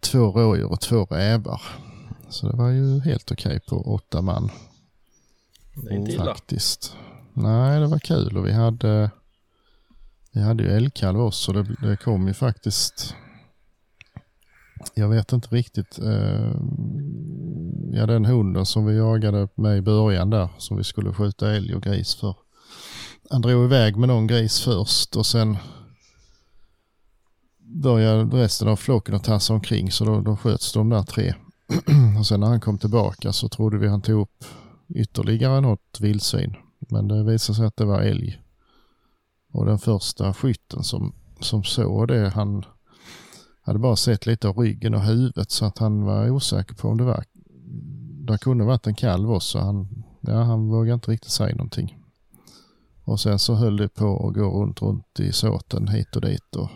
två 0.00 0.30
rådjur 0.30 0.72
och 0.72 0.80
två 0.80 1.04
rävar. 1.04 1.62
Så 2.28 2.48
det 2.48 2.56
var 2.56 2.68
ju 2.68 3.00
helt 3.00 3.32
okej 3.32 3.60
på 3.60 3.76
åtta 3.94 4.22
man 4.22 4.50
Det 5.74 5.90
är 5.90 5.94
inte 5.94 6.12
illa. 6.12 6.24
faktiskt. 6.24 6.96
Nej, 7.36 7.80
det 7.80 7.86
var 7.86 7.98
kul 7.98 8.36
och 8.38 8.46
vi 8.46 8.52
hade 8.52 9.10
vi 10.32 10.40
hade 10.42 10.62
ju 10.62 10.70
älgkalv 10.70 11.20
också. 11.20 11.52
Det, 11.52 11.62
det 11.62 11.96
kom 11.96 12.26
ju 12.28 12.34
faktiskt 12.34 13.14
jag 14.94 15.08
vet 15.08 15.32
inte 15.32 15.48
riktigt. 15.48 15.98
Eh, 15.98 16.56
ja, 17.92 18.06
den 18.06 18.24
hunden 18.24 18.66
som 18.66 18.86
vi 18.86 18.96
jagade 18.96 19.48
med 19.54 19.78
i 19.78 19.82
början 19.82 20.30
där 20.30 20.48
som 20.58 20.76
vi 20.76 20.84
skulle 20.84 21.12
skjuta 21.12 21.54
älg 21.54 21.74
och 21.74 21.82
gris 21.82 22.14
för. 22.14 22.34
Han 23.30 23.42
drog 23.42 23.64
iväg 23.64 23.96
med 23.96 24.08
någon 24.08 24.26
gris 24.26 24.60
först 24.60 25.16
och 25.16 25.26
sen 25.26 25.56
började 27.58 28.36
resten 28.36 28.68
av 28.68 28.76
flocken 28.76 29.14
att 29.14 29.24
tassa 29.24 29.54
omkring 29.54 29.90
så 29.90 30.04
då, 30.04 30.20
då 30.20 30.36
sköts 30.36 30.72
de 30.72 30.88
där 30.88 31.02
tre. 31.02 31.34
och 32.18 32.26
sen 32.26 32.40
när 32.40 32.46
han 32.46 32.60
kom 32.60 32.78
tillbaka 32.78 33.32
så 33.32 33.48
trodde 33.48 33.78
vi 33.78 33.88
han 33.88 34.02
tog 34.02 34.20
upp 34.20 34.44
ytterligare 34.94 35.60
något 35.60 36.00
vildsvin. 36.00 36.56
Men 36.78 37.08
det 37.08 37.24
visade 37.24 37.56
sig 37.56 37.66
att 37.66 37.76
det 37.76 37.84
var 37.84 38.00
älg. 38.00 38.42
Och 39.52 39.66
den 39.66 39.78
första 39.78 40.34
skytten 40.34 40.82
som, 40.82 41.14
som 41.40 41.64
såg 41.64 42.08
det 42.08 42.28
han 42.28 42.64
hade 43.62 43.78
bara 43.78 43.96
sett 43.96 44.26
lite 44.26 44.48
av 44.48 44.58
ryggen 44.58 44.94
och 44.94 45.02
huvudet 45.02 45.50
så 45.50 45.64
att 45.64 45.78
han 45.78 46.04
var 46.04 46.30
osäker 46.30 46.74
på 46.74 46.88
om 46.88 46.98
det 46.98 47.04
var 47.04 47.24
det 48.26 48.38
kunde 48.38 48.64
varit 48.64 48.86
en 48.86 48.94
kalv 48.94 49.32
också. 49.32 49.58
Han, 49.58 50.04
ja, 50.20 50.42
han 50.42 50.68
vågade 50.68 50.94
inte 50.94 51.10
riktigt 51.10 51.30
säga 51.30 51.56
någonting. 51.56 51.98
Och 53.04 53.20
sen 53.20 53.38
så 53.38 53.54
höll 53.54 53.76
det 53.76 53.88
på 53.88 54.28
att 54.28 54.34
gå 54.34 54.62
runt, 54.62 54.82
runt 54.82 55.20
i 55.20 55.32
såten 55.32 55.88
hit 55.88 56.16
och 56.16 56.22
dit 56.22 56.56
och 56.56 56.68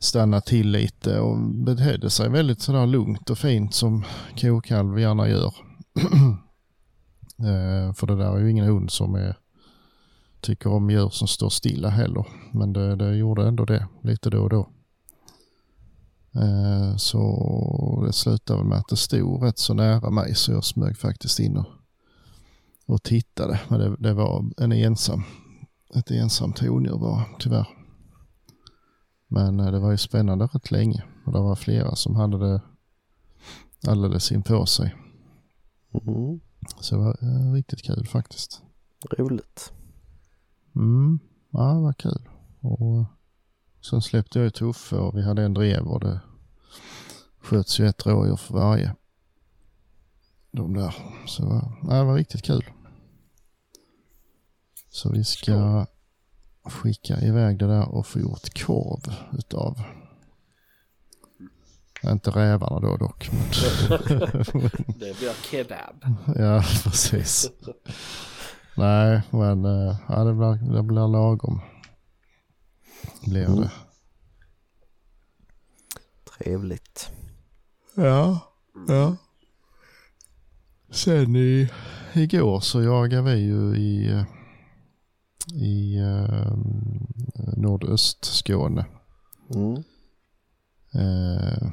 stanna 0.00 0.40
till 0.40 0.70
lite 0.70 1.20
och 1.20 1.38
betedde 1.38 2.10
sig 2.10 2.28
väldigt 2.28 2.60
sådär 2.60 2.86
lugnt 2.86 3.30
och 3.30 3.38
fint 3.38 3.74
som 3.74 4.04
kokalv 4.40 4.98
gärna 4.98 5.28
gör. 5.28 5.54
Eh, 7.38 7.92
för 7.92 8.06
det 8.06 8.16
där 8.16 8.36
är 8.36 8.38
ju 8.38 8.50
ingen 8.50 8.66
hund 8.66 8.90
som 8.90 9.14
är, 9.14 9.36
tycker 10.40 10.70
om 10.70 10.90
djur 10.90 11.08
som 11.08 11.28
står 11.28 11.50
stilla 11.50 11.88
heller. 11.88 12.26
Men 12.52 12.72
det, 12.72 12.96
det 12.96 13.16
gjorde 13.16 13.48
ändå 13.48 13.64
det 13.64 13.88
lite 14.02 14.30
då 14.30 14.42
och 14.42 14.50
då. 14.50 14.68
Eh, 16.34 16.96
så 16.96 18.02
det 18.06 18.12
slutade 18.12 18.64
med 18.64 18.78
att 18.78 18.88
det 18.88 18.96
stod 18.96 19.42
rätt 19.42 19.58
så 19.58 19.74
nära 19.74 20.10
mig 20.10 20.34
så 20.34 20.52
jag 20.52 20.64
smög 20.64 20.96
faktiskt 20.96 21.38
in 21.38 21.56
och, 21.56 21.66
och 22.86 23.02
tittade. 23.02 23.60
Men 23.68 23.80
det, 23.80 23.96
det 23.96 24.14
var 24.14 24.50
en 24.56 24.72
ensam, 24.72 25.22
ett 25.94 26.10
ensamt 26.10 26.58
hondjur 26.58 26.98
bara 26.98 27.24
tyvärr. 27.38 27.68
Men 29.28 29.60
eh, 29.60 29.70
det 29.70 29.78
var 29.78 29.90
ju 29.90 29.98
spännande 29.98 30.46
rätt 30.46 30.70
länge 30.70 31.04
och 31.26 31.32
det 31.32 31.40
var 31.40 31.56
flera 31.56 31.96
som 31.96 32.16
hade 32.16 32.38
det 32.38 32.60
alldeles 33.86 34.32
inpå 34.32 34.66
sig. 34.66 34.94
Mm, 35.92 36.40
så 36.80 36.94
det 36.94 37.00
var 37.00 37.18
eh, 37.22 37.52
riktigt 37.52 37.82
kul 37.82 38.06
faktiskt. 38.06 38.62
roligt. 39.18 39.72
Mm, 40.76 41.18
ja 41.50 41.72
det 41.72 41.80
var 41.80 41.92
kul. 41.92 42.28
Och 42.60 42.98
eh, 42.98 43.06
sen 43.80 44.02
släppte 44.02 44.38
jag 44.38 44.44
ju 44.44 44.50
Tuffe 44.50 44.96
och 44.96 45.16
vi 45.16 45.22
hade 45.22 45.42
en 45.42 45.54
drev 45.54 45.86
och 45.86 46.00
det 46.00 46.20
sköts 47.40 47.80
ju 47.80 47.86
ett 47.86 48.06
rådjur 48.06 48.36
för 48.36 48.54
varje. 48.54 48.94
De 50.50 50.74
där. 50.74 50.94
Så 51.26 51.42
ja, 51.82 51.94
det 51.94 52.04
var 52.04 52.14
riktigt 52.14 52.42
kul. 52.42 52.64
Så 54.90 55.12
vi 55.12 55.24
ska 55.24 55.86
skicka 56.64 57.20
iväg 57.20 57.58
det 57.58 57.66
där 57.66 57.88
och 57.88 58.06
få 58.06 58.20
gjort 58.20 58.64
korv 58.64 59.14
utav. 59.38 59.82
Inte 62.10 62.30
rävarna 62.30 62.80
då 62.80 62.96
dock. 62.96 63.30
Men 63.32 63.40
Det 64.98 65.18
blir 65.18 65.50
kebab. 65.50 66.04
Ja, 66.36 66.62
precis. 66.84 67.50
Nej, 68.76 69.22
men 69.30 69.64
eh, 69.64 69.96
ja, 70.08 70.24
det, 70.24 70.34
blir, 70.34 70.74
det 70.74 70.82
blir 70.82 71.08
lagom. 71.08 71.60
Blir 73.26 73.46
Mm. 73.46 73.60
det. 73.60 73.70
Trevligt. 76.38 77.10
Ja, 77.94 78.38
ja. 78.88 79.16
Sen 80.90 81.36
i, 81.36 81.70
igår 82.12 82.60
så 82.60 82.82
jagade 82.82 83.22
vi 83.22 83.40
ju 83.40 83.76
i, 83.76 84.24
i 85.54 85.98
eh, 85.98 86.56
nordöstskåne. 87.56 88.86
Mm. 89.54 89.76
Eh, 90.94 91.68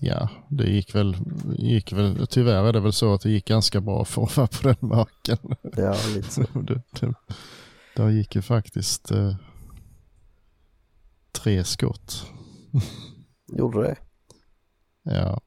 ja, 0.00 0.28
det 0.48 0.70
gick 0.70 0.94
väl, 0.94 1.16
gick 1.58 1.92
väl, 1.92 2.26
tyvärr 2.26 2.64
är 2.64 2.72
det 2.72 2.80
väl 2.80 2.92
så 2.92 3.14
att 3.14 3.20
det 3.20 3.30
gick 3.30 3.44
ganska 3.44 3.80
bra 3.80 4.04
för 4.04 4.22
att 4.22 4.36
vara 4.36 4.46
på 4.46 4.68
den 4.68 4.88
marken. 4.88 5.38
Ja, 5.76 5.96
lite 6.14 6.30
så. 6.30 6.42
det, 6.60 6.82
det, 7.00 7.14
där 7.96 8.08
gick 8.08 8.34
ju 8.34 8.42
faktiskt 8.42 9.10
eh, 9.10 9.36
tre 11.32 11.64
skott. 11.64 12.26
Gjorde 13.52 13.82
det? 13.82 13.96
Ja. 15.02 15.40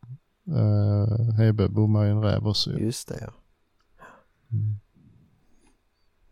Uh, 0.48 1.32
Hebe 1.32 1.70
bommade 1.70 2.06
ju 2.06 2.12
en 2.12 2.24
räv 2.24 2.48
också 2.48 2.72
ju. 2.72 2.86
Just 2.86 3.08
det 3.08 3.18
ja. 3.22 3.34
Mm. 4.52 4.80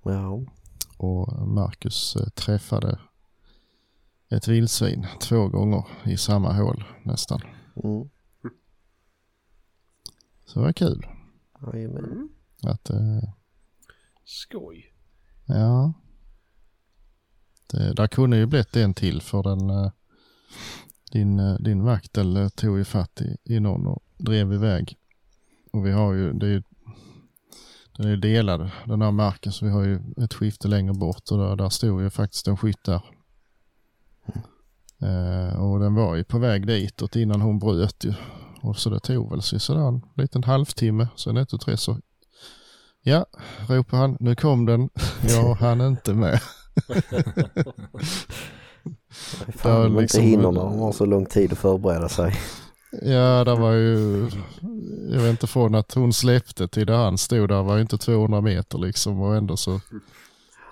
Ja. 0.04 0.44
Och 0.98 1.48
Marcus 1.48 2.16
eh, 2.16 2.28
träffade 2.28 3.00
ett 4.30 4.48
vildsvin 4.48 5.08
två 5.22 5.48
gånger 5.48 5.86
i 6.06 6.18
samma 6.18 6.54
hål 6.54 6.84
nästan. 7.04 7.42
Mm. 7.84 8.10
Så 10.46 10.60
det 10.60 10.66
var 10.66 10.74
kul. 10.74 11.06
Jajamän. 11.74 12.30
Att, 12.64 12.90
eh, 12.90 13.34
Skoj. 14.26 14.94
ja. 15.46 15.94
Det, 17.68 17.94
där 17.94 18.08
kunde 18.08 18.38
ju 18.38 18.46
blivit 18.46 18.76
en 18.76 18.94
till 18.94 19.22
för 19.22 19.44
den 19.44 19.70
eh, 19.70 19.92
din, 21.12 21.40
eh, 21.40 21.56
din 21.56 21.84
vaktel 21.84 22.50
tog 22.56 22.78
ju 22.78 22.84
fatt 22.84 23.22
i, 23.22 23.38
i 23.44 23.60
någon 23.60 23.88
och 23.88 24.04
drev 24.18 24.54
iväg. 24.54 24.98
Och 25.72 25.86
vi 25.86 25.92
har 25.92 26.14
ju, 26.14 26.34
det 26.34 26.46
är 26.46 26.52
ju 26.52 26.64
den 27.98 28.08
är 28.08 28.10
ju 28.10 28.18
delad 28.18 28.72
den 28.86 29.02
här 29.02 29.12
marken 29.12 29.52
så 29.52 29.66
vi 29.66 29.72
har 29.72 29.84
ju 29.84 30.00
ett 30.18 30.34
skifte 30.34 30.68
längre 30.68 30.94
bort 30.94 31.32
och 31.32 31.38
där, 31.38 31.56
där 31.56 31.70
stod 31.70 32.02
ju 32.02 32.10
faktiskt 32.10 32.48
en 32.48 32.58
skytt 32.58 32.84
där. 32.84 33.02
Eh, 35.02 35.62
och 35.62 35.80
den 35.80 35.96
var 35.96 36.16
ju 36.16 36.24
på 36.24 36.40
väg 36.40 36.68
ditåt 36.68 37.16
innan 37.16 37.42
hon 37.42 37.60
bröt 37.60 38.06
ju. 38.06 38.14
Och 38.62 38.78
så 38.78 38.90
det 38.90 39.00
tog 39.00 39.30
väl 39.32 39.42
sig 39.42 39.60
sådär 39.60 39.88
en 39.88 40.02
liten 40.16 40.44
halvtimme. 40.44 41.08
Sen 41.16 41.38
ett 41.38 41.54
och 41.54 41.62
tre 41.62 41.78
så 41.78 41.98
Ja, 43.02 43.26
ropade 43.68 44.02
han. 44.02 44.18
Nu 44.20 44.36
kom 44.36 44.66
den. 44.66 44.90
Jag 45.30 45.54
hann 45.54 45.82
inte 45.82 46.14
med. 46.14 46.42
Fan, 49.56 49.82
de 49.94 50.02
liksom- 50.02 50.22
inte 50.22 50.30
hinner 50.30 50.52
när 50.52 50.62
de 50.62 50.80
har 50.80 50.92
så 50.92 51.06
lång 51.06 51.26
tid 51.26 51.52
att 51.52 51.58
förbereda 51.58 52.10
sig. 52.10 52.36
Ja, 53.02 53.44
det 53.44 53.56
var 53.56 53.72
ju, 53.72 54.30
jag 55.12 55.20
vet 55.22 55.30
inte 55.30 55.48
från 55.48 55.76
att 55.76 55.94
hon 55.94 56.14
släppte 56.14 56.68
till 56.68 56.86
där 56.88 56.98
han 56.98 57.18
stod 57.18 57.50
där 57.50 57.64
var 57.64 57.76
ju 57.76 57.82
inte 57.82 57.98
200 57.98 58.42
meter 58.42 58.78
liksom 58.78 59.22
och 59.22 59.36
ändå 59.36 59.58
så, 59.58 59.82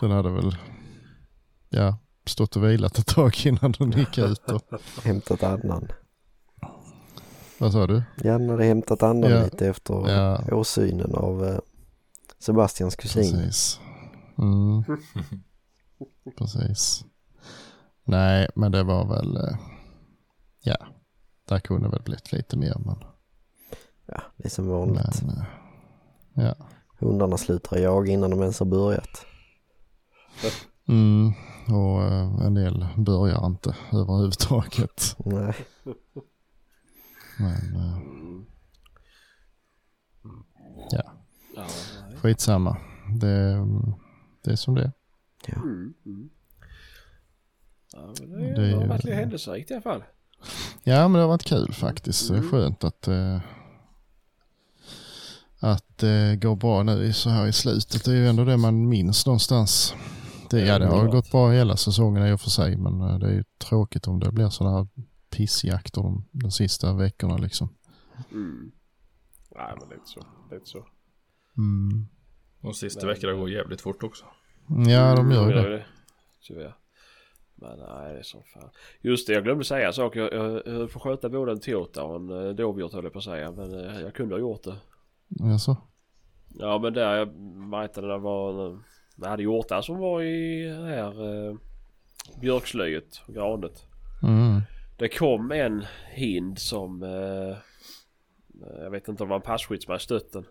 den 0.01 0.11
hade 0.11 0.29
väl, 0.29 0.57
ja, 1.69 1.97
stått 2.27 2.55
och 2.55 2.63
vilat 2.63 2.97
ett 2.97 3.07
tag 3.07 3.35
innan 3.45 3.71
den 3.71 3.91
gick 3.91 4.17
ut. 4.17 4.51
Och, 4.51 4.61
Hämtat 5.03 5.43
andan. 5.43 5.87
vad 7.59 7.71
sa 7.71 7.87
du? 7.87 8.03
Ja, 8.23 8.37
den 8.37 8.49
hade 8.49 8.63
hämtat 8.63 9.03
andan 9.03 9.31
Ja. 9.31 9.43
lite 9.43 9.67
efter 9.67 10.09
Ja. 10.11 10.41
åsynen 10.55 11.15
av 11.15 11.45
eh, 11.45 11.59
Sebastians 12.39 12.95
kusin. 12.95 13.31
Precis. 13.33 13.79
Mm. 14.37 14.83
Precis. 16.37 17.05
Nej, 18.03 18.49
men 18.55 18.71
det 18.71 18.83
var 18.83 19.05
väl, 19.07 19.37
eh, 19.37 19.57
ja, 20.63 20.77
där 21.45 21.59
kunde 21.59 21.89
väl 21.89 22.01
blivit 22.01 22.31
lite 22.31 22.57
mer 22.57 22.75
men, 22.85 22.95
Ja, 24.05 24.21
det 24.37 24.45
är 24.45 24.49
som 24.49 24.67
vanligt. 24.67 25.21
men 25.23 25.43
ja. 26.45 26.55
Hundarna 26.99 27.37
slutar 27.37 27.77
jaga 27.77 28.11
innan 28.11 28.29
de 28.29 28.41
ens 28.41 28.59
har 28.59 28.65
börjat. 28.65 29.25
Mm, 30.87 31.33
och 31.67 32.03
eh, 32.03 32.45
en 32.45 32.53
del 32.53 32.87
börjar 32.97 33.45
inte 33.45 33.75
överhuvudtaget. 33.93 35.15
Nej, 35.25 35.53
Men 37.39 37.75
eh, 37.75 37.99
ja, 40.91 41.03
Ja, 41.55 41.67
skitsamma. 42.21 42.77
Det, 43.19 43.65
det 44.43 44.51
är 44.51 44.55
som 44.55 44.75
det 44.75 44.81
är. 44.83 44.91
ja. 45.47 45.55
Mm, 45.55 45.93
mm. 46.05 46.29
Ja, 47.93 48.13
men 48.27 48.53
det, 48.55 48.71
har 48.75 48.87
varit 48.87 49.03
lite 49.03 49.15
händelserikt 49.15 49.71
i 49.71 49.73
alla 49.73 49.81
fall. 49.81 50.03
Ja, 50.83 51.07
men 51.07 51.13
det 51.13 51.19
har 51.19 51.27
varit 51.27 51.43
kul 51.45 51.73
faktiskt. 51.73 52.27
Det 52.29 52.33
är 52.35 52.37
Mm. 52.39 52.51
skönt 52.51 52.83
att, 52.83 53.07
eh, 53.07 53.39
att 55.59 55.97
det 55.97 56.35
går 56.41 56.55
bra 56.55 56.83
nu 56.83 57.03
i- 57.03 57.13
så 57.13 57.29
här 57.29 57.47
i 57.47 57.53
slutet. 57.53 58.05
Det 58.05 58.11
är 58.11 58.15
ju 58.15 58.27
ändå 58.27 58.43
det 58.45 58.57
man 58.57 58.89
minns 58.89 59.25
någonstans. 59.25 59.95
Det, 60.49 60.65
ja, 60.65 60.79
det 60.79 60.85
har 60.87 61.07
gått 61.07 61.31
bra 61.31 61.51
hela 61.51 61.77
säsongen 61.77 62.27
i 62.27 62.33
och 62.33 62.41
för 62.41 62.49
sig, 62.49 62.77
men 62.77 63.01
eh, 63.01 63.19
det 63.19 63.27
är 63.27 63.33
ju 63.33 63.43
tråkigt 63.57 64.07
om 64.07 64.19
det 64.19 64.31
blir 64.31 64.49
sådana 64.49 64.77
här 64.77 64.87
pissjakter 65.29 66.01
de, 66.01 66.25
de 66.31 66.51
sista 66.51 66.93
veckorna 66.93 67.37
liksom. 67.37 67.69
Mm. 68.31 68.71
Nej 69.55 69.73
men 69.79 69.89
lite 69.89 70.05
så. 70.05 70.19
Lite 70.51 70.65
så. 70.65 70.77
Mm. 71.57 72.07
De 72.61 72.73
sista 72.73 73.07
veckorna 73.07 73.33
går 73.33 73.49
jävligt 73.49 73.81
fort 73.81 74.03
också. 74.03 74.25
Ja, 74.87 75.15
de 75.15 75.31
gör 75.31 75.51
ju 75.51 75.57
Mm, 75.57 75.71
det. 75.71 75.85
Tyvärr. 76.41 76.75
Men 77.55 77.79
nej 77.79 78.13
det 78.13 78.19
är 78.19 78.23
som 78.23 78.41
fan. 78.53 78.69
Just 79.01 79.27
det 79.27 79.33
jag 79.33 79.43
glömde 79.43 79.63
säga 79.65 79.87
en 79.87 79.93
sak. 79.93 80.15
Jag, 80.15 80.33
jag, 80.33 80.61
jag 80.65 80.91
får 80.91 80.99
sköta 80.99 81.29
både 81.29 81.51
en 81.51 81.59
Toyota 81.59 82.03
och 82.03 82.15
en 82.15 82.29
eh, 82.47 82.55
dovhjort 82.55 82.93
höll 82.93 83.03
jag 83.03 83.13
på 83.13 83.19
att 83.19 83.25
säga. 83.25 83.51
Men 83.51 83.73
eh, 83.73 84.01
jag 84.01 84.13
kunde 84.13 84.35
ha 84.35 84.39
gjort 84.39 84.63
det. 84.63 84.75
Jaså? 85.27 85.77
Ja 86.49 86.79
men 86.79 86.93
där 86.93 87.15
jag 87.17 87.35
märkte 87.55 88.01
det 88.01 88.17
var. 88.17 88.79
Jag 89.21 89.29
hade 89.29 89.43
hjortar 89.43 89.81
som 89.81 89.97
var 89.97 90.21
i 90.21 90.63
det 90.63 90.85
här 90.85 91.47
eh, 91.49 91.55
björkslöjet 92.41 93.21
och 93.27 93.33
granet. 93.33 93.85
Mm. 94.23 94.61
Det 94.97 95.09
kom 95.09 95.51
en 95.51 95.85
hind 96.11 96.59
som 96.59 97.03
eh, 97.03 97.57
jag 98.81 98.91
vet 98.91 99.07
inte 99.07 99.23
om 99.23 99.29
det 99.29 99.29
var 99.29 99.35
en 99.35 99.41
passkytt 99.41 99.83
som 99.83 99.91
hade 99.91 100.03
stött 100.03 100.31
den. 100.31 100.45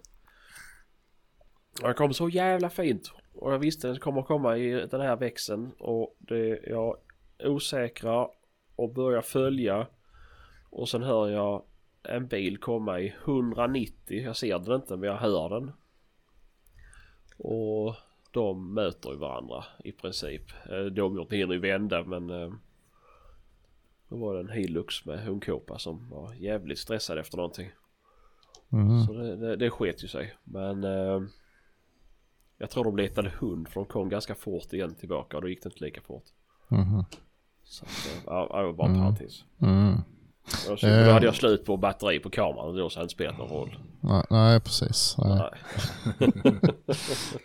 Och 1.80 1.88
Den 1.88 1.94
kom 1.94 2.14
så 2.14 2.28
jävla 2.28 2.70
fint 2.70 3.12
och 3.34 3.52
jag 3.52 3.58
visste 3.58 3.88
att 3.88 3.94
den 3.94 4.00
kommer 4.00 4.22
komma 4.22 4.56
i 4.56 4.86
den 4.86 5.00
här 5.00 5.16
växeln 5.16 5.72
och 5.78 6.16
det 6.18 6.60
jag 6.66 6.96
osäkra 7.44 8.28
och 8.76 8.94
börjar 8.94 9.22
följa 9.22 9.86
och 10.70 10.88
sen 10.88 11.02
hör 11.02 11.28
jag 11.28 11.62
en 12.02 12.26
bil 12.26 12.58
komma 12.58 13.00
i 13.00 13.14
190. 13.24 14.22
Jag 14.24 14.36
ser 14.36 14.58
den 14.58 14.74
inte 14.74 14.96
men 14.96 15.08
jag 15.08 15.16
hör 15.16 15.48
den. 15.48 15.72
Och 17.38 17.94
de 18.36 18.74
möter 18.74 19.10
ju 19.10 19.16
varandra 19.16 19.64
i 19.84 19.92
princip. 19.92 20.42
Eh, 20.70 20.84
De 20.84 21.26
hinner 21.30 21.54
ju 21.54 21.60
vända 21.60 22.04
men 22.04 22.30
eh, 22.30 22.52
då 24.08 24.16
var 24.16 24.34
det 24.34 24.40
en 24.40 24.48
Hilux 24.50 25.04
med 25.04 25.24
hundkåpa 25.24 25.78
som 25.78 26.10
var 26.10 26.34
jävligt 26.34 26.78
stressad 26.78 27.18
efter 27.18 27.36
någonting. 27.36 27.70
Mm. 28.72 29.00
Så 29.06 29.12
det, 29.12 29.36
det, 29.36 29.56
det 29.56 29.70
sket 29.70 30.04
ju 30.04 30.08
sig. 30.08 30.34
Men 30.44 30.84
eh, 30.84 31.22
jag 32.58 32.70
tror 32.70 32.84
de 32.84 32.96
letade 32.96 33.28
hund 33.40 33.68
för 33.68 33.80
de 33.80 33.86
kom 33.86 34.08
ganska 34.08 34.34
fort 34.34 34.72
igen 34.72 34.94
tillbaka 34.94 35.36
och 35.36 35.42
då 35.42 35.48
gick 35.48 35.62
det 35.62 35.68
inte 35.68 35.84
lika 35.84 36.00
fort. 36.00 36.24
Mhm. 36.68 37.04
Så 37.64 37.84
att, 37.84 38.22
ja, 38.26 38.58
det 38.60 38.66
var 38.66 38.72
bara 38.72 38.88
en 38.88 38.94
Mm. 38.94 39.02
parentes. 39.04 39.44
Mm. 39.62 39.94
Och 40.70 40.78
så, 40.78 40.86
Eh. 40.86 41.06
Då 41.06 41.12
hade 41.12 41.26
jag 41.26 41.34
slut 41.34 41.64
på 41.64 41.76
batteri 41.76 42.18
på 42.18 42.30
kameran 42.30 42.68
och 42.68 42.76
då 42.76 42.90
så 42.90 42.98
hade 42.98 43.02
det 43.02 43.04
inte 43.04 43.14
spelat 43.14 43.38
någon 43.38 43.48
roll. 43.48 43.76
Nej, 44.00 44.22
nej, 44.30 44.60
precis. 44.60 45.16
Nej. 45.18 45.50
Nej. 46.18 46.32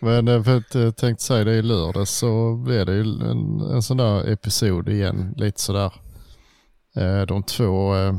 Men 0.00 0.28
eh, 0.28 0.42
för 0.42 0.56
att 0.56 0.74
jag 0.74 0.96
tänkte 0.96 1.24
säga 1.24 1.44
det 1.44 1.54
i 1.54 1.62
lördags 1.62 2.10
så 2.10 2.56
blev 2.56 2.86
det 2.86 2.92
ju 2.94 3.00
en, 3.00 3.60
en 3.60 3.82
sån 3.82 3.96
där 3.96 4.32
episod 4.32 4.88
igen. 4.88 5.34
Lite 5.36 5.60
sådär. 5.60 5.92
Eh, 6.96 7.22
de 7.22 7.42
två 7.42 7.94
eh, 7.96 8.14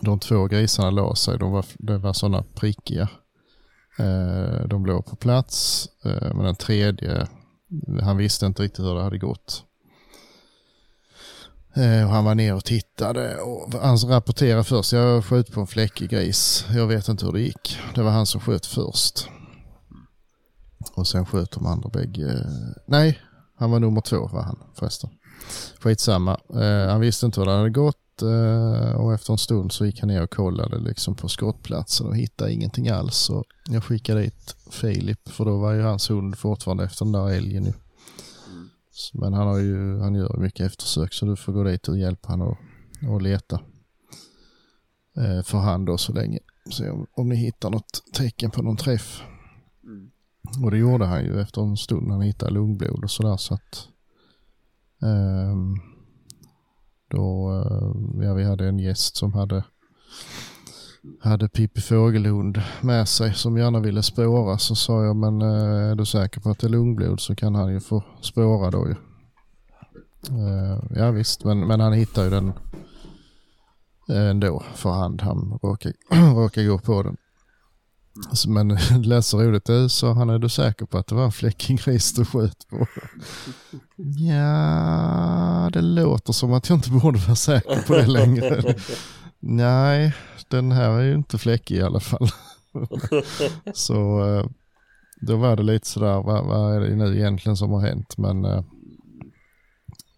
de 0.00 0.18
två 0.18 0.46
grisarna 0.46 0.90
la 0.90 1.14
sig. 1.14 1.38
De 1.38 1.52
var, 1.52 1.64
det 1.78 1.98
var 1.98 2.12
sådana 2.12 2.44
prickiga. 2.54 3.08
Eh, 3.98 4.66
de 4.66 4.86
låg 4.86 5.06
på 5.06 5.16
plats. 5.16 5.88
Eh, 6.04 6.34
men 6.34 6.44
den 6.44 6.54
tredje, 6.56 7.26
han 8.02 8.16
visste 8.16 8.46
inte 8.46 8.62
riktigt 8.62 8.84
hur 8.84 8.94
det 8.94 9.02
hade 9.02 9.18
gått. 9.18 9.64
Eh, 11.76 12.04
och 12.04 12.10
han 12.10 12.24
var 12.24 12.34
ner 12.34 12.54
och 12.54 12.64
tittade 12.64 13.36
och 13.36 13.72
han 13.82 13.96
rapporterade 13.96 14.64
först. 14.64 14.92
Jag 14.92 15.24
sköt 15.24 15.52
på 15.52 15.60
en 15.60 15.66
fläckig 15.66 16.10
gris. 16.10 16.64
Jag 16.74 16.86
vet 16.86 17.08
inte 17.08 17.26
hur 17.26 17.32
det 17.32 17.40
gick. 17.40 17.78
Det 17.94 18.02
var 18.02 18.10
han 18.10 18.26
som 18.26 18.40
sköt 18.40 18.66
först. 18.66 19.28
Och 20.94 21.06
sen 21.06 21.26
sköt 21.26 21.50
de 21.50 21.66
andra 21.66 21.88
bägge. 21.88 22.46
Nej, 22.86 23.18
han 23.56 23.70
var 23.70 23.80
nummer 23.80 24.00
två 24.00 24.26
var 24.26 24.42
han 24.42 24.58
förresten. 24.74 25.10
Skitsamma. 25.80 26.40
Eh, 26.54 26.90
han 26.90 27.00
visste 27.00 27.26
inte 27.26 27.40
hur 27.40 27.46
det 27.46 27.56
hade 27.56 27.70
gått 27.70 28.22
eh, 28.22 28.92
och 28.92 29.14
efter 29.14 29.32
en 29.32 29.38
stund 29.38 29.72
så 29.72 29.86
gick 29.86 30.00
han 30.00 30.08
ner 30.08 30.22
och 30.22 30.30
kollade 30.30 30.78
liksom 30.78 31.14
på 31.14 31.28
skottplatsen 31.28 32.06
och 32.06 32.16
hittade 32.16 32.52
ingenting 32.52 32.88
alls. 32.88 33.16
Så 33.16 33.44
jag 33.68 33.84
skickade 33.84 34.20
dit 34.20 34.56
Filip 34.70 35.28
för 35.28 35.44
då 35.44 35.58
var 35.58 35.72
ju 35.72 35.82
hans 35.82 36.10
hund 36.10 36.38
fortfarande 36.38 36.84
efter 36.84 37.04
den 37.04 37.12
där 37.12 37.30
älgen 37.30 37.74
men 39.14 39.32
han, 39.32 39.46
har 39.46 39.58
ju, 39.58 39.98
han 39.98 40.14
gör 40.14 40.36
mycket 40.36 40.66
eftersök 40.66 41.12
så 41.12 41.26
du 41.26 41.36
får 41.36 41.52
gå 41.52 41.64
dit 41.64 41.88
och 41.88 41.98
hjälpa 41.98 42.28
han 42.28 42.42
och, 42.42 42.56
och 43.08 43.22
leta. 43.22 43.60
Eh, 45.16 45.42
för 45.42 45.58
hand 45.58 45.86
då 45.86 45.98
så 45.98 46.12
länge. 46.12 46.38
Se 46.70 46.90
om, 46.90 47.06
om 47.12 47.28
ni 47.28 47.36
hittar 47.36 47.70
något 47.70 48.02
tecken 48.12 48.50
på 48.50 48.62
någon 48.62 48.76
träff. 48.76 49.22
Mm. 49.84 50.10
Och 50.64 50.70
det 50.70 50.78
gjorde 50.78 51.04
han 51.04 51.24
ju 51.24 51.40
efter 51.40 51.62
en 51.62 51.76
stund. 51.76 52.10
Han 52.10 52.20
hittade 52.20 52.52
lungblod 52.52 53.04
och 53.04 53.10
sådär 53.10 53.36
så 53.36 53.54
att 53.54 53.88
ehm, 55.02 55.74
då, 57.08 57.50
eh, 57.52 58.24
ja 58.26 58.34
vi 58.34 58.44
hade 58.44 58.68
en 58.68 58.78
gäst 58.78 59.16
som 59.16 59.32
hade 59.32 59.64
hade 61.20 61.48
Pippi 61.48 61.80
Fågelhund 61.80 62.62
med 62.80 63.08
sig 63.08 63.34
som 63.34 63.56
gärna 63.58 63.80
ville 63.80 64.02
spåra 64.02 64.58
så 64.58 64.74
sa 64.74 65.04
jag 65.04 65.16
men 65.16 65.42
eh, 65.42 65.90
är 65.90 65.94
du 65.94 66.06
säker 66.06 66.40
på 66.40 66.50
att 66.50 66.58
det 66.58 66.66
är 66.66 66.70
lungblod 66.70 67.20
så 67.20 67.34
kan 67.34 67.54
han 67.54 67.72
ju 67.72 67.80
få 67.80 68.02
spåra 68.20 68.70
då 68.70 68.88
ju. 68.88 68.94
Eh, 70.30 70.82
ja 70.96 71.10
visst 71.10 71.44
men, 71.44 71.60
men 71.66 71.80
han 71.80 71.92
hittar 71.92 72.24
ju 72.24 72.30
den 72.30 72.52
eh, 74.08 74.30
ändå 74.30 74.62
för 74.74 74.90
hand. 74.90 75.22
Han 75.22 75.58
råkar, 75.62 75.92
råkar 76.34 76.62
gå 76.64 76.78
på 76.78 77.02
den. 77.02 77.16
Så, 78.32 78.50
Men 78.50 78.68
det 78.68 78.98
lät 79.04 79.24
så 79.24 79.42
roligt. 79.42 79.70
ut 79.70 79.92
sa 79.92 80.12
han 80.12 80.30
är 80.30 80.38
du 80.38 80.48
säker 80.48 80.86
på 80.86 80.98
att 80.98 81.06
det 81.06 81.14
var 81.14 81.24
en 81.24 81.32
fläckig 81.32 81.80
gris 81.84 82.12
du 82.14 82.24
sköt 82.24 82.68
på? 82.68 82.86
Ja, 83.96 85.70
det 85.72 85.82
låter 85.82 86.32
som 86.32 86.52
att 86.52 86.68
jag 86.68 86.78
inte 86.78 86.90
borde 86.90 87.18
vara 87.18 87.36
säker 87.36 87.82
på 87.86 87.94
det 87.94 88.06
längre. 88.06 88.74
Nej, 89.46 90.14
den 90.48 90.72
här 90.72 90.90
är 90.90 91.02
ju 91.02 91.14
inte 91.14 91.38
fläckig 91.38 91.76
i 91.76 91.82
alla 91.82 92.00
fall. 92.00 92.28
så 93.74 94.24
eh, 94.26 94.46
då 95.20 95.36
var 95.36 95.56
det 95.56 95.62
lite 95.62 95.86
sådär, 95.86 96.22
vad, 96.22 96.46
vad 96.46 96.74
är 96.76 96.80
det 96.80 96.96
nu 96.96 97.16
egentligen 97.16 97.56
som 97.56 97.70
har 97.70 97.80
hänt? 97.80 98.18
Men, 98.18 98.44
eh, 98.44 98.64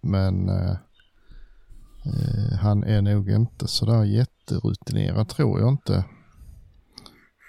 men 0.01 0.49
eh, 0.49 0.77
han 2.61 2.85
är 2.85 3.03
nog 3.03 3.31
inte 3.31 3.69
sådär 3.69 4.05
jätterutinerad 4.05 5.29
tror 5.29 5.61
jag 5.61 5.69
inte. 5.69 6.05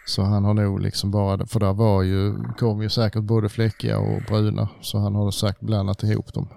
Så 0.07 0.23
han 0.23 0.43
har 0.43 0.53
nog 0.53 0.81
liksom 0.81 1.11
bara, 1.11 1.45
för 1.45 1.59
där 1.59 1.73
var 1.73 2.03
ju, 2.03 2.43
kom 2.59 2.81
ju 2.81 2.89
säkert 2.89 3.23
både 3.23 3.49
fläckiga 3.49 3.99
och 3.99 4.21
bruna. 4.27 4.69
Så 4.81 4.97
han 4.99 5.15
har 5.15 5.31
säkert 5.31 5.61
blandat 5.61 6.03
ihop 6.03 6.33
dem 6.33 6.49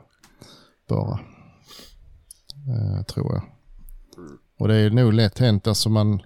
bara. 0.89 1.21
eh, 2.69 3.03
tror 3.03 3.33
jag. 3.35 3.60
Och 4.61 4.69
det 4.69 4.75
är 4.75 4.91
nog 4.91 5.13
lätt 5.13 5.39
hänt, 5.39 5.67
alltså 5.67 5.89
man... 5.89 6.23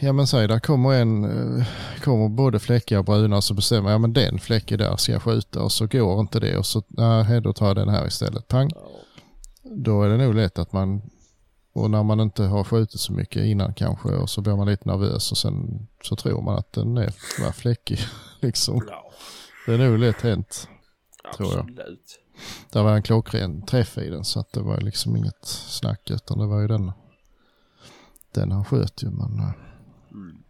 Ja 0.00 0.12
men 0.12 0.26
säg, 0.26 0.48
där 0.48 0.58
kommer 0.58 0.92
en, 0.92 1.24
eh, 1.24 1.66
kommer 2.04 2.28
både 2.28 2.58
fläckiga 2.58 2.98
och 2.98 3.04
bruna 3.04 3.42
så 3.42 3.54
bestämmer 3.54 3.90
jag, 3.90 3.94
ja 3.94 3.98
men 3.98 4.12
den 4.12 4.38
fläcken 4.38 4.78
där 4.78 4.96
ska 4.96 5.12
jag 5.12 5.22
skjuta 5.22 5.62
och 5.62 5.72
så 5.72 5.86
går 5.86 6.20
inte 6.20 6.40
det 6.40 6.58
och 6.58 6.66
så, 6.66 6.82
nej 6.88 7.40
då 7.40 7.52
tar 7.52 7.66
jag 7.66 7.76
den 7.76 7.88
här 7.88 8.06
istället, 8.06 8.48
pang. 8.48 8.70
Då 9.62 10.02
är 10.02 10.08
det 10.08 10.16
nog 10.16 10.34
lätt 10.34 10.58
att 10.58 10.72
man, 10.72 11.02
och 11.72 11.90
när 11.90 12.02
man 12.02 12.20
inte 12.20 12.42
har 12.42 12.64
skjutit 12.64 13.00
så 13.00 13.12
mycket 13.12 13.44
innan 13.44 13.74
kanske 13.74 14.08
och 14.08 14.30
så 14.30 14.40
blir 14.40 14.56
man 14.56 14.66
lite 14.66 14.88
nervös 14.88 15.30
och 15.32 15.38
sen 15.38 15.86
så 16.02 16.16
tror 16.16 16.42
man 16.42 16.58
att 16.58 16.72
den 16.72 16.96
är 16.96 17.52
fläckig 17.52 17.98
liksom. 18.40 18.88
Det 19.66 19.74
är 19.74 19.78
nog 19.78 19.98
lätt 19.98 20.20
hänt. 20.20 20.68
Tror 21.36 21.52
jag. 21.54 21.78
Det 22.72 22.82
var 22.82 22.96
en 22.96 23.02
klockren 23.02 23.62
träff 23.66 23.98
i 23.98 24.10
den 24.10 24.24
så 24.24 24.40
att 24.40 24.52
det 24.52 24.60
var 24.60 24.80
liksom 24.80 25.16
inget 25.16 25.44
snack 25.44 26.10
utan 26.10 26.38
det 26.38 26.46
var 26.46 26.60
ju 26.60 26.66
den, 26.68 26.92
den 28.34 28.52
han 28.52 28.64
sköt 28.64 29.02
ju 29.02 29.10
men 29.10 29.52
Mm. 30.10 30.42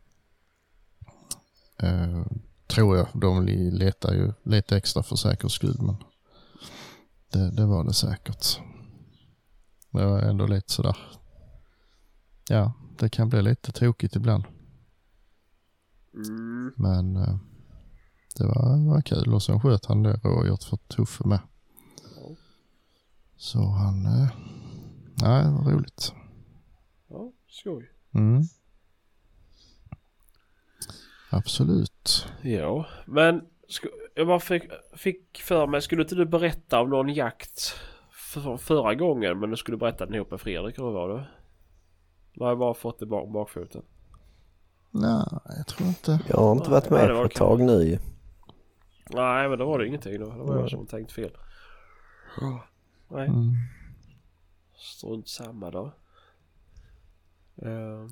eh, 1.78 2.26
tror 2.66 2.96
jag 2.96 3.08
de 3.14 3.42
letar 3.72 4.12
ju 4.14 4.32
lite 4.42 4.76
extra 4.76 5.02
för 5.02 5.16
säkerhets 5.16 5.54
skull 5.54 5.76
men 5.80 5.96
det, 7.32 7.50
det 7.50 7.66
var 7.66 7.84
det 7.84 7.92
säkert. 7.94 8.60
Det 9.90 10.04
var 10.06 10.18
ändå 10.20 10.46
lite 10.46 10.72
sådär, 10.72 10.96
ja 12.48 12.72
det 12.98 13.08
kan 13.08 13.28
bli 13.28 13.42
lite 13.42 13.72
tokigt 13.72 14.16
ibland 14.16 14.44
Mm. 16.14 16.72
men 16.76 17.16
eh, 17.16 17.36
det 18.38 18.44
var, 18.46 18.88
var 18.90 19.00
kul 19.00 19.34
och 19.34 19.42
sen 19.42 19.60
sköt 19.60 19.86
han 19.86 20.02
det 20.02 20.16
rådjuret 20.24 20.64
för 20.64 20.76
Tuffe 20.76 21.28
med. 21.28 21.38
Så 23.36 23.58
han, 23.58 24.06
eh, 24.06 24.28
nej 25.22 25.44
det 25.44 25.50
var 25.50 25.72
roligt. 25.72 26.12
ja, 27.08 27.32
skoj. 27.48 27.90
Mm. 28.14 28.42
Absolut. 31.30 32.26
Ja, 32.42 32.86
men 33.06 33.46
jag 34.14 34.26
bara 34.26 34.40
fick, 34.40 34.62
fick 34.96 35.38
för 35.38 35.66
mig, 35.66 35.82
skulle 35.82 36.02
inte 36.02 36.14
du 36.14 36.26
berätta 36.26 36.80
om 36.80 36.90
någon 36.90 37.08
jakt 37.08 37.74
för, 38.10 38.56
förra 38.56 38.94
gången 38.94 39.38
men 39.40 39.50
du 39.50 39.56
skulle 39.56 39.76
berätta 39.76 40.06
den 40.06 40.14
ihop 40.14 40.30
med 40.30 40.40
Fredrik 40.40 40.78
eller 40.78 40.84
vad 40.90 40.94
var 40.94 41.08
det? 41.08 41.26
Nu 42.32 42.44
har 42.44 42.50
jag 42.50 42.58
bara 42.58 42.74
fått 42.74 42.98
det 42.98 43.06
bak 43.06 43.28
bakfoten. 43.32 43.82
Nej, 44.90 45.26
jag 45.56 45.66
tror 45.66 45.88
inte. 45.88 46.20
Jag 46.28 46.36
har 46.36 46.52
inte 46.52 46.70
varit 46.70 46.90
Nej, 46.90 47.00
med 47.00 47.10
det 47.10 47.14
var 47.14 47.22
på 47.22 47.26
ett 47.26 47.34
tag 47.34 47.60
nu. 47.60 47.98
Nej 49.10 49.48
men 49.48 49.58
då 49.58 49.66
var 49.66 49.78
det 49.78 49.86
ingenting 49.86 50.20
då. 50.20 50.30
Det 50.30 50.42
var 50.42 50.60
jag 50.60 50.70
som 50.70 50.86
tänkt 50.86 51.12
fel. 51.12 51.30
Nej, 53.08 53.28
Mm. 53.28 53.54
strunt 54.76 55.28
samma 55.28 55.70
då. 55.70 55.92
Eh, 57.56 58.08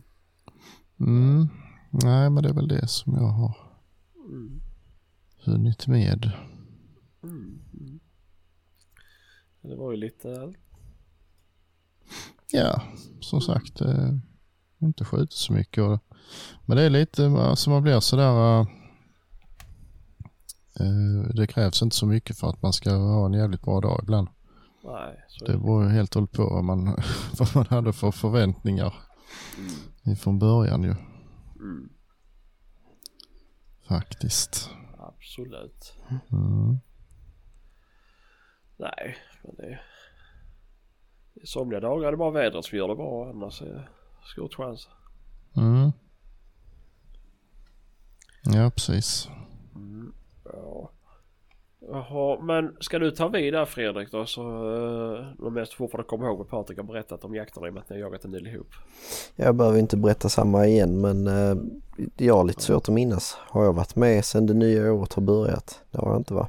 Mm. 1.00 1.48
Nej, 1.90 2.30
men 2.30 2.42
det 2.42 2.48
är 2.48 2.52
väl 2.54 2.68
det 2.68 2.88
som 2.88 3.14
jag 3.14 3.28
har 3.28 3.56
mm, 4.28 4.60
hunnit 5.44 5.86
med. 5.86 6.30
mm, 7.22 7.60
mm. 7.80 8.00
Det 9.62 9.76
var 9.76 9.90
ju 9.90 9.96
lite 9.96 10.54
Ja, 12.52 12.82
som 13.20 13.40
sagt, 13.40 13.80
eh, 13.80 14.10
inte 14.78 15.04
skjutit 15.04 15.32
så 15.32 15.52
mycket. 15.52 15.82
Och, 15.84 15.98
men 16.66 16.76
det 16.76 16.82
är 16.82 16.90
lite, 16.90 17.26
alltså 17.26 17.70
man 17.70 17.82
blir 17.82 18.00
sådär, 18.00 18.60
eh, 18.60 18.66
eh, 20.80 21.28
det 21.34 21.46
krävs 21.46 21.82
inte 21.82 21.96
så 21.96 22.06
mycket 22.06 22.38
för 22.38 22.48
att 22.48 22.62
man 22.62 22.72
ska 22.72 22.90
ha 22.96 23.26
en 23.26 23.32
jävligt 23.32 23.62
bra 23.62 23.80
dag 23.80 24.00
ibland. 24.02 24.28
Nej, 24.84 25.24
så 25.28 25.44
Det 25.44 25.58
beror 25.58 25.84
ju 25.84 25.88
helt 25.90 26.16
och 26.16 26.20
hållet 26.20 26.32
på 26.32 26.42
vad 26.44 26.64
man, 26.64 26.84
vad 27.38 27.48
man 27.54 27.66
hade 27.66 27.92
för 27.92 28.10
förväntningar 28.10 28.94
mm, 29.58 30.14
ifrån 30.14 30.38
början 30.38 30.82
ju, 30.82 30.94
mm, 31.56 31.88
faktiskt. 33.88 34.70
absolut. 34.98 35.94
Mm. 36.32 36.78
Nej, 38.76 39.16
men 39.42 39.54
det... 39.56 39.80
I 41.42 41.46
somliga 41.46 41.80
dagar 41.80 42.06
är 42.08 42.10
det 42.10 42.16
bara 42.16 42.30
vädret 42.30 42.64
som 42.64 42.78
gör 42.78 42.88
det 42.88 42.94
bra 42.94 43.30
annars 43.30 43.62
är 43.62 43.66
det 43.66 43.88
stor 44.32 44.48
chans. 44.48 44.88
Mm. 45.56 45.92
Ja, 48.42 48.70
precis. 48.70 49.28
Ja. 50.44 50.90
Jaha, 51.88 52.40
men 52.40 52.76
ska 52.80 52.98
du 52.98 53.10
ta 53.10 53.28
vid 53.28 53.52
där 53.52 53.64
Fredrik 53.64 54.10
då 54.10 54.26
så 54.26 54.42
uh, 55.42 55.50
mest 55.50 55.72
fortfarande 55.74 56.08
kommer 56.08 56.26
ihåg 56.26 56.38
vad 56.38 56.48
Patrik 56.48 56.78
har 56.78 56.84
berättat 56.84 57.24
om 57.24 57.34
jakterna 57.34 57.66
i 57.66 57.70
och 57.70 57.74
med 57.74 57.80
att 57.80 57.90
ni 57.90 57.96
har 57.96 58.00
jagat 58.00 58.24
en 58.24 58.30
del 58.32 58.46
ihop. 58.46 58.68
Jag 59.36 59.54
behöver 59.54 59.78
inte 59.78 59.96
berätta 59.96 60.28
samma 60.28 60.66
igen 60.66 61.00
men 61.00 61.26
eh, 61.26 61.56
jag 62.16 62.36
har 62.36 62.44
lite 62.44 62.62
svårt 62.62 62.88
att 62.88 62.94
minnas. 62.94 63.36
Har 63.40 63.64
jag 63.64 63.72
varit 63.72 63.96
med 63.96 64.24
sedan 64.24 64.46
det 64.46 64.54
nya 64.54 64.92
året 64.92 65.12
har 65.12 65.22
börjat? 65.22 65.82
Det 65.90 65.98
har 65.98 66.10
jag 66.10 66.20
inte 66.20 66.34
va? 66.34 66.48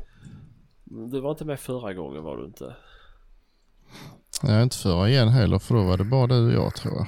Mm, 0.91 1.09
Du 1.09 1.21
var 1.21 1.31
inte 1.31 1.45
med 1.45 1.59
förra 1.59 1.93
gången 1.93 2.23
var 2.23 2.37
du 2.37 2.45
inte? 2.45 2.75
Jag 4.41 4.51
är 4.51 4.63
inte 4.63 4.77
förra 4.77 5.09
igen 5.09 5.27
heller 5.27 5.59
för 5.59 5.75
då 5.75 5.83
var 5.83 5.97
det 5.97 6.03
bara 6.03 6.27
du 6.27 6.47
och 6.47 6.65
jag 6.65 6.75
tror 6.75 6.93
jag. 6.95 7.07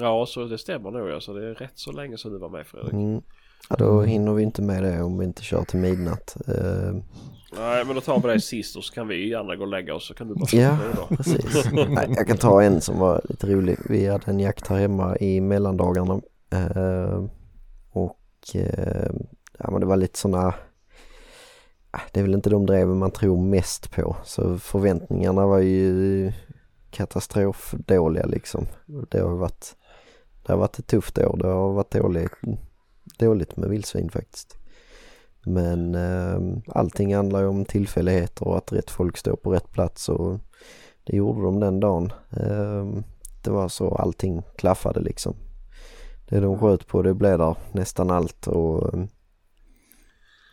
Ja, 0.00 0.26
så 0.26 0.44
det 0.44 0.58
stämmer 0.58 0.90
nog 0.90 1.10
alltså. 1.10 1.32
Det 1.34 1.46
är 1.50 1.54
rätt 1.54 1.78
så 1.78 1.92
länge 1.92 2.18
sedan 2.18 2.32
du 2.32 2.38
var 2.38 2.48
med 2.48 2.66
Fredrik. 2.66 2.92
Mm. 2.92 3.22
Ja, 3.70 3.76
då 3.78 4.02
hinner 4.02 4.32
vi 4.32 4.42
inte 4.42 4.62
med 4.62 4.82
det 4.82 5.02
om 5.02 5.18
vi 5.18 5.24
inte 5.24 5.42
kör 5.42 5.64
till 5.64 5.78
midnatt. 5.80 6.36
Eh, 6.48 6.94
Nej, 7.58 7.84
men 7.84 7.94
då 7.94 8.00
tar 8.00 8.20
vi 8.20 8.28
det 8.34 8.40
sist 8.40 8.76
och 8.76 8.84
så 8.84 8.94
kan 8.94 9.08
vi 9.08 9.34
andra 9.34 9.56
gå 9.56 9.62
och 9.62 9.68
lägga 9.68 9.94
oss 9.94 10.06
så 10.08 10.14
kan 10.14 10.28
du 10.28 10.34
bara 10.34 10.46
Ja. 10.52 10.78
då. 11.08 11.16
Precis. 11.16 11.70
Nej, 11.88 12.06
jag 12.16 12.26
kan 12.26 12.36
ta 12.36 12.62
en 12.62 12.80
som 12.80 12.98
var 12.98 13.20
lite 13.28 13.46
rolig. 13.46 13.78
Vi 13.88 14.06
hade 14.06 14.30
en 14.30 14.40
jakt 14.40 14.66
här 14.66 14.76
hemma 14.78 15.16
i 15.16 15.40
mellandagarna. 15.40 16.20
Eh, 16.52 17.24
och 17.92 18.20
eh, 18.54 19.10
ja, 19.58 19.70
men 19.70 19.80
det 19.80 19.86
var 19.86 19.96
lite 19.96 20.18
sådana... 20.18 20.54
ah, 21.90 22.00
Det 22.12 22.20
är 22.20 22.24
väl 22.24 22.34
inte 22.34 22.50
de 22.50 22.66
dreven 22.66 22.98
man 22.98 23.10
tror 23.10 23.36
mest 23.40 23.90
på. 23.90 24.16
Så 24.24 24.58
förväntningarna 24.58 25.46
var 25.46 25.58
ju 25.58 26.32
katastrofdåliga 26.90 28.26
liksom. 28.26 28.66
Det 29.10 29.20
har 29.20 29.36
varit, 29.36 29.76
det 30.46 30.52
har 30.52 30.58
varit 30.58 30.78
ett 30.78 30.86
tufft 30.86 31.18
år. 31.18 31.36
Det 31.36 31.48
har 31.48 31.72
varit 31.72 31.90
dåligt, 31.92 32.32
dåligt 33.18 33.56
med 33.56 33.68
vildsvin 33.70 34.10
faktiskt. 34.10 34.58
Men 35.44 35.94
eh, 35.94 36.40
allting 36.68 37.14
handlar 37.14 37.40
ju 37.40 37.46
om 37.46 37.64
tillfälligheter 37.64 38.48
och 38.48 38.56
att 38.56 38.72
rätt 38.72 38.90
folk 38.90 39.16
står 39.16 39.36
på 39.36 39.52
rätt 39.52 39.72
plats 39.72 40.08
och 40.08 40.40
det 41.04 41.16
gjorde 41.16 41.42
de 41.42 41.60
den 41.60 41.80
dagen. 41.80 42.12
Eh, 42.30 43.02
det 43.44 43.50
var 43.50 43.68
så 43.68 43.94
allting 43.94 44.42
klaffade 44.56 45.00
liksom. 45.00 45.36
Det 46.28 46.40
de 46.40 46.58
sköt 46.58 46.86
på 46.86 47.02
det 47.02 47.14
blev 47.14 47.38
där 47.38 47.56
nästan 47.72 48.10
allt 48.10 48.46
och 48.46 48.94
eh, 48.94 49.04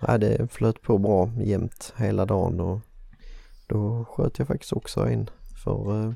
ja, 0.02 0.18
det 0.18 0.52
flöt 0.52 0.82
på 0.82 0.98
bra 0.98 1.32
jämt 1.38 1.94
hela 1.98 2.26
dagen 2.26 2.60
och 2.60 2.80
då 3.68 4.06
sköt 4.06 4.40
jag 4.40 4.48
faktiskt 4.48 4.74
också 4.74 5.08
en 5.08 5.30
för 5.64 6.06
eh, 6.06 6.14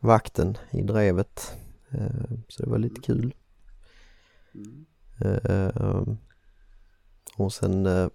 vakten 0.00 0.58
i 0.70 0.82
drevet. 0.82 1.54
Eh, 1.90 2.36
så 2.48 2.62
det 2.62 2.70
var 2.70 2.78
lite 2.78 3.00
kul. 3.00 3.34
Mm. 4.54 4.86
Eh, 5.20 5.56
eh, 5.56 6.02
och 7.36 7.52
sen 7.52 7.86
eh, 7.86 8.08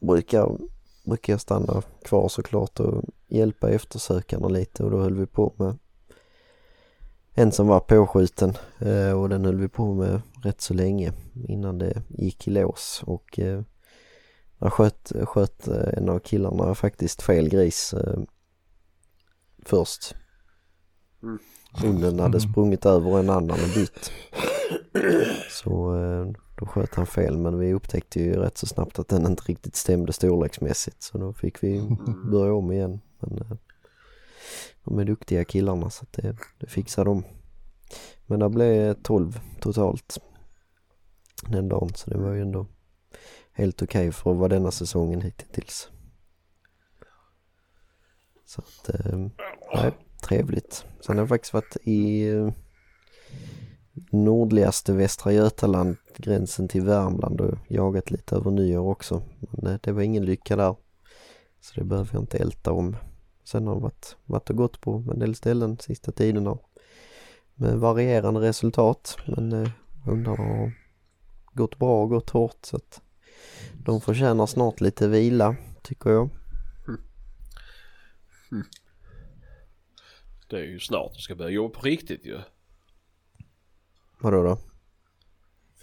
brukar, 0.00 0.58
brukar 1.04 1.32
jag 1.32 1.40
stanna 1.40 1.82
kvar 2.04 2.28
såklart 2.28 2.80
och 2.80 3.04
hjälpa 3.28 3.70
eftersökarna 3.70 4.48
lite 4.48 4.84
och 4.84 4.90
då 4.90 5.00
höll 5.00 5.14
vi 5.14 5.26
på 5.26 5.54
med 5.56 5.78
en 7.34 7.52
som 7.52 7.66
var 7.66 7.80
påskjuten 7.80 8.56
eh, 8.78 9.12
och 9.12 9.28
den 9.28 9.44
höll 9.44 9.58
vi 9.58 9.68
på 9.68 9.94
med 9.94 10.22
rätt 10.42 10.60
så 10.60 10.74
länge 10.74 11.12
innan 11.48 11.78
det 11.78 12.02
gick 12.08 12.48
i 12.48 12.50
lås 12.50 13.02
och 13.06 13.38
eh, 13.38 13.62
jag 14.58 14.72
sköt, 14.72 15.12
sköt 15.24 15.68
eh, 15.68 15.98
en 15.98 16.08
av 16.08 16.18
killarna 16.18 16.74
faktiskt 16.74 17.22
fel 17.22 17.48
gris 17.48 17.94
eh, 17.94 18.20
först. 19.64 20.14
Mm. 21.22 21.38
Hunden 21.72 22.18
hade 22.18 22.40
sprungit 22.40 22.86
över 22.86 23.18
en 23.18 23.30
annan 23.30 23.58
och 23.60 23.74
bytt. 23.74 24.12
Så 25.50 25.96
eh, 25.96 26.32
då 26.56 26.66
sköt 26.66 26.94
han 26.94 27.06
fel 27.06 27.38
men 27.38 27.58
vi 27.58 27.72
upptäckte 27.72 28.20
ju 28.20 28.32
rätt 28.32 28.58
så 28.58 28.66
snabbt 28.66 28.98
att 28.98 29.08
den 29.08 29.26
inte 29.26 29.42
riktigt 29.42 29.76
stämde 29.76 30.12
storleksmässigt 30.12 31.02
så 31.02 31.18
då 31.18 31.32
fick 31.32 31.62
vi 31.62 31.96
börja 32.30 32.52
om 32.52 32.72
igen. 32.72 33.00
Men 33.18 33.38
eh, 33.38 33.56
de 34.84 34.98
är 34.98 35.04
duktiga 35.04 35.44
killarna 35.44 35.90
så 35.90 36.06
det, 36.10 36.36
det 36.58 36.66
fixar 36.66 37.04
de. 37.04 37.24
Men 38.26 38.40
det 38.40 38.48
blev 38.48 38.94
12 39.02 39.40
totalt 39.60 40.18
den 41.48 41.68
dagen 41.68 41.90
så 41.94 42.10
det 42.10 42.18
var 42.18 42.32
ju 42.32 42.40
ändå 42.40 42.66
helt 43.52 43.82
okej 43.82 44.12
för 44.12 44.32
att 44.32 44.36
vara 44.36 44.48
denna 44.48 44.70
säsongen 44.70 45.20
hittills. 45.20 45.88
Så 48.44 48.60
att, 48.60 48.88
eh, 48.88 49.18
nej, 49.74 49.92
trevligt. 50.20 50.84
Sen 51.00 51.16
har 51.16 51.22
jag 51.22 51.28
faktiskt 51.28 51.54
varit 51.54 51.76
i 51.82 52.28
eh, 52.28 52.52
nordligaste 54.10 54.92
Västra 54.92 55.32
Götaland, 55.32 55.96
gränsen 56.16 56.68
till 56.68 56.84
Värmland 56.84 57.40
och 57.40 57.58
jagat 57.68 58.10
lite 58.10 58.36
över 58.36 58.50
nyår 58.50 58.88
också. 58.88 59.22
Men 59.38 59.72
eh, 59.72 59.78
det 59.82 59.92
var 59.92 60.02
ingen 60.02 60.24
lycka 60.24 60.56
där. 60.56 60.76
Så 61.60 61.80
det 61.80 61.84
behöver 61.84 62.10
jag 62.12 62.22
inte 62.22 62.38
älta 62.38 62.72
om. 62.72 62.96
sen 63.44 63.66
har 63.66 63.74
det 63.74 63.80
varit, 63.80 64.16
varit 64.24 64.50
och 64.50 64.56
gått 64.56 64.80
på 64.80 65.04
en 65.12 65.18
del 65.18 65.34
ställen 65.34 65.78
sista 65.78 66.12
tiden 66.12 66.44
då. 66.44 66.58
med 67.54 67.78
varierande 67.78 68.40
resultat. 68.40 69.16
Men 69.26 69.52
eh, 69.52 69.70
hundarna 70.04 70.44
har 70.44 70.72
gått 71.52 71.78
bra 71.78 72.02
och 72.02 72.08
gått 72.08 72.30
hårt 72.30 72.58
så 72.66 72.76
att 72.76 73.00
de 73.84 74.00
förtjänar 74.00 74.46
snart 74.46 74.80
lite 74.80 75.08
vila 75.08 75.56
tycker 75.82 76.10
jag. 76.10 76.30
Mm. 76.88 77.00
Mm. 78.52 78.66
Det 80.50 80.56
är 80.56 80.64
ju 80.64 80.80
snart 80.80 81.14
du 81.14 81.20
ska 81.20 81.34
börja 81.34 81.50
jobba 81.50 81.74
på 81.74 81.86
riktigt 81.86 82.26
ju. 82.26 82.38
Vadå 84.18 84.42
då? 84.42 84.58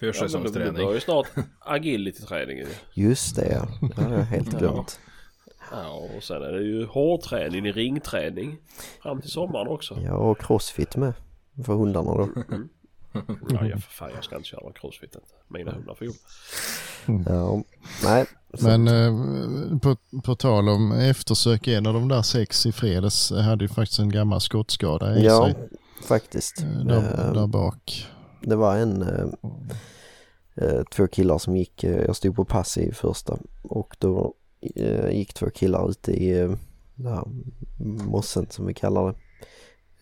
Ja, 0.00 0.12
men 0.32 0.52
du, 0.52 0.72
börjar 0.72 0.94
ju 0.94 1.00
snart 1.00 1.26
agility-träningen 1.60 2.66
ju. 2.66 3.02
Just 3.02 3.36
det 3.36 3.52
ja, 3.52 3.88
det 3.88 4.02
hade 4.02 4.14
jag 4.14 4.24
helt 4.24 4.58
glömt. 4.58 5.00
Ja, 5.70 5.88
och 6.16 6.22
sen 6.22 6.42
är 6.42 6.52
det 6.52 6.62
ju 6.62 6.84
hårdträning 6.86 7.66
i 7.66 7.72
ringträning. 7.72 8.58
Fram 9.02 9.20
till 9.20 9.30
sommaren 9.30 9.68
också. 9.68 10.00
Ja 10.04 10.14
och 10.14 10.40
crossfit 10.40 10.96
med 10.96 11.12
för 11.66 11.74
hundarna 11.74 12.14
då. 12.14 12.28
Ja, 13.48 13.66
ja 13.66 13.76
för 13.76 13.90
fan 13.90 14.10
jag 14.14 14.24
ska 14.24 14.36
inte 14.36 14.48
köra 14.48 14.72
crossfit 14.72 15.14
inte. 15.14 15.34
Mina 15.48 15.72
hundar 15.72 15.94
får 15.94 16.06
jobba. 16.06 16.18
Ja, 17.26 17.62
nej. 18.04 18.26
Men 18.62 18.88
eh, 18.88 19.78
på, 19.78 19.96
på 20.24 20.34
tal 20.34 20.68
om 20.68 20.92
eftersök, 20.92 21.66
en 21.68 21.86
av 21.86 21.94
de 21.94 22.08
där 22.08 22.22
sex 22.22 22.66
i 22.66 22.72
fredags 22.72 23.30
hade 23.32 23.64
ju 23.64 23.68
faktiskt 23.68 23.98
en 24.00 24.10
gammal 24.10 24.40
skottskada 24.40 25.16
i 25.18 25.24
Ja, 25.24 25.44
sig. 25.44 25.54
faktiskt. 26.04 26.62
eh, 26.62 26.84
Där, 26.86 27.26
Eh, 27.28 27.32
där 27.32 27.46
bak. 27.46 28.06
Det 28.42 28.56
var 28.56 28.76
en, 28.76 29.02
eh, 30.54 30.82
två 30.94 31.06
killar 31.06 31.38
som 31.38 31.56
gick, 31.56 31.84
jag 31.84 32.16
stod 32.16 32.36
på 32.36 32.44
pass 32.44 32.78
i 32.78 32.92
första 32.92 33.38
och 33.62 33.96
då 33.98 34.34
eh, 34.74 35.10
gick 35.10 35.34
två 35.34 35.50
killar 35.50 35.90
ute 35.90 36.12
i 36.12 36.32
den 36.94 37.06
här 37.12 37.24
mossen 38.08 38.46
som 38.50 38.66
vi 38.66 38.74
kallar 38.74 39.06
det. 39.06 39.14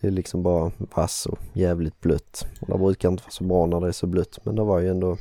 Det 0.01 0.07
är 0.07 0.11
liksom 0.11 0.43
bara 0.43 0.71
vass 0.95 1.25
och 1.25 1.39
jävligt 1.53 1.99
blött. 2.01 2.47
Och 2.61 2.67
det 2.67 2.77
brukar 2.77 3.09
inte 3.09 3.23
vara 3.23 3.31
så 3.31 3.43
bra 3.43 3.65
när 3.65 3.81
det 3.81 3.87
är 3.87 3.91
så 3.91 4.07
blött 4.07 4.39
men 4.43 4.55
det 4.55 4.63
var 4.63 4.79
ju 4.79 4.89
ändå 4.89 5.17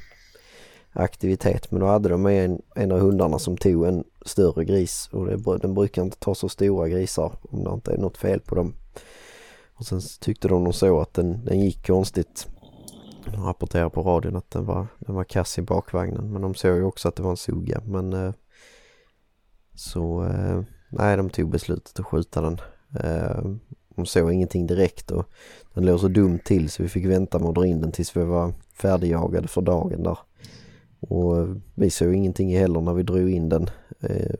aktivitet. 0.96 1.70
Men 1.70 1.80
då 1.80 1.86
hade 1.86 2.08
de 2.08 2.22
med 2.22 2.44
en, 2.44 2.62
en 2.74 2.92
av 2.92 2.98
hundarna 2.98 3.38
som 3.38 3.56
tog 3.56 3.86
en 3.86 4.04
större 4.24 4.64
gris 4.64 5.08
och 5.12 5.26
det, 5.26 5.58
den 5.58 5.74
brukar 5.74 6.02
inte 6.02 6.18
ta 6.18 6.34
så 6.34 6.48
stora 6.48 6.88
grisar 6.88 7.32
om 7.50 7.64
det 7.64 7.70
inte 7.70 7.92
är 7.92 7.98
något 7.98 8.16
fel 8.16 8.40
på 8.40 8.54
dem. 8.54 8.74
Och 9.74 9.86
sen 9.86 10.00
tyckte 10.20 10.48
de 10.48 10.64
nog 10.64 10.74
så 10.74 11.00
att 11.00 11.14
den, 11.14 11.44
den 11.44 11.60
gick 11.60 11.86
konstigt 11.86 12.46
de 13.32 13.44
rapporterade 13.44 13.90
på 13.90 14.02
radion 14.02 14.36
att 14.36 14.50
den 14.50 14.64
var, 14.64 14.86
den 14.98 15.14
var 15.14 15.24
kass 15.24 15.58
i 15.58 15.62
bakvagnen 15.62 16.32
men 16.32 16.42
de 16.42 16.54
såg 16.54 16.76
ju 16.76 16.84
också 16.84 17.08
att 17.08 17.16
det 17.16 17.22
var 17.22 17.30
en 17.30 17.36
suga 17.36 17.80
men 17.84 18.12
eh, 18.12 18.32
så 19.74 20.24
eh, 20.24 20.62
nej 20.88 21.16
de 21.16 21.30
tog 21.30 21.50
beslutet 21.50 22.00
att 22.00 22.06
skjuta 22.06 22.40
den. 22.40 22.60
Eh, 23.00 23.44
de 23.96 24.06
såg 24.06 24.32
ingenting 24.32 24.66
direkt 24.66 25.10
och 25.10 25.24
den 25.74 25.86
låg 25.86 26.00
så 26.00 26.08
dumt 26.08 26.38
till 26.44 26.70
så 26.70 26.82
vi 26.82 26.88
fick 26.88 27.06
vänta 27.06 27.38
med 27.38 27.48
att 27.48 27.54
dra 27.54 27.66
in 27.66 27.80
den 27.80 27.92
tills 27.92 28.16
vi 28.16 28.24
var 28.24 28.52
färdigjagade 28.74 29.48
för 29.48 29.60
dagen 29.60 30.02
där. 30.02 30.18
Och 31.00 31.48
vi 31.74 31.90
såg 31.90 32.14
ingenting 32.14 32.56
heller 32.56 32.80
när 32.80 32.94
vi 32.94 33.02
drog 33.02 33.30
in 33.30 33.48
den. 33.48 33.70
Eh, 34.00 34.34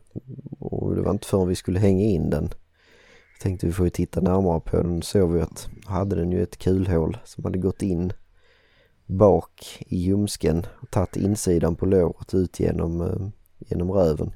och 0.59 0.95
det 0.95 1.03
var 1.03 1.11
inte 1.11 1.27
förrän 1.27 1.49
vi 1.49 1.55
skulle 1.55 1.79
hänga 1.79 2.05
in 2.05 2.31
den. 2.31 2.49
Jag 3.33 3.41
tänkte 3.43 3.67
vi 3.67 3.73
får 3.73 3.87
ju 3.87 3.91
titta 3.91 4.21
närmare 4.21 4.61
på 4.61 4.77
den. 4.77 5.03
Såg 5.03 5.33
vi 5.33 5.41
att 5.41 5.69
hade 5.85 6.17
den 6.17 6.33
ju 6.33 6.43
ett 6.43 6.59
kulhål 6.59 7.19
som 7.25 7.45
hade 7.45 7.59
gått 7.59 7.83
in 7.83 8.13
bak 9.07 9.85
i 9.87 9.97
ljumsken 9.97 10.67
och 10.81 10.91
tagit 10.91 11.17
insidan 11.17 11.77
på 11.77 11.87
låret 11.87 12.35
ut 12.35 12.61
genom, 12.61 13.01
eh, 13.01 13.29
genom 13.59 13.91
röven. 13.91 14.33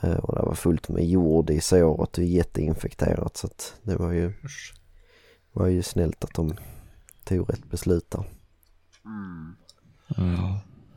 Eh, 0.00 0.16
och 0.16 0.34
det 0.34 0.42
var 0.42 0.54
fullt 0.54 0.88
med 0.88 1.06
jord 1.06 1.50
i 1.50 1.60
såret 1.60 2.18
och 2.18 2.24
jätteinfekterat 2.24 3.36
så 3.36 3.46
att 3.46 3.74
det 3.82 3.96
var 3.96 4.12
ju, 4.12 4.32
var 5.52 5.66
ju 5.66 5.82
snällt 5.82 6.24
att 6.24 6.34
de 6.34 6.56
tog 7.24 7.50
rätt 7.50 7.70
beslut 7.70 8.10
där. 8.10 8.24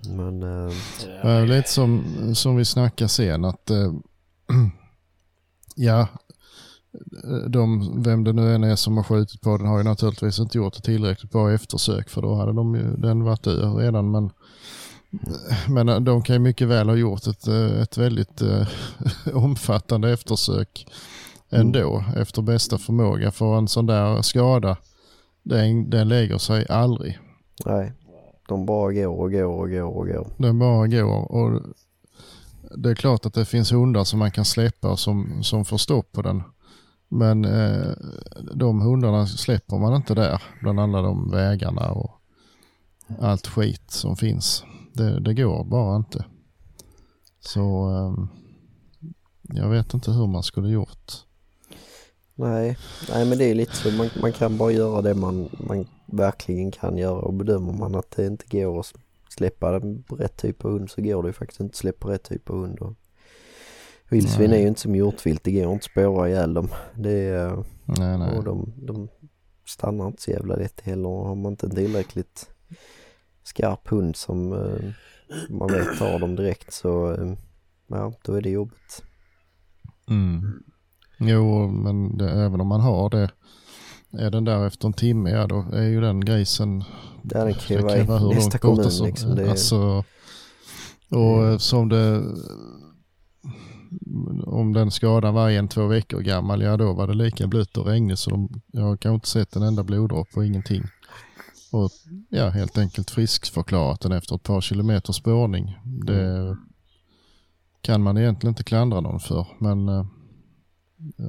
Men 0.08 0.44
eh, 0.44 0.74
Det 1.22 1.30
är 1.30 1.46
lite 1.46 1.70
som, 1.70 2.04
som 2.36 2.56
vi 2.56 2.66
snackade 2.66 3.10
sen 3.10 3.46
att 3.46 3.70
eh, 3.70 3.94
ja, 5.76 6.08
de, 7.48 7.94
vem 8.04 8.24
det 8.24 8.34
nu 8.34 8.56
än 8.56 8.64
är 8.64 8.76
som 8.76 8.98
har 8.98 9.04
skjutit 9.04 9.42
på 9.42 9.58
den 9.58 9.68
har 9.68 9.78
ju 9.78 9.84
naturligtvis 9.84 10.40
inte 10.40 10.58
gjort 10.58 10.78
ett 10.78 10.84
tillräckligt 10.84 11.32
bra 11.32 11.52
eftersök 11.52 12.10
för 12.10 12.22
då 12.22 12.36
hade 12.36 12.54
de 12.54 12.76
ju, 12.76 12.96
den 12.98 13.24
varit 13.24 13.48
ur 13.48 13.76
redan. 13.76 14.12
Men, 14.12 14.32
men 15.68 16.04
de 16.04 16.22
kan 16.22 16.36
ju 16.36 16.40
mycket 16.40 16.68
väl 16.68 16.90
ha 16.90 16.96
gjort 16.96 17.28
ett, 17.28 17.48
eh, 17.48 17.82
ett 17.82 17.98
väldigt 17.98 18.42
eh, 18.42 18.68
omfattande 19.34 20.14
eftersök 20.14 20.88
ändå 21.50 22.04
efter 22.16 22.42
bästa 22.42 22.78
förmåga. 22.78 23.32
För 23.32 23.58
en 23.58 23.68
sån 23.68 23.86
där 23.86 24.22
skada, 24.22 24.78
den, 25.44 25.90
den 25.90 26.10
lägger 26.10 26.38
sig 26.38 26.66
aldrig. 26.70 27.20
nej, 27.66 27.94
de 28.50 28.66
bara 28.66 28.94
går 28.94 29.08
och 29.08 29.32
går 29.32 29.44
och 29.44 29.70
går 29.70 29.98
och 29.98 30.08
går. 30.08 30.28
De 30.38 30.60
bara 30.60 30.88
går 30.88 31.32
och 31.32 31.62
det 32.78 32.90
är 32.90 32.96
klart 32.96 33.26
att 33.26 33.34
det 33.34 33.46
finns 33.46 33.72
hundar 33.72 34.04
som 34.04 34.20
man 34.20 34.32
kan 34.32 34.46
släppa 34.46 34.98
som, 34.98 35.44
som 35.44 35.66
får 35.66 35.78
stopp 35.78 36.12
på 36.12 36.22
den. 36.22 36.44
Men 37.08 37.46
eh, 37.46 37.92
de 38.54 38.82
hundarna 38.82 39.28
släpper 39.28 39.78
man 39.78 39.96
inte 39.96 40.14
där 40.14 40.44
bland 40.62 40.80
alla 40.80 41.02
de 41.02 41.32
vägarna 41.32 41.92
och 41.92 42.12
allt 43.20 43.48
skit 43.48 43.92
som 43.92 44.16
finns. 44.16 44.64
Det, 44.94 45.20
det 45.20 45.34
går 45.34 45.64
bara 45.64 45.96
inte. 45.96 46.26
Så 47.40 47.90
eh, 47.92 48.26
jag 49.42 49.70
vet 49.70 49.94
inte 49.94 50.12
hur 50.12 50.28
man 50.28 50.44
skulle 50.44 50.70
gjort. 50.70 51.12
Nej, 52.40 52.78
nej 53.10 53.26
men 53.26 53.38
det 53.38 53.46
är 53.46 53.56
lite 53.56 53.76
så. 53.76 53.92
Man, 53.92 54.10
man 54.22 54.34
kan 54.34 54.58
bara 54.58 54.72
göra 54.72 55.02
det 55.02 55.14
man, 55.14 55.50
man 55.68 55.88
verkligen 56.06 56.72
kan 56.72 56.98
göra 56.98 57.20
och 57.20 57.34
bedömer 57.34 57.74
man 57.74 57.96
att 57.96 58.12
det 58.12 58.26
inte 58.26 58.58
går 58.58 58.80
att 58.80 58.94
släppa 59.30 59.80
rätt 60.10 60.38
typ 60.38 60.66
av 60.66 60.72
hund 60.72 60.90
så 60.90 61.02
går 61.02 61.24
det 61.24 61.30
ju 61.30 61.34
faktiskt 61.34 61.60
inte 61.60 61.72
att 61.72 61.76
släppa 61.76 62.08
rätt 62.08 62.24
typ 62.24 62.50
av 62.50 62.56
hund. 62.56 62.80
Och 62.80 62.94
vildsvin 64.10 64.54
är 64.54 64.58
ju 64.58 64.68
inte 64.68 64.82
som 64.82 64.96
hjortvilt, 64.96 65.44
det 65.44 65.52
går 65.52 65.64
inte 65.74 65.76
att 65.76 65.92
spåra 65.92 66.30
ihjäl 66.30 66.54
dem. 66.54 66.70
Det 66.96 67.20
är, 67.20 67.64
Nej, 67.86 68.18
nej. 68.18 68.38
och 68.38 68.44
de, 68.44 68.74
de 68.78 69.08
stannar 69.66 70.08
inte 70.08 70.22
så 70.22 70.32
jävla 70.32 70.56
lätt 70.56 70.82
heller. 70.82 71.10
Och 71.10 71.28
har 71.28 71.36
man 71.36 71.52
inte 71.52 71.66
en 71.66 71.76
tillräckligt 71.76 72.50
skarp 73.44 73.88
hund 73.88 74.16
som 74.16 74.54
eh, 74.54 74.92
man 75.50 75.72
vet 75.72 75.98
tar 75.98 76.20
dem 76.20 76.36
direkt 76.36 76.74
så 76.74 77.14
eh, 77.14 77.34
ja, 77.88 78.14
då 78.24 78.34
är 78.34 78.42
det 78.42 78.50
jobbigt. 78.50 79.04
Mm. 80.10 80.64
Jo, 81.20 81.68
men 81.68 82.18
det, 82.18 82.32
även 82.32 82.62
om 82.62 82.68
man 82.68 82.82
har 82.82 83.10
det, 83.10 83.30
är 84.12 84.32
den 84.32 84.44
där 84.44 84.68
efter 84.68 84.88
en 84.88 84.94
timme, 84.94 85.30
ja 85.30 85.48
då 85.48 85.66
är 85.74 85.84
ju 85.84 86.02
den 86.02 86.26
grisen 86.26 86.84
Där 87.24 87.46
den 87.46 87.54
kan 87.54 88.08
vara 88.08 88.20
hur 88.20 88.32
i 88.32 88.36
nästa 88.36 88.68
långt 88.68 88.78
kommun 88.78 88.92
som, 88.92 89.08
liksom. 89.08 89.36
Det 89.36 89.44
är, 89.44 89.50
alltså, 89.50 90.04
och 91.10 91.48
eh, 91.48 91.58
som 91.58 91.90
det, 91.90 92.24
om 94.46 94.74
den 94.74 94.92
skadan 94.92 95.34
var 95.34 95.50
en, 95.50 95.68
två 95.68 95.88
veckor 95.88 96.20
gammal, 96.20 96.62
ja 96.62 96.78
då 96.78 96.94
var 96.94 97.08
det 97.08 97.14
lika 97.14 97.48
blött 97.48 97.78
och 97.78 97.86
regnigt 97.86 98.20
så 98.20 98.30
de, 98.30 98.62
jag 98.72 98.82
har 98.82 98.98
kanske 98.98 99.16
inte 99.16 99.30
sett 99.30 99.56
en 99.56 99.64
enda 99.64 99.84
bloddroppe 99.84 100.40
och 100.40 100.46
ingenting. 100.46 100.84
Och 101.72 101.90
ja, 102.30 102.50
helt 102.50 102.78
enkelt 102.78 103.12
friskförklarat 103.12 104.02
den 104.02 104.12
efter 104.12 104.36
ett 104.36 104.44
par 104.44 104.62
kilometer 104.62 105.14
spårning. 105.14 105.78
Det 105.84 106.58
kan 107.82 108.02
man 108.02 108.18
egentligen 108.18 108.52
inte 108.52 108.64
klandra 108.64 109.02
någon 109.02 109.20
för, 109.20 109.48
men 109.60 109.90
eh, 109.90 110.06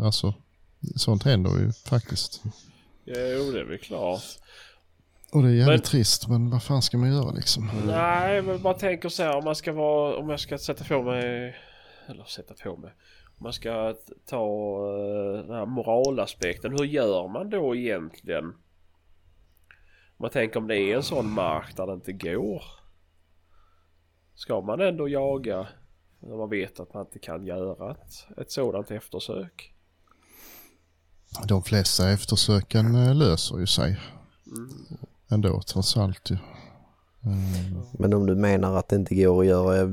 alltså 0.03 0.35
sånt 0.97 1.23
händer 1.23 1.51
ju 1.51 1.73
faktiskt. 1.73 2.43
Jo, 3.05 3.51
det 3.53 3.61
är 3.61 3.65
väl 3.65 3.79
klart. 3.79 4.23
Och 5.33 5.43
det 5.43 5.49
är 5.49 5.53
jävligt 5.53 5.69
Men- 5.69 5.81
trist, 5.81 6.29
men 6.29 6.51
vad 6.51 6.63
fan 6.63 6.83
ska 6.83 6.99
man 6.99 7.13
göra 7.13 7.31
liksom? 7.31 7.71
Nej, 7.87 8.43
men 8.43 8.63
bara 8.63 8.75
tänker 8.75 9.09
så 9.09 9.23
här 9.23 9.37
om 9.37 9.45
man 9.45 9.55
ska 9.57 9.73
vara, 9.73 10.17
om 10.17 10.31
jag 10.31 10.41
ska 10.41 10.59
sätta 10.59 10.85
på 10.85 11.03
mig, 11.03 11.57
eller 12.07 12.25
sätta 12.25 12.55
på 12.55 12.77
mig. 12.77 12.91
Om 13.39 13.43
man 13.45 13.53
ska 13.53 13.95
ta 14.27 14.45
eh, 14.89 15.47
den 15.47 15.55
här 15.57 15.67
moralaspekten. 15.67 16.73
Hur 16.73 16.85
gör 16.85 17.29
man 17.29 17.51
då 17.51 17.77
egentligen? 17.77 18.45
Om 18.45 18.55
man 20.25 20.31
tänker 20.31 20.61
om 20.61 20.67
det 20.67 20.77
är 20.79 20.97
en 20.97 21.03
sån 21.03 21.31
mark 21.31 21.77
där 21.77 21.87
det 21.87 21.93
inte 21.93 22.13
går. 22.13 22.63
Ska 24.35 24.61
man 24.61 24.81
ändå 24.81 25.09
jaga 25.09 25.67
när 26.21 26.37
man 26.37 26.51
vet 26.51 26.81
att 26.81 26.95
man 26.95 27.07
inte 27.07 27.19
kan 27.19 27.47
göra 27.47 27.91
ett, 27.91 28.39
ett 28.39 28.51
sådant 28.51 28.91
eftersök? 28.91 29.75
De 31.49 31.63
flesta 31.63 32.11
eftersöken 32.11 32.95
eh, 32.95 33.15
löser 33.15 33.59
ju 33.59 33.67
sig 33.67 34.01
ändå 35.31 35.61
trots 35.63 35.97
allt 35.97 36.31
ju. 36.31 36.37
Mm. 37.25 37.83
Men 37.99 38.15
om 38.15 38.27
du 38.27 38.35
menar 38.35 38.77
att 38.77 38.89
det 38.89 38.97
inte 38.97 39.15
går 39.15 39.41
att 39.41 39.47
göra 39.47 39.77
eh, 39.77 39.89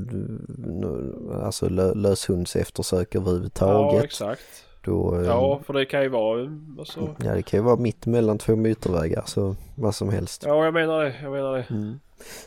alltså 1.44 1.68
lö- 1.68 1.94
löshundseftersök 1.94 3.08
Ja, 3.14 3.20
överhuvudtaget. 3.20 4.04
exakt. 4.04 4.64
då, 4.84 5.16
eh, 5.20 5.26
Ja, 5.26 5.60
för 5.66 5.72
det 5.74 5.84
kan 5.86 6.02
ju 6.02 6.08
vara 6.08 6.50
alltså, 6.78 7.14
ja, 7.24 7.34
det 7.34 7.42
kan 7.42 7.58
ju 7.60 7.64
vara 7.64 7.76
mitt 7.76 8.06
mellan 8.06 8.38
två 8.38 8.56
motorvägar 8.56 9.22
så 9.26 9.56
vad 9.74 9.94
som 9.94 10.08
helst. 10.08 10.42
Ja, 10.46 10.64
jag 10.64 10.74
menar 10.74 11.04
det. 11.04 11.14
Jag 11.22 11.32
menar 11.32 11.52
det. 11.52 11.66
Mm. 11.70 12.00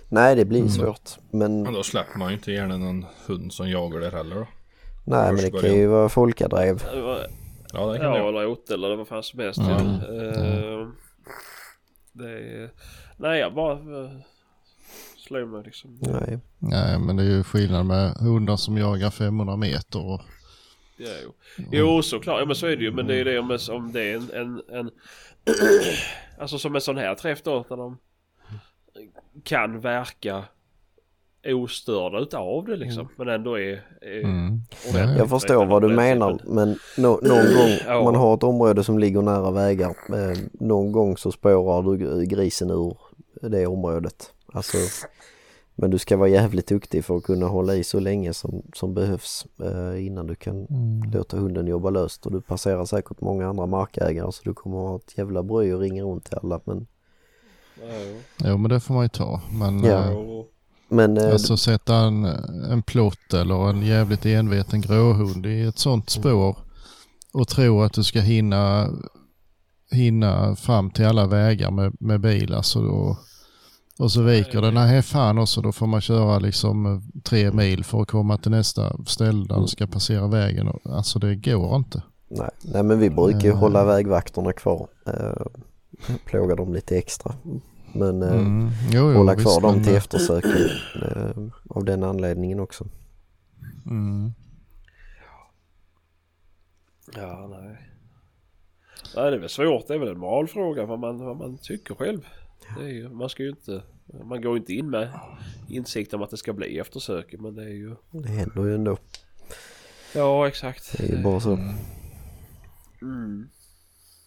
Nej 0.10 0.36
det 0.36 0.46
blir 0.46 0.60
Mm. 0.60 0.72
svårt. 0.72 1.10
Men 1.32 1.64
Men 1.64 1.74
då 1.74 1.84
släpper 1.84 2.20
man 2.20 2.28
ju 2.30 2.34
inte 2.36 2.52
gärna 2.52 2.78
någon 2.78 3.06
hund 3.28 3.54
som 3.54 3.70
jagar 3.70 4.00
där 4.00 4.12
heller 4.12 4.36
då. 4.36 4.48
nej 5.06 5.34
men 5.34 5.44
det 5.44 5.52
kan 5.62 5.74
ju 5.74 5.88
vara 5.88 6.10
folkadrev. 6.10 6.84
Ja, 7.74 7.86
det 7.92 8.00
kan 8.00 8.08
Ja, 8.14 8.22
det 8.24 8.30
eller 8.30 8.46
åt 8.48 8.70
eller 8.70 8.96
vad 8.96 9.08
fan 9.08 9.24
som 9.24 9.40
helst. 9.40 9.60
Mm. 9.60 9.80
Eh, 9.96 10.88
det 12.14 12.30
är... 12.32 12.70
Nej, 13.18 13.40
jag 13.40 13.54
bara 13.54 13.74
uh, 13.80 14.12
slog 15.18 15.48
mig 15.48 15.64
liksom. 15.66 15.98
Nej. 16.02 16.40
Nej, 16.60 17.00
men 17.00 17.16
det 17.16 17.24
är 17.24 17.28
ju 17.28 17.44
skillnad 17.44 17.86
med 17.86 18.12
hundar 18.12 18.56
som 18.58 18.78
jagar 18.78 19.10
500 19.10 19.56
meter. 19.56 20.06
Och, 20.06 20.22
Ja, 20.98 21.08
jo. 21.24 21.34
jo, 21.72 22.02
såklart. 22.02 22.40
Ja, 22.40 22.46
men 22.46 22.56
så 22.56 22.68
är 22.68 22.76
det 22.78 22.84
ju. 22.84 22.92
Men 22.92 23.08
det 23.08 23.14
är 23.14 23.18
ju 23.18 23.24
det 23.24 23.40
om, 23.40 23.58
om 23.72 23.92
det 23.92 24.02
är 24.12 24.16
en... 24.16 24.30
en, 24.34 24.62
en 24.78 24.90
alltså 26.40 26.58
som 26.58 26.76
en 26.76 26.82
sån 26.82 26.98
här 26.98 27.16
träff 27.16 27.44
då. 27.44 27.66
Där 27.70 27.78
de 27.78 27.98
kan 29.44 29.80
verka 29.80 30.44
ostörda 31.48 32.20
utav 32.20 32.66
det 32.66 32.76
liksom. 32.76 33.08
Men 33.16 33.28
ändå 33.28 33.60
är... 33.60 33.84
är 34.02 34.24
mm. 34.24 34.62
Jag 35.18 35.30
förstår 35.30 35.66
vad 35.66 35.82
du 35.82 35.88
menar 35.88 36.40
men 36.46 36.70
nå- 36.98 37.20
någon 37.24 37.54
gång 37.58 37.78
Ja. 37.88 38.04
man 38.04 38.16
har 38.16 38.34
ett 38.34 38.44
område 38.44 38.84
som 38.84 39.00
ligger 39.00 39.22
nära 39.22 39.52
vägar. 39.52 39.90
Eh, 39.90 40.38
någon 40.52 40.92
gång 40.92 41.18
så 41.18 41.32
spårar 41.32 41.82
du 41.98 42.26
grisen 42.26 42.70
ur 42.70 42.98
det 43.42 43.68
området. 43.68 44.34
Alltså, 44.54 44.78
men 45.76 45.90
du 45.92 45.98
ska 45.98 46.18
vara 46.18 46.30
jävligt 46.30 46.68
duktig 46.68 47.06
för 47.06 47.18
att 47.18 47.24
kunna 47.24 47.48
hålla 47.48 47.76
i 47.76 47.84
så 47.84 48.00
länge 48.00 48.34
som, 48.34 48.62
som 48.74 48.94
behövs 48.94 49.46
eh, 49.64 50.06
innan 50.06 50.28
du 50.28 50.36
kan 50.36 50.56
Mm. 50.70 51.12
låta 51.14 51.38
hunden 51.38 51.68
jobba 51.68 51.90
löst. 51.90 52.26
Och 52.26 52.32
du 52.32 52.42
passerar 52.42 52.86
säkert 52.86 53.22
många 53.22 53.48
andra 53.48 53.66
markägare 53.66 54.32
så 54.32 54.42
du 54.44 54.54
kommer 54.54 54.78
ha 54.78 54.96
ett 54.96 55.18
jävla 55.18 55.44
bry 55.44 55.74
och 55.74 55.80
ringa 55.80 56.04
runt 56.04 56.26
till 56.26 56.38
alla. 56.44 56.60
Men, 56.64 56.88
Jo. 58.44 58.58
Men 58.58 58.70
det 58.70 58.80
får 58.80 58.94
man 58.94 59.04
ju 59.04 59.10
ta. 59.10 59.42
Men 59.52 59.84
Ja. 59.84 60.12
eh, 60.12 60.18
men 60.90 61.18
eh, 61.18 61.32
alltså 61.32 61.58
sätta 61.58 61.96
en, 61.96 62.26
en 62.72 62.82
plott 62.84 63.34
eller 63.34 63.70
en 63.70 63.82
jävligt 63.82 64.26
enveten 64.26 64.82
gråhund 64.82 65.46
i 65.46 65.62
ett 65.62 65.80
sånt 65.80 66.10
spår 66.10 66.58
och 67.34 67.48
tro 67.48 67.82
att 67.82 67.94
du 67.94 68.04
ska 68.04 68.20
hinna, 68.20 68.90
hinna 69.92 70.56
fram 70.56 70.90
till 70.92 71.06
alla 71.06 71.28
vägar 71.28 71.72
med, 71.72 71.94
med 72.00 72.22
bil. 72.22 72.54
Alltså, 72.54 72.80
och, 72.80 73.18
och 74.00 74.12
så 74.12 74.22
viker 74.22 74.62
det. 74.62 74.72
Nej, 74.72 75.02
fan 75.02 75.38
också. 75.38 75.62
Då 75.62 75.72
får 75.72 75.88
man 75.88 76.02
köra 76.02 76.40
liksom 76.40 77.04
tre 77.24 77.52
mil 77.52 77.84
för 77.84 78.02
att 78.02 78.08
komma 78.08 78.38
till 78.38 78.52
nästa 78.52 79.06
ställe 79.06 79.46
där 79.48 79.60
du 79.62 79.68
ska 79.68 79.88
passera 79.88 80.28
vägen. 80.28 80.70
Alltså 80.86 81.20
det 81.20 81.36
går 81.36 81.76
inte. 81.76 82.02
nej, 82.30 82.50
nej 82.62 82.84
men 82.84 83.00
vi 83.00 83.10
brukar 83.10 83.42
ju 83.42 83.50
Eh. 83.50 83.58
hålla 83.58 83.84
vägvakterna 83.86 84.54
kvar. 84.54 84.88
Eh, 85.08 85.46
plåga 86.26 86.56
dem 86.56 86.74
lite 86.74 86.98
extra. 86.98 87.34
Men 87.94 88.24
eh, 88.24 88.32
Mm. 88.32 88.70
Jo, 88.92 89.12
jo, 89.12 89.18
hålla 89.18 89.36
visst, 89.36 89.48
kvar 89.48 89.62
dem 89.62 89.76
men, 89.76 89.84
till 89.84 89.94
eh, 89.94 89.98
eftersöken 89.98 90.52
eh, 91.02 91.54
av 91.70 91.86
den 91.86 92.04
anledningen 92.04 92.60
också. 92.60 92.86
Mm. 93.86 94.32
Ja, 97.16 97.48
nej. 97.52 97.88
Nej, 99.16 99.32
det 99.32 99.38
är 99.38 99.40
väl 99.40 99.50
svårt. 99.50 99.88
Det 99.88 99.94
är 99.94 100.00
väl 100.00 100.08
en 100.08 100.20
moralfråga 100.20 100.86
vad 100.86 101.00
man, 101.00 101.26
vad 101.26 101.38
man 101.38 101.58
tycker 101.58 101.96
själv. 101.96 102.28
Det 102.78 102.84
är 102.84 102.90
ju, 102.90 103.10
man 103.10 103.30
ska 103.30 103.44
ju 103.44 103.50
inte... 103.50 103.84
Man 104.24 104.42
går 104.42 104.54
ju 104.54 104.60
inte 104.60 104.74
in 104.74 104.90
med 104.90 105.10
insikt 105.68 106.14
om 106.14 106.22
att 106.22 106.30
det 106.30 106.38
ska 106.38 106.54
bli 106.54 106.80
eftersök. 106.80 107.36
Men 107.40 107.56
det 107.56 107.64
är 107.64 107.74
ju... 107.74 107.96
Det 108.12 108.30
händer 108.30 108.66
ju 108.66 108.76
ändå. 108.76 108.98
Ja, 110.16 110.48
exakt. 110.48 110.98
Det 110.98 111.04
är 111.04 111.18
ju 111.18 111.24
bara 111.24 111.40
så. 111.40 111.54
Mm. 113.02 113.50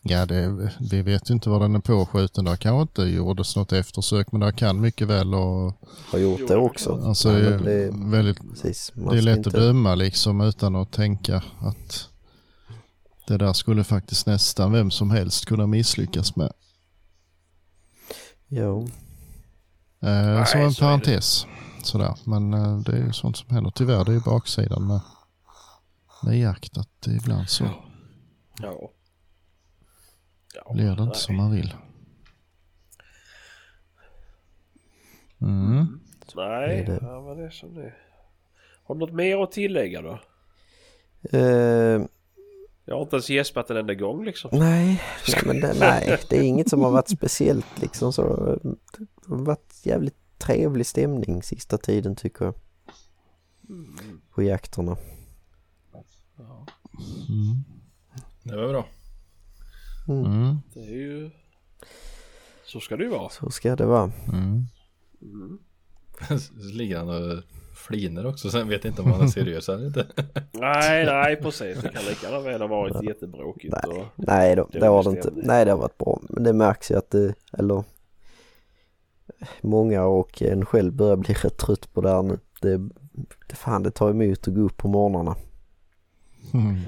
Ja, 0.07 0.27
det, 0.27 0.71
vi 0.91 1.03
vet 1.03 1.31
ju 1.31 1.35
inte 1.35 1.49
var 1.51 1.61
den 1.61 1.75
är 1.75 1.81
påskjuten. 1.81 2.45
Där 2.45 2.57
kanske 2.57 2.83
inte 2.83 3.03
gjordes 3.17 3.57
något 3.57 3.73
eftersök 3.73 4.33
men 4.33 4.41
där 4.41 4.53
kan 4.53 4.81
mycket 4.81 5.09
väl 5.09 5.35
och 5.35 5.73
Har 6.13 6.19
gjort 6.19 6.41
Jo, 6.41 6.47
det 6.47 6.55
det 6.55 6.61
också. 6.61 7.01
alltså 7.05 7.33
Ja, 7.33 7.51
det 7.51 7.59
det 7.59 7.91
väldigt 8.11 8.39
precis. 8.51 8.93
Det 8.95 9.17
är 9.19 9.23
lätt 9.23 9.37
inte- 9.37 9.49
att 9.49 9.55
döma 9.55 9.95
liksom 9.95 10.41
utan 10.41 10.77
att 10.77 10.93
tänka 10.93 11.43
att 11.61 12.09
det 13.27 13.37
där 13.37 13.53
skulle 13.53 13.85
faktiskt 13.85 14.27
nästan 14.27 14.73
vem 14.73 14.91
som 14.91 15.11
helst 15.11 15.47
kunna 15.47 15.67
misslyckas 15.67 16.37
med. 16.37 16.53
Ja, 18.49 18.85
Eh, 20.03 20.45
som 20.45 20.61
en 20.61 20.73
så 20.73 20.85
är 20.85 20.89
det. 20.89 20.89
parentes. 21.05 21.47
Sådär. 21.83 22.15
Men 22.25 22.55
eh, 22.55 22.79
det 22.79 22.93
är 22.93 23.07
ju 23.07 23.13
sånt 23.13 23.37
som 23.37 23.51
händer. 23.55 23.71
Tyvärr 23.75 24.05
det 24.05 24.11
är 24.11 24.15
ju 24.15 24.21
baksidan 24.21 24.87
med, 24.87 25.01
med 26.23 26.39
jakt 26.41 26.79
att 26.79 26.89
det 27.01 27.11
är 27.11 27.15
ibland 27.17 27.49
så 27.51 27.65
Ja. 28.63 28.91
Ja. 30.55 30.73
blir 30.73 30.97
det 30.97 31.03
inte 31.03 31.19
som 31.19 31.37
man 31.37 31.51
vill. 31.53 31.75
Mm. 35.41 36.01
Nej, 36.37 36.81
är 36.81 36.87
det. 36.87 36.99
ja, 37.03 37.21
men 37.23 37.37
det 37.37 37.45
är 37.47 37.51
som 37.51 37.75
det 37.75 37.83
är. 37.83 37.99
Har 38.85 38.95
du 38.95 38.99
något 38.99 39.13
mer 39.13 39.43
att 39.43 39.53
tillägga 39.53 40.03
då? 40.03 40.21
eh, 41.39 42.03
Jag 42.85 42.95
har 42.95 43.03
inte 43.03 43.17
ens 43.17 43.31
gäspat 43.31 43.71
en 43.71 43.77
enda 43.77 43.95
gång 43.95 44.25
liksom. 44.25 44.51
nej, 44.53 45.03
nej, 45.29 45.43
men 45.47 45.61
det, 45.61 45.75
nej, 45.81 46.19
det 46.31 46.37
är 46.37 46.43
inget 46.43 46.69
som 46.69 46.83
har 46.83 46.91
varit 46.91 47.09
speciellt 47.09 47.81
liksom 47.81 48.13
så. 48.13 48.23
Det 48.63 49.07
har 49.29 49.37
varit 49.37 49.81
jävligt 49.83 50.39
trevlig 50.39 50.87
stämning 50.87 51.43
sista 51.43 51.79
tiden 51.79 52.17
tycker 52.17 52.45
jag. 52.45 52.55
På 54.35 54.43
jakterna. 54.43 54.97
Mm. 57.29 57.65
Det 58.43 58.57
var 58.57 58.69
bra. 58.69 58.87
Mm. 60.09 60.57
Det 60.75 60.81
är 60.81 60.95
ju... 60.95 61.31
Så 62.65 62.81
ska 62.81 62.97
det 62.97 63.05
ju 63.05 63.11
vara. 63.11 63.29
Så 63.29 63.51
ska 63.51 63.77
det 63.77 63.87
vara. 63.87 64.13
Mm. 64.33 64.67
Så 66.39 66.53
ligger 66.77 66.99
han 66.99 67.09
och 67.09 67.43
fliner 67.75 68.27
också. 68.27 68.51
Sen 68.51 68.69
vet 68.69 68.85
jag 68.85 68.91
inte 68.91 69.03
om 69.03 69.13
han 69.13 69.21
är 69.21 69.27
seriös 69.27 69.69
eller 69.69 69.87
inte. 69.87 70.07
Nej, 70.53 71.07
nej 71.07 71.37
precis. 71.37 71.83
Det 71.83 71.89
kan 71.89 72.05
lika 72.05 72.41
väl 72.41 72.61
ha 72.61 72.69
varit 72.69 73.03
jättebråkigt. 73.03 73.75
Nej. 73.83 73.99
Och... 73.99 74.07
Nej, 74.17 74.57
då, 74.57 74.69
Det 74.73 74.79
det 74.79 74.87
har 74.87 75.03
var 75.03 75.05
det 75.05 75.11
inte. 75.11 75.31
Nej, 75.35 75.65
det 75.65 75.71
har 75.71 75.79
varit 75.79 75.99
bra. 75.99 76.21
Men 76.29 76.45
det 76.45 76.53
märks 76.53 76.91
ju 76.91 76.99
att 76.99 77.11
det, 77.11 77.35
eller 77.53 77.85
många 79.61 80.05
och 80.05 80.43
en 80.43 80.67
själv 80.67 80.93
börjar 80.93 81.17
bli 81.17 81.35
rätt 81.35 81.59
trött 81.59 81.93
på 81.93 82.01
det 82.01 82.11
här 82.11 82.23
nu. 82.23 82.39
Det, 82.61 82.77
det 83.49 83.57
fan, 83.57 83.83
det 83.83 83.91
tar 83.91 84.11
emot 84.11 84.49
att 84.49 84.55
gå 84.55 84.61
upp 84.61 84.77
på 84.77 84.89
morgnarna. 84.89 85.37
Mm. 86.55 86.81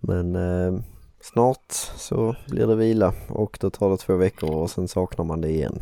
Men 0.00 0.36
eh, 0.36 0.80
snart 1.20 1.72
så 1.96 2.36
blir 2.48 2.66
det 2.66 2.76
vila 2.76 3.14
och 3.28 3.58
då 3.60 3.70
tar 3.70 3.90
det 3.90 3.96
två 3.96 4.16
veckor 4.16 4.50
och 4.54 4.70
sen 4.70 4.88
saknar 4.88 5.24
man 5.24 5.40
det 5.40 5.50
igen. 5.50 5.80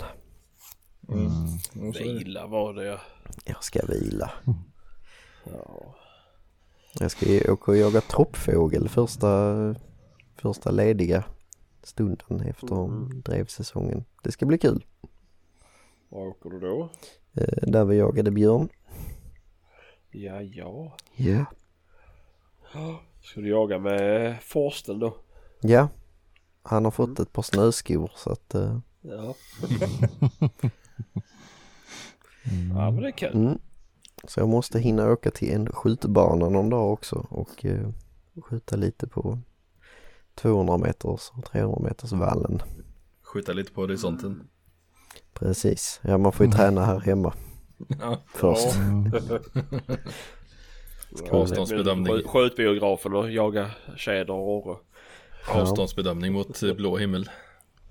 Mm. 1.09 1.26
Mm. 1.74 1.93
Det- 1.93 2.03
Vila 2.03 2.47
var 2.47 2.74
det. 2.74 3.01
Jag 3.45 3.64
ska 3.64 3.87
vila. 3.87 4.30
Ja. 5.45 5.95
Jag 7.01 7.11
ska 7.11 7.53
åka 7.53 7.70
och 7.70 7.76
jaga 7.76 8.01
toppfågel 8.01 8.89
första, 8.89 9.55
första 10.37 10.70
lediga 10.70 11.24
stunden 11.82 12.41
efter 12.41 12.76
drevsäsongen. 13.22 14.05
Det 14.22 14.32
ska 14.32 14.47
bli 14.47 14.59
kul. 14.59 14.84
Var 16.09 16.26
åker 16.26 16.51
du 16.51 16.61
då? 16.61 16.89
Eh, 17.34 17.62
där 17.70 17.84
vi 17.84 17.97
jagade 17.97 18.30
björn. 18.30 18.68
Ja, 20.11 20.41
ja. 20.43 20.97
Ja. 21.16 21.45
Ska 23.22 23.41
du 23.41 23.49
jaga 23.49 23.78
med 23.78 24.37
Forsten 24.43 24.99
då? 24.99 25.16
Ja. 25.61 25.88
Han 26.62 26.84
har 26.84 26.90
fått 26.92 27.20
ett 27.20 27.32
par 27.32 27.42
snöskor 27.42 28.11
så 28.16 28.30
att 28.32 28.54
eh, 28.54 28.78
Ja. 29.00 29.34
Ja, 32.74 32.90
men 32.90 33.02
det 33.02 33.09
är 33.09 33.12
kul. 33.12 33.34
mm. 33.34 33.59
Så 34.28 34.40
jag 34.40 34.48
måste 34.48 34.78
hinna 34.80 35.11
åka 35.11 35.30
till 35.30 35.52
en 35.52 35.72
skjutbana 35.72 36.48
någon 36.48 36.70
dag 36.70 36.92
också 36.92 37.26
och 37.30 37.64
eh, 37.64 37.88
skjuta 38.44 38.76
lite 38.76 39.07
på 39.07 39.38
200 40.34 40.76
meters 40.78 41.30
och 41.36 41.44
300 41.44 41.80
meters 41.80 42.12
vallen. 42.12 42.62
Skjuta 43.22 43.52
lite 43.52 43.72
på 43.72 43.80
horisonten. 43.80 44.48
Precis. 45.34 46.00
Ja 46.02 46.18
man 46.18 46.32
får 46.32 46.46
ju 46.46 46.52
träna 46.52 46.84
här 46.84 47.00
hemma 47.00 47.32
Ja. 48.00 48.22
först. 48.26 48.76
Mm. 48.76 49.12
Avståndsbedömning. 51.30 52.07
Skjut- 52.14 52.26
Skjutbiografen 52.28 53.14
och 53.14 53.30
jaga 53.30 53.70
tjäder 53.96 54.30
och 54.34 54.48
orre. 54.57 54.76
Avståndsbedömning 55.49 56.32
mot 56.32 56.61
blå 56.76 56.97
himmel. 56.99 57.30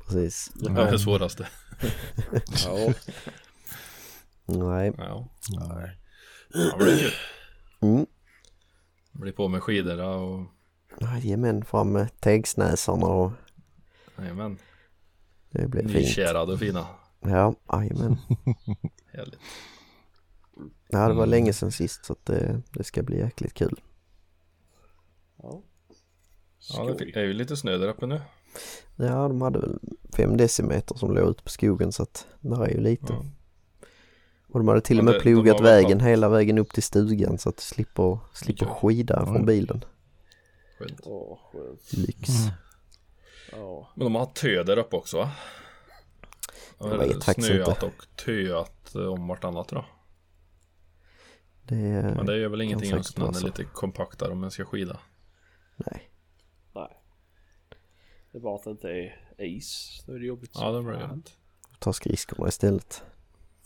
Precis. 0.06 0.52
Det 0.56 0.70
är 0.82 0.92
det 0.92 1.00
svåraste. 1.00 1.48
Ja. 2.66 2.94
Nej. 4.46 4.94
Ja. 4.98 5.28
Nej. 5.50 6.00
ja 6.54 6.78
det 6.78 6.98
kul. 7.00 7.12
Mm. 7.82 8.06
Bli 9.12 9.32
på 9.32 9.48
med 9.48 9.64
skidorna 9.64 10.10
och 10.10 10.46
Jajamän, 11.02 11.66
fram 11.66 11.92
med 11.92 12.20
tegsnäsarna 12.20 13.06
och 13.06 13.32
jajamän. 14.18 14.58
det 15.50 15.68
blir 15.68 15.82
fint. 15.82 15.94
Nykärade 15.94 16.54
och 16.54 16.60
fina. 16.60 16.88
Ja, 17.20 17.56
jajamän. 17.72 18.18
Härligt. 19.14 19.40
Ja, 20.88 21.08
det 21.08 21.14
var 21.14 21.26
länge 21.26 21.54
sedan 21.54 21.72
sist 21.72 22.06
så 22.06 22.14
att 22.14 22.26
det, 22.26 22.62
det 22.74 22.84
ska 22.84 23.04
bli 23.04 23.18
jäkligt 23.18 23.54
kul. 23.54 23.82
Ja. 25.44 25.62
Ja 26.74 26.84
det 27.00 27.16
är 27.20 27.24
ju 27.24 27.34
lite 27.34 27.58
snö 27.58 27.78
där 27.78 27.88
uppe 27.88 28.06
nu. 28.06 28.22
Ja, 28.96 29.28
de 29.28 29.42
hade 29.42 29.60
väl 29.60 29.80
fem 30.18 30.38
decimeter 30.38 30.96
som 30.96 31.16
låg 31.16 31.30
ute 31.30 31.44
på 31.44 31.50
skogen 31.50 31.92
så 31.92 32.04
att 32.04 32.28
det 32.42 32.56
är 32.56 32.70
ju 32.70 32.80
lite. 32.82 33.14
Ja. 33.14 33.26
Och 34.48 34.60
de 34.60 34.68
hade 34.68 34.82
till 34.82 35.00
och 35.00 35.06
med 35.06 35.14
det- 35.14 35.18
de 35.18 35.22
plogat 35.24 35.62
vägen 35.62 36.00
hela 36.00 36.30
vägen 36.30 36.58
upp 36.58 36.74
till 36.74 36.84
stugan 36.84 37.38
så 37.38 37.50
att 37.50 37.58
du 37.58 37.62
slipper, 37.64 38.18
slipper 38.34 38.66
Ja. 38.66 38.74
skida 38.76 39.20
Oj. 39.20 39.26
från 39.26 39.46
bilen. 39.46 39.86
Skönt. 40.80 41.00
Åh, 41.04 41.40
skönt. 41.52 41.94
Lyx. 41.94 42.30
Ja. 43.52 43.92
Men 43.96 44.04
de 44.06 44.16
har 44.16 44.26
tö 44.26 44.64
där 44.64 44.78
uppe 44.78 44.96
också 44.96 45.18
va? 45.18 45.32
Jag 46.80 46.98
vet 46.98 47.24
faktiskt 47.24 47.48
Snöat 47.48 47.68
inte. 47.68 47.86
och 47.86 48.06
töat 48.26 48.96
eh, 48.96 49.06
om 49.06 49.28
vartannat 49.28 49.68
då. 49.68 49.86
Det 51.64 51.76
är... 51.76 52.16
Men 52.16 52.26
det 52.26 52.38
gör 52.38 52.50
väl 52.50 52.62
ingenting 52.62 52.92
vara 52.92 53.04
den 53.32 53.36
är 53.36 53.46
lite 53.46 53.64
kompaktare 53.64 54.32
om 54.32 54.40
man 54.40 54.52
ska 54.52 54.66
skida. 54.66 55.00
Nej. 55.76 56.10
Det 58.36 58.40
är 58.40 58.42
bara 58.42 58.56
att 58.56 58.64
det 58.64 58.70
inte 58.72 58.90
är 58.90 59.46
is. 59.46 60.04
Då 60.06 60.14
är 60.14 60.20
det 60.20 60.26
jobbigt. 60.26 60.52
Ja 60.54 60.72
det 60.72 60.82
blir 60.84 61.00
gött. 61.00 61.38
Ta 61.80 61.94
skridskorna 61.94 62.48
istället. 62.48 63.04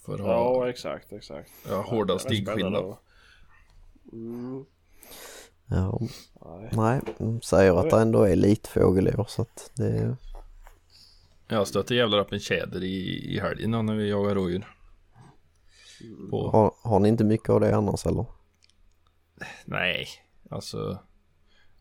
För 0.05 0.13
att 0.13 0.20
ha 0.20 0.28
Ja, 0.63 0.70
exakt, 0.70 1.13
exakt. 1.13 1.51
ja, 1.70 1.82
hårda 1.82 2.13
Det 2.13 2.17
är 2.17 2.20
spännande 2.20 2.36
stigskillnad. 2.53 2.86
att- 2.86 2.99
Mm, 4.13 4.65
Ja, 5.70 5.99
nej. 6.45 6.70
nej, 6.74 7.01
de 7.17 7.41
säger 7.41 7.74
att 7.76 7.89
det 7.89 8.01
ändå 8.01 8.24
är 8.24 8.36
lite 8.36 8.70
fågel 8.70 9.07
i 9.07 9.13
år 9.13 9.26
så 9.28 9.41
att 9.41 9.72
det 9.76 9.88
är... 9.88 10.15
Jag 11.47 11.67
stötte 11.67 11.95
jävlar 11.95 12.20
upp 12.20 12.32
en 12.32 12.39
tjäder 12.39 12.84
i, 12.84 13.26
i 13.36 13.39
helgen 13.39 13.72
när 13.72 13.95
vi 13.95 14.09
jagar 14.09 14.36
rådjur. 14.36 14.67
På, 16.30 16.49
Har, 16.51 16.74
har 16.89 16.99
ni 16.99 17.09
inte 17.09 17.24
mycket 17.24 17.49
av 17.49 17.59
det 17.59 17.76
annars 17.76 18.05
eller? 18.05 18.26
nej, 19.65 20.07
alltså. 20.49 20.99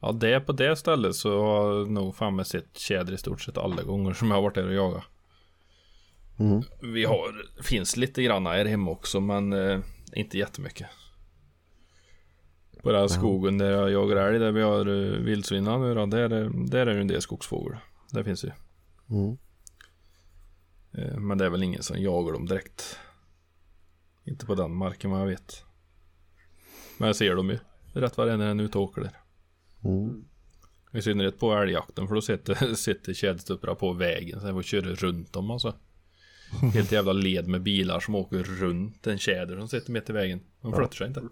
Ja 0.00 0.12
det 0.12 0.34
är 0.34 0.40
på 0.40 0.52
det 0.52 0.76
stället 0.76 1.14
så 1.14 1.40
har 1.42 1.74
jag 1.74 1.90
nog 1.90 2.16
fan 2.16 2.36
med 2.36 2.46
sett 2.46 2.78
tjäder 2.78 3.12
i 3.12 3.18
stort 3.18 3.40
sett 3.40 3.58
alla 3.58 3.82
gånger 3.82 4.12
som 4.12 4.28
jag 4.28 4.36
har 4.36 4.42
varit 4.42 4.54
där 4.54 4.66
och 4.66 4.74
jagat. 4.74 5.04
Mm. 6.38 6.62
Vi 6.94 7.04
har, 7.04 7.62
finns 7.62 7.96
lite 7.96 8.22
granna 8.22 8.50
här 8.50 8.64
hemma 8.64 8.90
också 8.90 9.20
men 9.20 9.52
eh, 9.52 9.80
inte 10.12 10.38
jättemycket. 10.38 10.86
På 12.82 12.90
den 12.92 13.00
här 13.00 13.08
skogen 13.08 13.58
där 13.58 13.70
jag 13.70 13.90
jagar 13.90 14.16
älg 14.16 14.38
där 14.38 14.52
vi 14.52 14.62
har 14.62 14.86
eh, 14.86 15.18
vildsvinan 15.18 15.80
nu 15.80 15.94
då, 15.94 16.06
där, 16.06 16.30
är- 16.30 16.66
där 16.70 16.86
är 16.86 16.94
det 16.94 17.00
en 17.00 17.08
del 17.08 17.22
skogsfågel. 17.22 17.76
Det 18.10 18.24
finns 18.24 18.44
ju. 18.44 18.50
Mm. 19.10 19.38
Eh, 20.92 21.18
Men 21.18 21.38
det 21.38 21.44
är 21.46 21.50
väl 21.50 21.62
ingen 21.62 21.82
som 21.82 22.02
jagar 22.02 22.32
dem 22.32 22.46
direkt. 22.46 22.98
Inte 24.24 24.46
på 24.46 24.54
den 24.54 24.74
marken 24.74 25.10
vad 25.10 25.20
jag 25.20 25.26
vet. 25.26 25.64
Men 26.98 27.06
jag 27.06 27.16
ser 27.16 27.36
dem 27.36 27.50
ju 27.50 27.58
rätt 27.92 28.16
vad 28.16 28.26
det 28.26 28.32
är 28.32 28.36
när 28.36 28.46
den 28.48 28.60
är 28.60 28.64
ute 28.64 28.78
och 28.78 28.84
åker 28.84 29.00
där. 29.02 29.12
Mm. 29.84 30.24
I 30.92 31.02
synnerhet 31.02 31.38
på 31.38 31.52
älgjakten 31.52 32.08
för 32.08 32.14
då 32.14 32.20
sitter, 32.20 32.74
sitter 32.74 33.14
tjäderstupprar 33.14 33.74
på 33.74 33.92
vägen 33.92 34.40
så 34.40 34.46
jag 34.46 34.54
får 34.54 34.62
köra 34.62 34.94
runt 34.94 35.32
dem 35.32 35.50
alltså. 35.50 35.74
Helt 36.74 36.92
jävla 36.92 37.12
led 37.12 37.48
med 37.48 37.62
bilar 37.62 38.00
som 38.00 38.14
åker 38.14 38.42
runt 38.42 39.06
en 39.06 39.18
tjäder 39.18 39.58
som 39.58 39.68
sitter 39.68 39.92
mitt 39.92 40.10
i 40.10 40.12
vägen. 40.12 40.40
De 40.60 40.72
flyttar 40.72 40.94
sig 40.94 41.06
inte. 41.06 41.22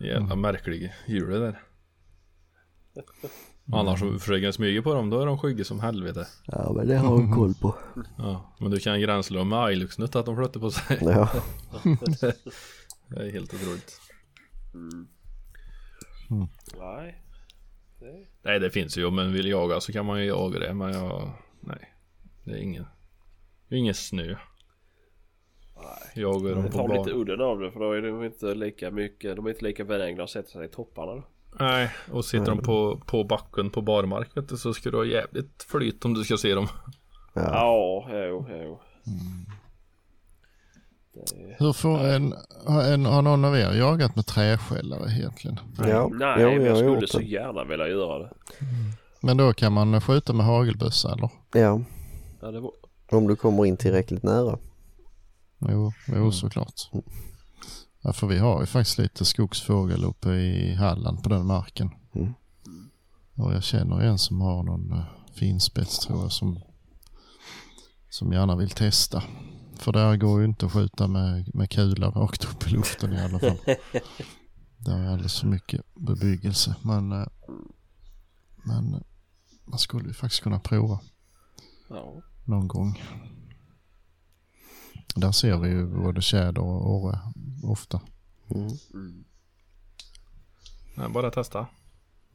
Jävla 0.00 0.36
märklig 0.36 0.92
djur 1.06 1.30
det 1.30 1.38
där. 1.38 1.62
Annars 3.72 4.02
om 4.02 4.12
du 4.12 4.18
försöker 4.18 4.52
smyga 4.52 4.82
på 4.82 4.94
dem 4.94 5.10
då 5.10 5.20
är 5.20 5.26
de 5.26 5.38
skygga 5.38 5.64
som 5.64 5.80
helvete. 5.80 6.26
Ja 6.46 6.72
men 6.76 6.88
det 6.88 6.96
har 6.96 7.16
de 7.16 7.32
koll 7.36 7.54
på. 7.54 7.74
Ja, 8.18 8.56
men 8.58 8.70
du 8.70 8.80
kan 8.80 9.00
gränsla 9.00 9.38
dem 9.38 9.48
med 9.48 9.72
Iluxnut 9.72 10.16
att 10.16 10.26
de 10.26 10.36
flyttar 10.36 10.60
på 10.60 10.70
sig. 10.70 10.98
Ja. 11.00 11.30
Det 13.08 13.16
är 13.16 13.32
helt 13.32 13.54
otroligt. 13.54 14.00
Nej. 16.78 17.22
Det... 17.98 18.26
Nej 18.42 18.60
det 18.60 18.70
finns 18.70 18.98
ju 18.98 19.04
om 19.04 19.14
man 19.14 19.32
vill 19.32 19.48
jaga 19.48 19.80
så 19.80 19.92
kan 19.92 20.06
man 20.06 20.20
ju 20.20 20.26
jaga 20.26 20.58
det 20.58 20.74
men 20.74 20.92
jag, 20.92 21.32
nej. 21.60 21.94
Det 22.44 22.50
är 22.50 22.62
ingen, 22.62 22.86
det 23.68 23.74
är 23.74 23.78
ingen 23.78 23.94
snö. 23.94 24.36
Jagar 26.14 26.54
dem 26.54 26.62
Det 26.62 26.70
på 26.70 26.88
tar 26.88 26.98
lite 26.98 27.10
udden 27.10 27.40
av 27.40 27.60
det 27.60 27.72
för 27.72 27.80
då 27.80 27.92
är 27.92 28.02
de 28.02 28.24
inte 28.24 28.54
lika 28.54 28.90
mycket, 28.90 29.36
de 29.36 29.46
är 29.46 29.50
inte 29.50 29.64
lika 29.64 29.84
benägna 29.84 30.22
att 30.22 30.30
sätta 30.30 30.48
sig 30.48 30.64
i 30.64 30.68
topparna. 30.68 31.14
då. 31.14 31.22
Nej, 31.58 31.90
och 32.12 32.24
sitter 32.24 32.46
de 32.46 32.58
på, 32.58 33.02
på 33.06 33.24
backen 33.24 33.70
på 33.70 33.82
barmark 33.82 34.36
vet 34.36 34.48
du, 34.48 34.56
så 34.56 34.74
ska 34.74 34.90
du 34.90 34.96
ha 34.96 35.04
jävligt 35.04 35.62
flyt 35.62 36.04
om 36.04 36.14
du 36.14 36.24
ska 36.24 36.36
se 36.36 36.54
dem. 36.54 36.68
Ja. 37.34 37.42
Ja, 37.42 38.08
jo, 38.26 38.46
jo. 38.48 38.80
Det... 39.04 39.59
Hur 41.58 41.72
får 41.72 41.98
en, 41.98 42.34
har 42.66 42.84
en, 42.84 43.04
har 43.04 43.22
någon 43.22 43.44
av 43.44 43.56
er 43.56 43.72
jagat 43.72 44.16
med 44.16 44.26
träskällare 44.26 45.10
egentligen? 45.10 45.60
ja. 45.78 46.08
Nej, 46.12 46.36
jo, 46.38 46.48
men 46.48 46.64
jag 46.64 46.66
jag 46.66 46.78
skulle 46.78 47.06
så 47.06 47.20
gärna 47.20 47.64
vilja 47.64 47.88
göra 47.88 48.18
det. 48.18 48.30
Men 49.22 49.36
då 49.36 49.52
kan 49.52 49.72
man 49.72 50.00
skjuta 50.00 50.32
med 50.32 50.46
hagelbössa 50.46 51.12
eller? 51.12 51.30
Ja, 51.54 51.80
Ja, 52.40 52.50
det 52.50 52.60
var... 52.60 52.72
om 53.10 53.26
du 53.26 53.36
kommer 53.36 53.66
in 53.66 53.76
tillräckligt 53.76 54.22
nära. 54.22 54.58
Jo, 55.58 55.92
jo 56.06 56.32
såklart. 56.32 56.90
Ja, 58.00 58.12
för 58.12 58.26
vi 58.26 58.38
har 58.38 58.60
ju 58.60 58.66
faktiskt 58.66 58.98
lite 58.98 59.24
skogsfågel 59.24 60.04
uppe 60.04 60.30
i 60.30 60.74
Halland 60.74 61.22
på 61.22 61.28
den 61.28 61.46
marken. 61.46 61.90
Mm. 62.14 62.34
Och 63.34 63.54
jag 63.54 63.62
känner 63.62 64.00
en 64.00 64.18
som 64.18 64.40
har 64.40 64.62
någon 64.62 64.92
uh, 64.92 65.02
finspets 65.34 65.98
tror 65.98 66.22
jag 66.22 66.32
som, 66.32 66.60
som 68.08 68.32
gärna 68.32 68.56
vill 68.56 68.70
testa. 68.70 69.22
För 69.80 69.92
där 69.92 70.16
går 70.16 70.40
ju 70.40 70.44
inte 70.46 70.66
att 70.66 70.72
skjuta 70.72 71.06
med, 71.08 71.54
med 71.54 71.70
kula 71.70 72.10
rakt 72.10 72.44
upp 72.44 72.66
i 72.66 72.70
luften 72.70 73.12
i 73.12 73.20
alla 73.20 73.38
fall. 73.38 73.58
Det 74.84 74.92
är 74.92 75.06
alldeles 75.08 75.40
för 75.40 75.46
mycket 75.46 75.94
bebyggelse. 75.94 76.76
Men, 76.82 77.12
eh, 77.12 77.26
men 78.64 79.04
man 79.64 79.78
skulle 79.78 80.08
ju 80.08 80.14
faktiskt 80.14 80.42
kunna 80.42 80.60
prova 80.60 81.00
Ja. 81.88 82.22
någon 82.44 82.68
gång. 82.68 83.02
Där 85.14 85.32
ser 85.32 85.58
vi 85.58 85.68
ju 85.68 85.86
både 85.86 86.22
tjäder 86.22 86.62
och 86.62 86.90
orre 86.94 87.18
ofta. 87.62 88.00
Mm. 88.54 88.68
Mm. 88.94 89.24
Nej, 90.96 91.08
bara 91.08 91.30
testa. 91.30 91.66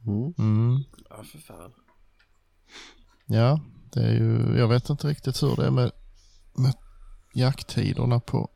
Mm. 0.06 0.34
Mm. 0.38 0.82
Ja, 1.10 1.22
för 1.24 1.38
fan. 1.38 1.72
Ja, 3.26 3.60
det 3.92 4.00
är 4.00 4.12
ju, 4.12 4.58
jag 4.58 4.68
vet 4.68 4.90
inte 4.90 5.08
riktigt 5.08 5.42
hur 5.42 5.56
det 5.56 5.66
är 5.66 5.70
med, 5.70 5.92
med 6.54 6.74
jakttiderna 7.36 8.20
på, 8.20 8.48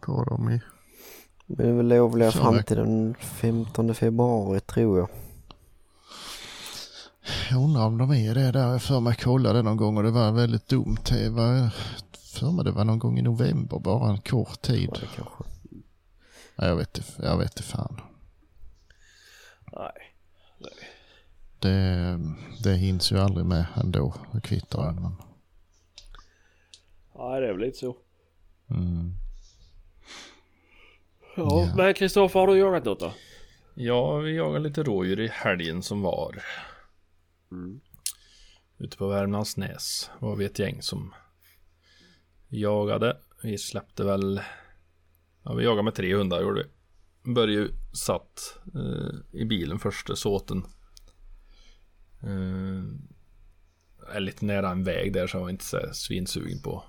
på 0.00 0.24
dem 0.24 0.50
i. 0.50 0.60
Men 1.46 1.56
det 1.56 1.68
är 1.68 1.72
väl 1.72 1.88
lovliga 1.88 2.32
fram 2.32 2.62
till 2.62 2.76
den 2.76 3.14
15 3.20 3.94
februari 3.94 4.60
tror 4.60 4.98
jag. 4.98 5.08
Jag 7.50 7.64
undrar 7.64 7.86
om 7.86 7.98
de 7.98 8.12
är 8.12 8.34
det 8.34 8.52
där. 8.52 8.72
Jag 8.72 8.82
för 8.82 9.00
mig 9.00 9.16
kollade 9.16 9.62
någon 9.62 9.76
gång 9.76 9.96
och 9.96 10.02
det 10.02 10.10
var 10.10 10.32
väldigt 10.32 10.68
dumt. 10.68 10.96
Det 11.08 11.30
var, 11.30 11.70
för 12.12 12.50
mig 12.50 12.64
det 12.64 12.70
var 12.70 12.84
någon 12.84 12.98
gång 12.98 13.18
i 13.18 13.22
november, 13.22 13.78
bara 13.78 14.10
en 14.10 14.20
kort 14.20 14.62
tid. 14.62 14.90
Ja, 14.92 15.00
det 15.00 15.06
kanske. 15.16 15.44
Ja, 16.56 16.66
jag 16.66 16.76
vet 16.76 16.98
inte, 16.98 17.12
jag 17.22 17.38
vet 17.38 17.60
fan. 17.60 18.00
Nej. 19.72 20.12
Det, 21.58 22.20
det 22.62 22.74
hinns 22.74 23.12
ju 23.12 23.18
aldrig 23.18 23.46
med 23.46 23.66
ändå. 23.76 24.14
Det 24.32 24.40
kvittar 24.40 24.86
ju. 24.86 25.00
Men, 25.00 25.16
Nej, 27.18 27.40
det 27.40 27.48
är 27.48 27.52
väl 27.52 27.60
lite 27.60 27.78
så. 27.78 27.96
Mm. 28.70 29.12
Ja, 31.36 31.66
Ja. 31.66 31.72
men 31.76 31.94
Kristoffer 31.94 32.40
har 32.40 32.46
du 32.46 32.58
jagat 32.58 32.84
något 32.84 33.00
då? 33.00 33.12
Ja, 33.74 34.16
vi 34.18 34.36
jagade 34.36 34.68
lite 34.68 34.82
rådjur 34.82 35.20
i 35.20 35.28
helgen 35.28 35.82
som 35.82 36.02
var. 36.02 36.42
Mm. 37.52 37.80
Ute 38.78 38.96
på 38.96 39.08
Värmlandsnäs 39.08 40.10
var 40.18 40.36
vi 40.36 40.44
ett 40.44 40.58
gäng 40.58 40.82
som 40.82 41.14
jagade. 42.48 43.16
Vi 43.42 43.58
släppte 43.58 44.04
väl, 44.04 44.40
ja 45.42 45.54
vi 45.54 45.64
jagade 45.64 45.82
med 45.82 45.94
tre 45.94 46.16
hundar 46.16 46.40
gjorde 46.42 46.62
vi. 46.62 46.70
Börje 47.34 47.68
satt 47.92 48.58
eh, 48.74 49.40
i 49.40 49.44
bilen 49.44 49.78
första 49.78 50.16
såten. 50.16 50.64
Eh, 52.22 52.82
är 54.16 54.20
lite 54.20 54.44
nära 54.44 54.70
en 54.70 54.84
väg 54.84 55.12
där 55.12 55.26
så 55.26 55.36
jag 55.36 55.42
var 55.42 55.50
inte 55.50 55.64
så 55.64 55.80
svinsugen 55.92 56.62
på, 56.62 56.84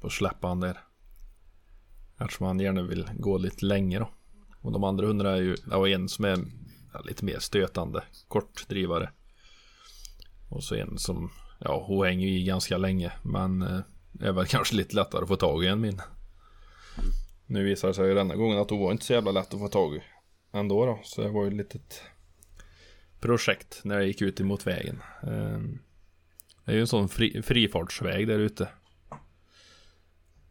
på 0.00 0.06
att 0.06 0.12
släppa 0.12 0.48
han 0.48 0.60
där. 0.60 0.80
Eftersom 2.24 2.46
han 2.46 2.60
gärna 2.60 2.82
vill 2.82 3.10
gå 3.14 3.38
lite 3.38 3.66
längre 3.66 4.00
då. 4.00 4.10
Och 4.60 4.72
de 4.72 4.84
andra 4.84 5.06
hundarna 5.06 5.30
är 5.30 5.42
ju, 5.42 5.54
det 5.54 5.76
var 5.76 5.88
en 5.88 6.08
som 6.08 6.24
är 6.24 6.38
lite 7.04 7.24
mer 7.24 7.38
stötande, 7.38 8.02
kortdrivare. 8.28 9.10
Och 10.50 10.64
så 10.64 10.74
en 10.74 10.98
som, 10.98 11.30
ja 11.60 11.84
hon 11.86 12.06
hänger 12.06 12.28
ju 12.28 12.40
i 12.40 12.44
ganska 12.44 12.78
länge 12.78 13.12
men 13.22 13.62
eh, 13.62 13.80
är 14.20 14.32
väl 14.32 14.46
kanske 14.48 14.76
lite 14.76 14.96
lättare 14.96 15.22
att 15.22 15.28
få 15.28 15.36
tag 15.36 15.64
i 15.64 15.66
än 15.66 15.80
min. 15.80 16.00
Nu 17.46 17.64
visar 17.64 17.88
det 17.88 17.94
sig 17.94 18.08
ju 18.08 18.14
denna 18.14 18.36
gången 18.36 18.58
att 18.58 18.70
hon 18.70 18.80
var 18.80 18.92
inte 18.92 19.04
så 19.04 19.12
jävla 19.12 19.32
lätt 19.32 19.54
att 19.54 19.60
få 19.60 19.68
tag 19.68 19.96
i 19.96 20.02
ändå 20.52 20.86
då. 20.86 21.00
Så 21.02 21.22
det 21.22 21.28
var 21.28 21.44
ju 21.44 21.48
ett 21.48 21.56
litet 21.56 22.02
projekt 23.20 23.80
när 23.84 23.94
jag 23.94 24.06
gick 24.06 24.22
ut 24.22 24.40
emot 24.40 24.66
vägen. 24.66 25.02
Ehm, 25.22 25.78
det 26.64 26.72
är 26.72 26.74
ju 26.74 26.80
en 26.80 26.86
sån 26.86 27.08
fri, 27.08 27.42
frifartsväg 27.42 28.28
där 28.28 28.38
ute. 28.38 28.68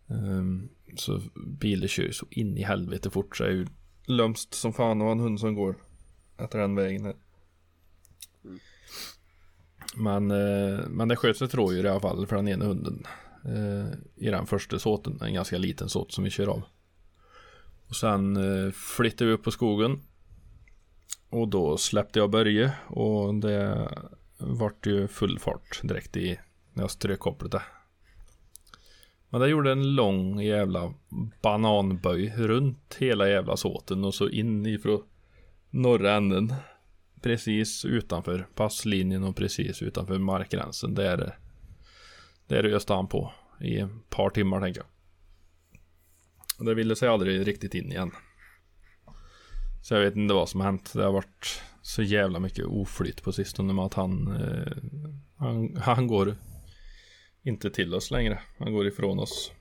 Ehm, 0.10 0.70
så 0.96 1.22
bilar 1.36 1.88
kör 1.88 2.04
ju 2.04 2.14
så 2.14 2.26
in 2.30 2.58
i 2.58 2.64
helvete 2.64 3.10
fort 3.10 3.38
så 3.38 3.44
är 3.44 3.50
ju 3.50 3.68
lömst 4.06 4.54
som 4.54 4.74
fan 4.74 5.02
och 5.02 5.12
en 5.12 5.20
hund 5.20 5.40
som 5.40 5.56
går 5.56 5.76
efter 6.38 6.60
den 6.60 6.76
vägen 6.76 7.06
här. 7.06 7.16
Men, 9.96 10.32
eh, 10.32 10.80
men 10.90 11.08
det 11.08 11.16
sköts 11.16 11.42
ett 11.42 11.54
rådjur 11.54 11.86
i 11.86 11.90
alla 11.90 12.00
fall 12.00 12.28
för 12.28 12.36
den 12.36 12.48
ena 12.48 12.66
hunden. 12.66 13.08
Eh, 13.46 13.98
I 14.16 14.30
den 14.30 14.46
första 14.46 14.80
såten, 14.80 15.22
en 15.22 15.34
ganska 15.34 15.58
liten 15.58 15.90
såt 15.90 16.12
som 16.12 16.24
vi 16.24 16.30
kör 16.30 16.48
av. 16.48 16.64
Och 17.88 17.96
sen 17.96 18.38
eh, 18.38 18.72
flyttade 18.72 19.28
vi 19.28 19.34
upp 19.34 19.44
på 19.44 19.52
skogen. 19.52 20.02
Och 21.30 21.48
då 21.48 21.78
släppte 21.78 22.20
jag 22.20 22.32
Börje 22.32 22.74
och 22.88 23.36
det 23.36 23.90
vart 24.38 24.88
ju 24.88 25.08
full 25.08 25.40
fart 25.40 25.80
direkt 25.84 26.18
i 26.18 26.40
när 26.74 26.84
jag 26.84 26.92
strök 26.92 27.20
kopplet 27.20 27.52
där. 27.52 27.64
Men 29.32 29.42
det 29.42 29.48
gjorde 29.48 29.72
en 29.72 29.96
lång 29.96 30.42
jävla 30.42 30.94
bananböj 31.42 32.34
runt 32.38 32.96
hela 33.00 33.30
jävla 33.30 33.58
såten 33.58 34.04
och 34.04 34.14
så 34.14 34.30
in 34.30 34.66
ifrån 34.66 35.04
norra 35.70 36.16
änden. 36.16 36.54
Precis 37.22 37.86
utanför 37.86 38.48
passlinjen 38.56 39.24
och 39.24 39.36
precis 39.36 39.82
utanför 39.82 40.18
markgränsen. 40.18 40.94
Där, 40.94 41.38
där 42.48 42.64
öste 42.66 42.94
han 42.94 43.08
på 43.08 43.32
i 43.62 43.78
ett 43.78 44.10
par 44.10 44.30
timmar 44.30 44.62
tänker 44.62 44.82
jag. 44.82 44.88
Och 46.60 46.66
det 46.66 46.74
ville 46.74 46.96
sig 46.96 47.10
aldrig 47.10 47.48
riktigt 47.48 47.76
in 47.76 47.92
igen. 47.92 48.12
Så 49.82 49.94
jag 49.94 50.02
vet 50.02 50.16
inte 50.16 50.34
vad 50.34 50.50
som 50.50 50.60
har 50.60 50.68
hänt. 50.68 50.94
Det 50.94 51.04
har 51.04 51.12
varit 51.12 51.62
så 51.82 52.04
jävla 52.04 52.40
mycket 52.40 52.66
oflytt 52.66 53.24
på 53.24 53.32
sistone 53.32 53.74
med 53.74 53.86
att 53.86 53.94
han, 53.94 54.28
eh, 54.28 54.74
han, 55.38 55.78
han 55.78 56.08
går 56.08 56.36
inte 57.44 57.70
till 57.70 57.94
oss 57.96 58.12
längre. 58.12 58.42
Han 58.58 58.74
går 58.74 58.88
ifrån 58.88 59.20
oss. 59.20 59.52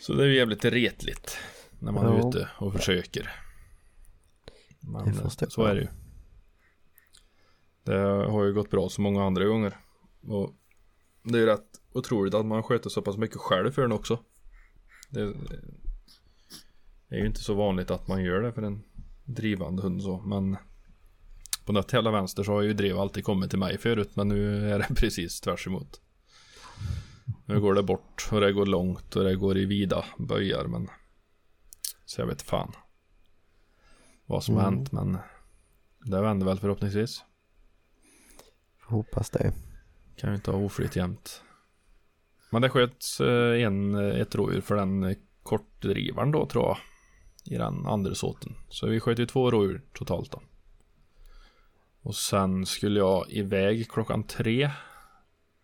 Så 0.00 0.14
det 0.14 0.22
är 0.22 0.26
ju 0.26 0.36
jävligt 0.36 0.64
retligt 0.64 1.38
när 1.78 1.92
man 1.92 2.06
är 2.06 2.18
Ja. 2.18 2.28
ute 2.28 2.48
och 2.58 2.72
försöker. 2.72 3.32
Men 4.80 5.30
så 5.30 5.64
är 5.64 5.74
det 5.74 5.80
ju. 5.80 5.88
Det 7.82 7.98
har 8.30 8.44
ju 8.44 8.52
gått 8.52 8.70
bra 8.70 8.88
så 8.88 9.00
många 9.00 9.24
andra 9.24 9.44
gånger. 9.44 9.76
Och 10.22 10.54
det 11.22 11.34
är 11.38 11.40
ju 11.40 11.46
rätt 11.46 11.80
otroligt 11.92 12.34
att 12.34 12.46
man 12.46 12.62
sköter 12.62 12.90
så 12.90 13.02
pass 13.02 13.16
mycket 13.16 13.36
själv 13.36 13.70
för 13.72 13.82
den 13.82 13.92
också. 13.92 14.24
Det, 15.10 15.24
det 17.08 17.16
är 17.16 17.18
ju 17.20 17.26
inte 17.26 17.40
så 17.40 17.54
vanligt 17.54 17.90
att 17.90 18.08
man 18.08 18.24
gör 18.24 18.42
det 18.42 18.52
för 18.52 18.62
en 18.62 18.82
drivande 19.24 19.82
hund 19.82 20.02
så. 20.02 20.18
Men 20.20 20.56
på 21.70 21.74
något 21.74 21.92
jävla 21.92 22.10
vänster 22.10 22.42
så 22.42 22.52
har 22.52 22.62
ju 22.62 22.72
drev 22.72 22.98
alltid 22.98 23.24
kommit 23.24 23.50
till 23.50 23.58
mig 23.58 23.78
förut. 23.78 24.10
Men 24.16 24.28
nu 24.28 24.70
är 24.70 24.78
det 24.78 24.94
precis 24.96 25.40
tvärs 25.40 25.66
emot. 25.66 26.00
Nu 27.46 27.60
går 27.60 27.74
det 27.74 27.82
bort 27.82 28.28
och 28.32 28.40
det 28.40 28.52
går 28.52 28.66
långt 28.66 29.16
och 29.16 29.24
det 29.24 29.36
går 29.36 29.58
i 29.58 29.64
vida 29.64 30.04
böjar. 30.18 30.64
Men 30.64 30.88
så 32.04 32.20
jag 32.20 32.26
vet 32.26 32.42
fan. 32.42 32.72
Vad 34.26 34.44
som 34.44 34.54
har 34.54 34.62
Mm. 34.62 34.74
hänt 34.74 34.92
men 34.92 35.18
det 36.04 36.20
vänder 36.22 36.46
väl 36.46 36.58
förhoppningsvis. 36.58 37.24
Hoppas 38.88 39.30
det. 39.30 39.52
Kan 40.16 40.30
ju 40.30 40.36
inte 40.36 40.50
ha 40.50 40.58
oflytt 40.58 40.96
jämt. 40.96 41.42
Men 42.50 42.62
det 42.62 42.68
sköts 42.68 43.20
eh, 43.20 43.62
en, 43.62 43.94
eh, 43.94 44.20
ett 44.20 44.34
rådjur 44.34 44.60
för 44.60 44.76
den 44.76 45.02
eh, 45.02 45.16
kortdrivaren 45.42 46.32
då 46.32 46.46
tror 46.46 46.64
jag. 46.64 46.76
I 47.54 47.58
den 47.58 47.86
andra 47.86 48.14
såten. 48.14 48.54
Så 48.68 48.86
vi 48.86 49.00
sköt 49.00 49.18
ju 49.18 49.26
två 49.26 49.50
rådjur 49.50 49.82
totalt 49.92 50.30
då. 50.30 50.42
Och 52.02 52.14
sen 52.14 52.66
skulle 52.66 53.00
jag 53.00 53.30
iväg 53.30 53.90
klockan 53.90 54.22
tre. 54.22 54.70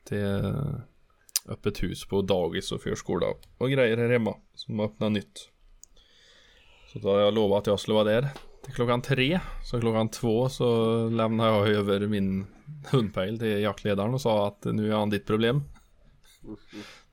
Till 0.05 0.55
öppet 1.49 1.83
hus 1.83 2.09
på 2.09 2.23
dagis 2.23 2.73
och 2.73 2.83
förskola 2.83 3.27
och 3.59 3.71
grejer 3.71 3.97
här 3.97 4.11
hemma. 4.11 4.37
Som 4.55 4.81
öppnar 4.81 5.11
nytt. 5.11 5.51
Så 6.93 6.99
då 6.99 7.09
har 7.09 7.21
jag 7.21 7.35
lovat 7.35 7.61
att 7.61 7.67
jag 7.67 7.81
skulle 7.81 7.95
vara 7.95 8.05
där 8.05 8.29
till 8.67 8.75
klockan 8.75 9.03
tre. 9.03 9.41
Så 9.65 9.81
klockan 9.81 10.09
två 10.09 10.49
så 10.49 10.95
lämnade 11.09 11.51
jag 11.51 11.69
över 11.69 12.01
min 12.01 12.47
hundpejl 12.91 13.39
till 13.39 13.61
jaktledaren 13.61 14.15
och 14.15 14.21
sa 14.21 14.49
att 14.49 14.65
nu 14.65 14.93
är 14.93 14.97
han 14.97 15.11
ditt 15.11 15.27
problem. 15.27 15.63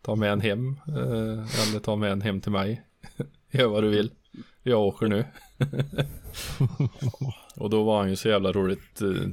Ta 0.02 0.16
med 0.16 0.32
en 0.32 0.42
hem. 0.42 0.80
Eh, 0.88 1.68
eller 1.68 1.80
ta 1.80 1.96
med 1.96 2.12
en 2.12 2.22
hem 2.22 2.42
till 2.42 2.52
mig. 2.52 2.84
Gör 3.52 3.68
vad 3.68 3.84
du 3.84 3.90
vill. 3.90 4.12
Jag 4.64 4.82
åker 4.82 5.08
nu. 5.08 5.26
och 7.56 7.70
då 7.70 7.84
var 7.84 8.00
han 8.00 8.10
ju 8.10 8.16
så 8.16 8.28
jävla 8.30 8.52
roligt. 8.52 9.02
Eh, 9.02 9.28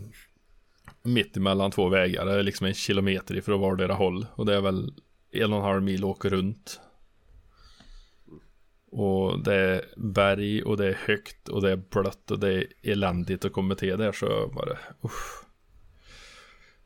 mitt 1.03 1.37
emellan 1.37 1.71
två 1.71 1.89
vägar. 1.89 2.27
Det 2.27 2.33
är 2.33 2.43
liksom 2.43 2.67
en 2.67 2.75
kilometer 2.75 3.37
ifrån 3.37 3.61
vardera 3.61 3.95
håll. 3.95 4.27
Och 4.35 4.47
det 4.47 4.57
är 4.57 4.61
väl 4.61 4.93
en 5.33 5.53
och 5.53 5.59
en 5.59 5.65
halv 5.65 5.83
mil 5.83 6.05
åker 6.05 6.31
runt. 6.31 6.81
Och 8.91 9.45
det 9.45 9.55
är 9.55 9.85
berg 9.97 10.63
och 10.63 10.77
det 10.77 10.87
är 10.87 10.99
högt 11.07 11.49
och 11.49 11.63
det 11.63 11.73
är 11.73 11.77
blött 11.77 12.31
och 12.31 12.39
det 12.39 12.55
är 12.55 12.67
eländigt 12.83 13.45
att 13.45 13.53
komma 13.53 13.75
till 13.75 13.99
där 13.99 14.13
så 14.13 14.27
var 14.27 14.67
det 14.67 14.79
usch. 15.05 15.45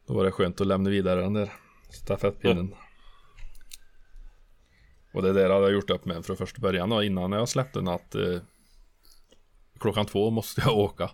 Då 0.06 0.14
var 0.14 0.24
det 0.24 0.30
skönt 0.30 0.60
att 0.60 0.66
lämna 0.66 0.90
vidare 0.90 1.20
den 1.20 1.32
där 1.32 1.52
stafettpinnen. 1.90 2.74
Och 5.14 5.22
det 5.22 5.32
där 5.32 5.50
hade 5.50 5.64
jag 5.64 5.72
gjort 5.72 5.90
upp 5.90 6.04
med 6.04 6.24
från 6.24 6.36
första 6.36 6.60
början 6.60 6.90
då, 6.90 7.02
innan 7.02 7.32
jag 7.32 7.48
släppte 7.48 7.78
den 7.78 7.88
att 7.88 8.14
eh, 8.14 8.38
klockan 9.80 10.06
två 10.06 10.30
måste 10.30 10.60
jag 10.60 10.78
åka. 10.78 11.10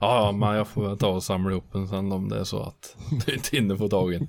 Ja, 0.00 0.32
men 0.32 0.54
jag 0.54 0.68
får 0.68 0.88
väl 0.88 0.98
ta 0.98 1.08
och 1.08 1.22
samla 1.22 1.50
ihop 1.50 1.72
den 1.72 1.88
sen 1.88 2.12
om 2.12 2.28
det 2.28 2.38
är 2.38 2.44
så 2.44 2.62
att 2.62 2.96
du 3.26 3.34
inte 3.34 3.56
hinner 3.56 3.76
få 3.76 4.12
i 4.12 4.18
den. 4.18 4.28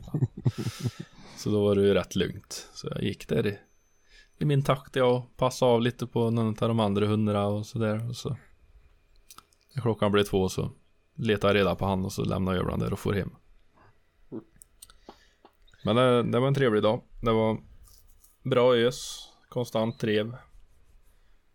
Så 1.37 1.49
då 1.49 1.63
var 1.63 1.75
det 1.75 1.81
ju 1.81 1.93
rätt 1.93 2.15
lugnt. 2.15 2.69
Så 2.73 2.87
jag 2.91 3.03
gick 3.03 3.27
där 3.27 3.47
i, 3.47 3.57
i 4.37 4.45
min 4.45 4.63
takt 4.63 4.95
jag 4.95 5.37
passade 5.37 5.71
av 5.71 5.81
lite 5.81 6.07
på 6.07 6.29
någon 6.29 6.47
av 6.47 6.67
de 6.67 6.79
andra 6.79 7.05
hundarna 7.05 7.45
och 7.47 7.65
sådär. 7.65 8.09
Och 8.09 8.15
så 8.15 8.37
när 9.75 9.81
klockan 9.81 10.11
blev 10.11 10.23
två 10.23 10.49
så 10.49 10.71
letade 11.15 11.53
jag 11.53 11.59
reda 11.59 11.75
på 11.75 11.85
han 11.85 12.05
och 12.05 12.13
så 12.13 12.23
lämnade 12.23 12.57
jag 12.57 12.67
över 12.67 12.77
där 12.77 12.93
och 12.93 12.99
for 12.99 13.13
hem. 13.13 13.35
Men 15.83 15.95
det, 15.95 16.23
det 16.23 16.39
var 16.39 16.47
en 16.47 16.53
trevlig 16.53 16.83
dag. 16.83 17.01
Det 17.21 17.31
var 17.31 17.57
bra 18.43 18.75
ös, 18.75 19.29
konstant 19.49 19.99
drev. 19.99 20.35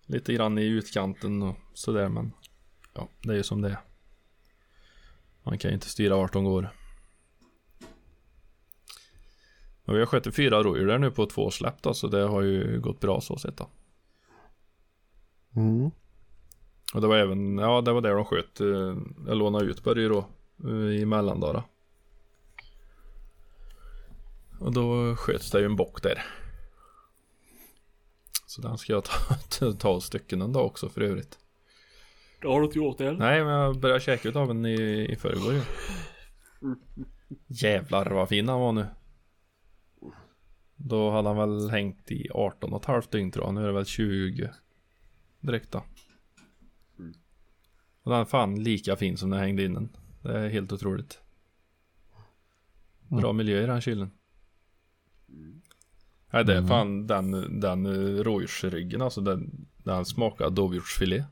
Lite 0.06 0.34
grann 0.34 0.58
i 0.58 0.64
utkanten 0.64 1.42
och 1.42 1.56
sådär 1.74 2.08
men 2.08 2.32
ja, 2.94 3.08
det 3.22 3.32
är 3.32 3.36
ju 3.36 3.42
som 3.42 3.62
det 3.62 3.68
är. 3.68 3.78
Man 5.42 5.58
kan 5.58 5.70
ju 5.70 5.74
inte 5.74 5.88
styra 5.88 6.16
vart 6.16 6.32
de 6.32 6.44
går. 6.44 6.70
Men 9.84 9.94
vi 9.94 10.00
har 10.00 10.06
skjutit 10.06 10.36
fyra 10.36 10.62
rådjur 10.62 10.86
där 10.86 10.98
nu 10.98 11.10
på 11.10 11.26
två 11.26 11.50
släpp 11.50 11.82
då, 11.82 11.94
så 11.94 12.08
det 12.08 12.22
har 12.22 12.42
ju 12.42 12.80
gått 12.80 13.00
bra 13.00 13.20
så 13.20 13.36
sett 13.36 13.56
då. 13.56 13.68
Mm. 15.56 15.90
Och 16.94 17.00
det 17.00 17.06
var 17.06 17.16
även, 17.16 17.58
ja 17.58 17.80
det 17.80 17.92
var 17.92 18.00
där 18.00 18.14
de 18.14 18.24
sköt, 18.24 18.60
eh, 18.60 18.96
jag 19.26 19.36
lånade 19.36 19.64
ut 19.64 19.84
Börje 19.84 20.08
då 20.08 20.26
eh, 20.64 21.00
i 21.00 21.04
Mellandara. 21.06 21.64
Och 24.60 24.72
då 24.72 25.16
sköts 25.16 25.50
det 25.50 25.58
ju 25.60 25.64
en 25.64 25.76
bock 25.76 26.02
där. 26.02 26.24
Så 28.58 28.68
den 28.68 28.78
ska 28.78 28.92
jag 28.92 29.04
ta, 29.04 29.72
ta 29.78 30.00
stycken 30.00 30.42
en 30.42 30.52
dag 30.52 30.66
också 30.66 30.88
för 30.88 31.00
övrigt. 31.00 31.38
Det 32.40 32.48
har 32.48 32.60
du 32.60 32.66
inte 32.66 32.78
gjort 32.78 33.00
än. 33.00 33.16
Nej 33.16 33.44
men 33.44 33.52
jag 33.52 33.80
började 33.80 34.00
käka 34.00 34.28
utav 34.28 34.48
den 34.48 34.66
i, 34.66 35.06
i 35.10 35.16
förrgår 35.16 35.52
ju. 35.52 35.62
Jävlar 37.46 38.10
vad 38.10 38.28
fin 38.28 38.48
han 38.48 38.60
var 38.60 38.72
nu. 38.72 38.86
Då 40.76 41.10
hade 41.10 41.28
han 41.28 41.36
väl 41.36 41.70
hängt 41.70 42.10
i 42.10 42.28
18 42.30 42.72
och 42.72 42.80
ett 42.80 42.86
halvt 42.86 43.10
dygn 43.10 43.30
tror 43.30 43.44
jag. 43.44 43.54
Nu 43.54 43.62
är 43.62 43.66
det 43.66 43.72
väl 43.72 43.86
20 43.86 44.50
direkt 45.40 45.72
då. 45.72 45.84
Och 48.02 48.10
den 48.10 48.20
är 48.20 48.24
fan 48.24 48.62
lika 48.62 48.96
fin 48.96 49.16
som 49.16 49.30
när 49.30 49.36
jag 49.36 49.44
hängde 49.44 49.64
in 49.64 49.74
den. 49.74 49.96
Det 50.22 50.38
är 50.38 50.48
helt 50.48 50.72
otroligt. 50.72 51.20
Bra 53.08 53.32
miljö 53.32 53.62
i 53.62 53.66
den 53.66 53.80
kylen. 53.80 54.10
Nej 56.30 56.44
det 56.44 56.56
är 56.56 56.62
fan 56.62 57.06
den, 57.06 57.60
den 57.60 57.86
eh, 57.86 58.22
rådjursryggen 58.22 59.02
alltså 59.02 59.20
den, 59.20 59.66
den 59.76 60.04
smakar 60.04 60.50
dovhjortsfilé. 60.50 61.24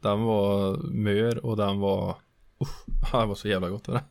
Den 0.00 0.22
var 0.22 0.76
mör 0.76 1.46
och 1.46 1.56
den 1.56 1.78
var 1.78 2.16
Uff, 2.58 2.84
det 3.12 3.26
var 3.26 3.34
så 3.34 3.48
jävla 3.48 3.68
gott 3.68 3.84
det. 3.84 4.04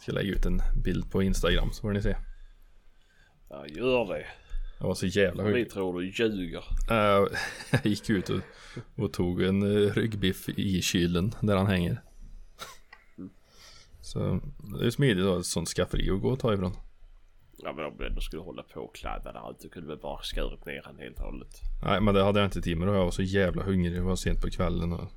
Ska 0.00 0.12
lägga 0.12 0.30
ut 0.32 0.46
en 0.46 0.62
bild 0.84 1.10
på 1.10 1.22
Instagram 1.22 1.70
så 1.72 1.80
får 1.80 1.92
ni 1.92 2.02
se. 2.02 2.16
Ja, 3.48 3.66
gör 3.66 4.06
det. 4.06 4.26
Det 4.78 4.84
var 4.84 4.94
så 4.94 5.06
jävla 5.06 5.44
Vi 5.44 5.52
högt. 5.52 5.72
tror 5.72 6.00
du 6.00 6.06
ljuger. 6.10 6.64
Uh, 6.90 7.28
jag 7.70 7.86
gick 7.86 8.10
ut 8.10 8.30
och, 8.30 8.40
och 8.96 9.12
tog 9.12 9.42
en 9.42 9.62
uh, 9.62 9.92
ryggbiff 9.92 10.48
i 10.48 10.82
kylen 10.82 11.34
där 11.40 11.56
han 11.56 11.66
hänger. 11.66 12.02
Så 14.00 14.40
det 14.80 14.86
är 14.86 14.90
smidigt 14.90 15.24
att 15.24 15.30
ha 15.30 15.38
ett 15.38 15.46
sånt 15.46 15.68
skafferi 15.68 16.10
att 16.10 16.22
gå 16.22 16.28
och 16.28 16.40
ta 16.40 16.54
ifrån. 16.54 16.72
Ja 17.62 17.72
men 17.72 17.84
om 17.84 17.96
du 17.96 18.06
ändå 18.06 18.20
skulle 18.20 18.42
hålla 18.42 18.62
på 18.62 18.80
och 18.80 18.94
kladda 18.94 19.32
där 19.32 19.50
ute 19.50 19.68
kunde 19.68 19.88
vi 19.94 20.02
bara 20.02 20.22
skurit 20.22 20.66
ner 20.66 20.82
han 20.84 20.98
helt 20.98 21.18
och 21.18 21.24
hållet. 21.24 21.60
Nej 21.82 22.00
men 22.00 22.14
det 22.14 22.24
hade 22.24 22.38
jag 22.40 22.46
inte 22.46 22.62
tid 22.62 22.78
med 22.78 22.88
och 22.88 22.94
jag 22.94 23.04
var 23.04 23.10
så 23.10 23.22
jävla 23.22 23.62
hungrig. 23.62 23.94
Det 23.94 24.00
var 24.00 24.16
sent 24.16 24.40
på 24.40 24.50
kvällen 24.50 24.92
och 24.92 25.10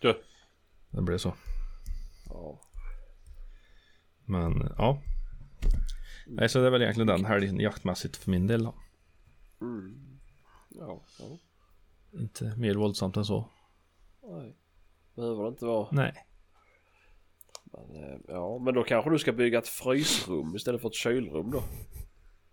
Du. 0.00 0.22
det 0.90 1.02
blev 1.02 1.18
så. 1.18 1.34
Ja. 2.28 2.60
Men 4.24 4.72
ja. 4.78 5.02
Nej 6.26 6.48
så 6.48 6.58
det 6.60 6.66
är 6.66 6.70
väl 6.70 6.82
egentligen 6.82 7.06
den 7.06 7.24
helgen 7.24 7.60
jaktmässigt 7.60 8.16
för 8.16 8.30
min 8.30 8.46
del 8.46 8.64
då. 8.64 8.74
Mm. 9.60 10.18
Ja, 10.68 11.02
ja. 11.18 11.38
Inte 12.20 12.56
mer 12.56 12.74
våldsamt 12.74 13.16
än 13.16 13.24
så. 13.24 13.48
Nej. 14.22 14.56
Behöver 15.16 15.42
det 15.42 15.48
inte 15.48 15.64
vara. 15.64 15.88
Nej. 15.92 16.26
Men, 17.72 18.02
eh, 18.02 18.18
ja 18.28 18.58
men 18.58 18.74
då 18.74 18.82
kanske 18.82 19.10
du 19.10 19.18
ska 19.18 19.32
bygga 19.32 19.58
ett 19.58 19.68
frysrum 19.68 20.56
istället 20.56 20.80
för 20.80 20.88
ett 20.88 20.94
kylrum 20.94 21.50
då. 21.50 21.62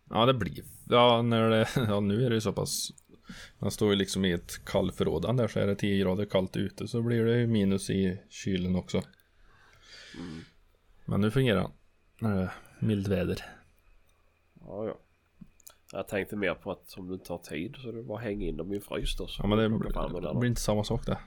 Ja 0.09 0.25
det 0.25 0.33
blir 0.33 0.63
Ja 0.89 1.21
när 1.21 1.49
det 1.49 1.67
Ja 1.75 1.99
nu 1.99 2.25
är 2.25 2.29
det 2.29 2.35
ju 2.35 2.41
så 2.41 2.53
pass 2.53 2.91
Man 3.59 3.71
står 3.71 3.89
ju 3.89 3.95
liksom 3.95 4.25
i 4.25 4.31
ett 4.31 4.65
kallförråd 4.65 5.37
där 5.37 5.47
så 5.47 5.59
är 5.59 5.67
det 5.67 5.75
10 5.75 6.01
grader 6.01 6.25
kallt 6.25 6.57
ute 6.57 6.87
så 6.87 7.01
blir 7.01 7.25
det 7.25 7.39
ju 7.39 7.47
minus 7.47 7.89
i 7.89 8.19
kylen 8.29 8.75
också. 8.75 9.01
Men 11.05 11.21
nu 11.21 11.31
fungerar 11.31 11.61
han. 11.61 11.71
När 12.19 12.35
det 12.35 12.41
är 12.41 12.51
mildväder. 12.79 13.45
Ja, 14.59 14.85
ja. 14.85 14.97
Jag 15.91 16.07
tänkte 16.07 16.35
mer 16.35 16.53
på 16.53 16.71
att 16.71 16.93
om 16.97 17.07
du 17.07 17.13
inte 17.13 17.33
har 17.33 17.39
tid 17.39 17.75
så 17.77 17.89
är 17.89 17.93
det 17.93 18.03
bara 18.03 18.19
hänga 18.19 18.45
in 18.45 18.57
dem 18.57 18.73
i 18.73 18.75
en 18.75 18.81
frys 18.81 19.17
då. 19.17 19.27
Så 19.27 19.43
Ja 19.43 19.47
men 19.47 19.57
det, 19.57 19.63
det 19.63 20.39
blir 20.39 20.49
inte 20.49 20.61
samma 20.61 20.83
sak 20.83 21.05
det. 21.05 21.17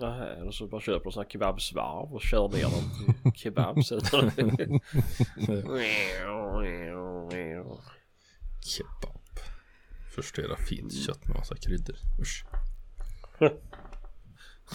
Nej, 0.00 0.36
eller 0.40 0.50
så 0.50 0.66
bara 0.66 0.80
köper 0.80 1.04
du 1.04 1.10
sådana 1.10 1.28
kebabsvarv 1.30 2.14
och 2.14 2.22
kör 2.22 2.48
ner 2.48 2.62
dem 2.62 2.90
till 3.22 3.32
kebabs. 3.40 3.88
Kebab. 8.64 9.20
Förstöra 10.14 10.56
fint 10.56 10.92
kött 10.92 11.26
med 11.26 11.36
massa 11.36 11.56
kryddor. 11.56 11.96
Usch. 12.20 12.44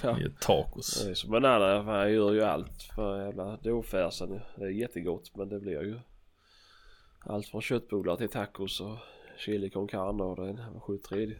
Ja. 0.03 0.13
Det 0.13 0.23
är 0.23 0.33
tacos. 0.41 1.03
Det 1.03 1.09
är 1.11 1.13
som 1.13 1.33
en 1.33 1.45
annan, 1.45 1.85
jag 1.87 2.11
gör 2.11 2.33
ju 2.33 2.41
allt 2.41 2.83
för 2.95 3.25
jävla 3.25 3.57
dofärsen. 3.57 4.39
Det 4.55 4.65
är 4.65 4.69
jättegott 4.69 5.31
men 5.35 5.49
det 5.49 5.59
blir 5.59 5.81
ju 5.81 5.99
allt 7.19 7.47
från 7.47 7.61
köttbullar 7.61 8.15
till 8.17 8.29
tacos 8.29 8.81
och 8.81 8.97
chili 9.37 9.69
con 9.69 9.87
carne 9.87 10.23
och 10.23 10.35
den 10.35 10.79
sju 10.81 10.97
tredje. 10.97 11.35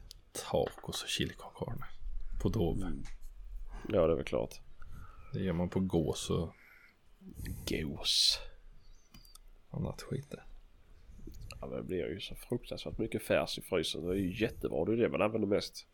Tacos 0.51 1.03
och 1.03 1.09
chili 1.09 1.33
con 1.33 1.51
carne. 1.59 1.85
På 2.41 2.49
Dove. 2.49 2.91
Ja 3.89 4.07
det 4.07 4.13
är 4.13 4.15
väl 4.15 4.25
klart. 4.25 4.59
Det 5.33 5.39
gör 5.39 5.53
man 5.53 5.69
på 5.69 5.79
gås 5.79 6.29
och 6.29 6.53
Gås. 7.69 8.39
annat 9.71 10.01
skit 10.01 10.31
där. 10.31 10.43
Ja 11.61 11.67
det 11.67 11.83
blir 11.83 11.97
ju 12.09 12.19
så 12.19 12.35
fruktansvärt 12.35 12.97
mycket 12.97 13.23
färs 13.23 13.57
i 13.57 13.61
frysen. 13.61 14.05
Det 14.05 14.11
är 14.13 14.15
ju 14.15 14.41
jättebra. 14.41 14.85
Det 14.85 14.93
är 14.93 14.97
det 14.97 15.09
man 15.09 15.21
använder 15.21 15.47
mest. 15.47 15.87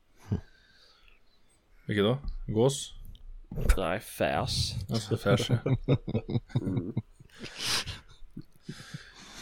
Vilket 1.88 2.06
då? 2.06 2.18
Gås? 2.48 2.94
Nej 3.78 4.00
färs. 4.00 4.74
Alltså 4.90 5.18
färs 5.18 5.50
ja. 5.50 5.60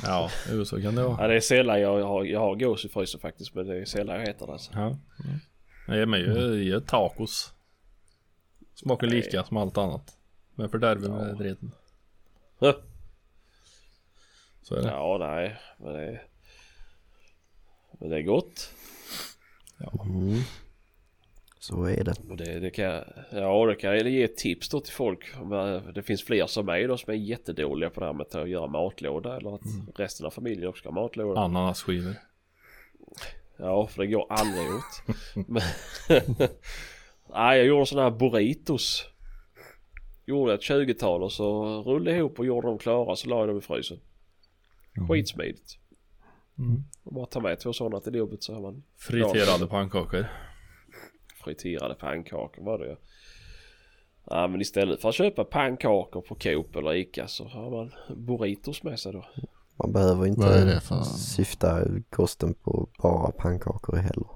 Ja, 0.03 0.29
jo, 0.51 0.65
så 0.65 0.81
kan 0.81 0.95
det 0.95 1.03
vara. 1.03 1.21
Ja 1.21 1.27
det 1.27 1.35
är 1.35 1.39
sällan 1.39 1.81
jag 1.81 2.03
har, 2.03 2.23
jag 2.23 2.39
har 2.39 2.55
gås 2.55 2.85
i 2.85 2.89
frysen 2.89 3.19
faktiskt. 3.19 3.53
Men 3.55 3.67
det 3.67 3.81
är 3.81 3.85
sällan 3.85 4.15
jag 4.15 4.29
äter 4.29 4.47
det. 4.47 4.53
Alltså. 4.53 4.71
Ja. 4.73 4.97
Nej 5.87 6.05
men 6.05 6.19
jag 6.19 6.63
gör 6.63 6.79
tacos. 6.79 7.54
Smakar 8.75 9.07
Nej. 9.07 9.15
lika 9.15 9.43
som 9.43 9.57
allt 9.57 9.77
annat. 9.77 10.17
Men 10.55 10.69
fördärvar 10.69 11.09
med 11.09 11.29
Ja. 11.29 11.33
dreten. 11.33 11.71
Huh. 12.59 12.73
Så 14.61 14.75
är 14.75 14.81
det. 14.81 14.87
Ja 14.87 15.17
nej. 15.19 15.57
Men 15.77 15.93
det 15.93 16.01
är, 16.01 16.27
men 17.99 18.09
det 18.09 18.17
är 18.17 18.21
gott. 18.21 18.71
Mm. 20.03 20.41
Så 21.59 21.83
är 21.83 22.03
det. 22.03 22.15
Och 22.29 22.37
det, 22.37 22.59
det 22.59 22.69
kan, 22.69 23.03
ja, 23.31 23.65
det 23.65 23.75
kan 23.75 23.97
jag 23.97 24.09
ge 24.09 24.27
tips 24.27 24.69
då 24.69 24.79
till 24.79 24.93
folk. 24.93 25.33
Det 25.95 26.03
finns 26.03 26.23
fler 26.23 26.47
som 26.47 26.65
mig 26.65 26.87
då 26.87 26.97
som 26.97 27.13
är 27.13 27.17
jättedåliga 27.17 27.89
på 27.89 27.99
det 27.99 28.05
här 28.05 28.13
med 28.13 28.25
att 28.35 28.49
göra 28.49 28.67
matlåda. 28.67 29.37
Eller 29.37 29.55
att 29.55 29.61
resten 29.99 30.25
av 30.25 30.29
familjen 30.31 30.67
också 30.69 30.79
ska 30.79 30.89
ha 30.89 31.01
matlåda. 31.01 31.41
Ananasskivor. 31.41 32.15
Ja, 33.57 33.87
för 33.87 34.01
det 34.01 34.07
går 34.07 34.25
aldrig 34.31 34.67
åt. 34.75 35.17
Men, 35.47 35.61
Nej, 37.33 37.57
jag 37.57 37.67
gjorde 37.67 37.85
sådana 37.85 38.09
här 38.09 38.17
burritos. 38.17 39.05
Gjorde 40.25 40.53
ett 40.53 40.61
20-tal 40.61 41.23
och 41.23 41.31
så 41.31 41.63
rullade 41.81 42.17
ihop 42.17 42.39
och 42.39 42.45
gjorde 42.45 42.67
dem 42.67 42.77
klara 42.77 43.15
så 43.15 43.29
la 43.29 43.39
jag 43.39 43.47
dem 43.47 43.57
i 43.57 43.61
frysen. 43.61 43.99
Skitsmidigt. 45.09 45.77
Mm. 46.57 46.83
Och 47.03 47.13
bara 47.13 47.25
ta 47.25 47.39
med 47.39 47.59
två 47.59 47.73
sådana 47.73 47.99
till 47.99 48.15
jobbet 48.15 48.43
så 48.43 48.53
har 48.53 48.61
man 48.61 48.83
Friterade 48.97 49.67
pannkakor. 49.67 50.27
friterade 51.43 51.95
pannkakor 51.95 52.63
var 52.63 52.79
det 52.79 52.97
Ja 54.25 54.47
men 54.47 54.61
istället 54.61 55.01
för 55.01 55.09
att 55.09 55.15
köpa 55.15 55.43
pannkakor 55.43 56.21
på 56.21 56.35
Coop 56.35 56.75
eller 56.75 56.93
Ica 56.93 57.27
så 57.27 57.47
har 57.47 57.69
man 57.71 57.91
burritos 58.15 58.83
med 58.83 58.99
sig 58.99 59.13
då. 59.13 59.25
Man 59.77 59.91
behöver 59.91 60.25
inte 60.25 60.81
syfta 61.05 61.81
kosten 62.09 62.53
på 62.53 62.89
bara 63.01 63.31
pannkakor 63.31 63.97
heller. 63.97 64.27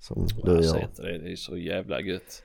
Som 0.00 0.26
du 0.26 0.52
Jag 0.52 0.64
gör. 0.64 0.82
inte 0.82 1.02
det, 1.02 1.18
det 1.18 1.32
är 1.32 1.36
så 1.36 1.56
jävla 1.56 2.00
gött. 2.00 2.42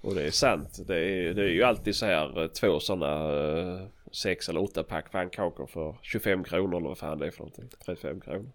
Och 0.00 0.14
det 0.14 0.22
är 0.22 0.30
sant. 0.30 0.78
Det 0.86 0.98
är, 0.98 1.34
det 1.34 1.42
är 1.42 1.48
ju 1.48 1.62
alltid 1.62 1.96
så 1.96 2.06
här 2.06 2.42
eh, 2.42 2.48
två 2.48 2.80
sådana 2.80 3.32
eh, 3.32 3.86
sex 4.12 4.48
eller 4.48 4.62
åtta 4.62 4.82
pack 4.82 5.12
pannkakor 5.12 5.66
för 5.66 5.96
25 6.02 6.44
kronor 6.44 6.76
eller 6.76 6.88
vad 6.88 6.98
fan 6.98 7.18
det 7.18 7.26
är 7.26 7.30
för 7.30 7.38
någonting. 7.38 7.68
35 7.84 8.20
kronor. 8.20 8.52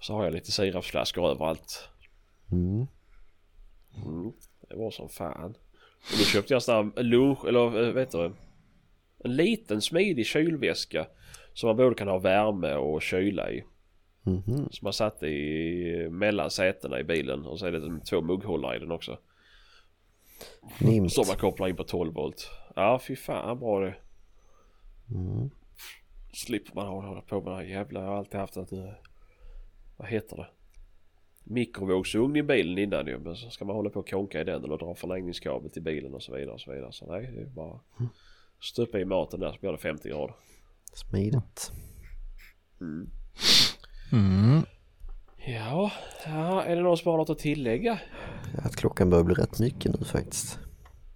Så 0.00 0.14
har 0.14 0.24
jag 0.24 0.32
lite 0.32 0.52
sirapsflaskor 0.52 1.30
överallt. 1.30 1.88
Mm. 2.52 2.86
Mm, 3.96 4.32
det 4.68 4.76
var 4.76 4.90
som 4.90 5.08
fan. 5.08 5.54
Och 6.12 6.18
då 6.18 6.24
köpte 6.24 6.52
jag 6.52 6.62
sån 6.62 6.92
här 6.96 7.02
lunch, 7.02 7.44
eller 7.48 7.86
äh, 7.86 7.92
vet 7.92 8.10
du 8.10 8.32
En 9.24 9.36
liten 9.36 9.80
smidig 9.80 10.26
kylväska. 10.26 11.06
Som 11.54 11.66
man 11.66 11.76
både 11.76 11.94
kan 11.94 12.08
ha 12.08 12.18
värme 12.18 12.74
och 12.74 13.02
kyla 13.02 13.50
i. 13.50 13.64
Mhm. 14.22 14.68
Som 14.70 14.86
man 14.86 14.92
satte 14.92 15.26
i 15.26 16.08
mellan 16.10 16.50
sätena 16.50 17.00
i 17.00 17.04
bilen. 17.04 17.46
Och 17.46 17.58
så 17.58 17.66
är 17.66 17.72
det 17.72 18.00
två 18.10 18.20
mugghållare 18.20 18.76
i 18.76 18.78
den 18.78 18.90
också. 18.90 19.18
Nimt. 20.80 21.12
Som 21.12 21.24
man 21.28 21.36
kopplar 21.36 21.68
in 21.68 21.76
på 21.76 21.84
12 21.84 22.14
volt. 22.14 22.50
Ja 22.76 23.00
fy 23.08 23.16
fan 23.16 23.58
bra 23.58 23.80
det. 23.80 23.94
Mm. 25.14 25.50
Slipper 26.32 26.74
man 26.74 26.86
hålla 26.86 27.20
på 27.20 27.40
med 27.40 27.52
det 27.52 27.56
här 27.56 27.62
jävla. 27.64 28.00
Jag 28.00 28.08
har 28.08 28.16
alltid 28.16 28.40
haft 28.40 28.56
ett... 28.56 28.72
eh, 28.72 28.92
Vad 29.96 30.08
heter 30.08 30.36
det? 30.36 30.46
Mikrovågsugn 31.44 32.36
i 32.36 32.42
bilen 32.42 32.78
innan 32.78 33.06
ju. 33.06 33.18
Men 33.18 33.36
så 33.36 33.50
ska 33.50 33.64
man 33.64 33.76
hålla 33.76 33.90
på 33.90 34.00
och 34.00 34.10
konka 34.10 34.40
i 34.40 34.44
den 34.44 34.64
eller 34.64 34.76
dra 34.76 34.94
förlängningskabel 34.94 35.70
till 35.70 35.82
bilen 35.82 36.14
och 36.14 36.22
så 36.22 36.34
vidare 36.34 36.54
och 36.54 36.60
så 36.60 36.72
vidare. 36.72 36.92
Så 36.92 37.12
nej 37.12 37.30
det 37.34 37.40
är 37.42 37.46
bara 37.46 37.80
stoppa 38.60 38.98
i 38.98 39.04
maten 39.04 39.40
där 39.40 39.52
så 39.52 39.58
blir 39.60 39.72
det 39.72 39.78
50 39.78 40.08
grader. 40.08 40.34
Smidigt. 40.94 41.72
Mm. 42.80 43.10
Ja, 45.46 45.92
ja 46.26 46.62
är 46.64 46.76
det 46.76 46.82
någon 46.82 46.96
som 46.96 47.10
har 47.10 47.18
något 47.18 47.30
att 47.30 47.38
tillägga? 47.38 47.98
Ja, 48.54 48.60
Att 48.64 48.76
klockan 48.76 49.10
börjar 49.10 49.24
bli 49.24 49.34
rätt 49.34 49.58
mycket 49.60 49.98
nu 50.00 50.04
faktiskt. 50.04 50.58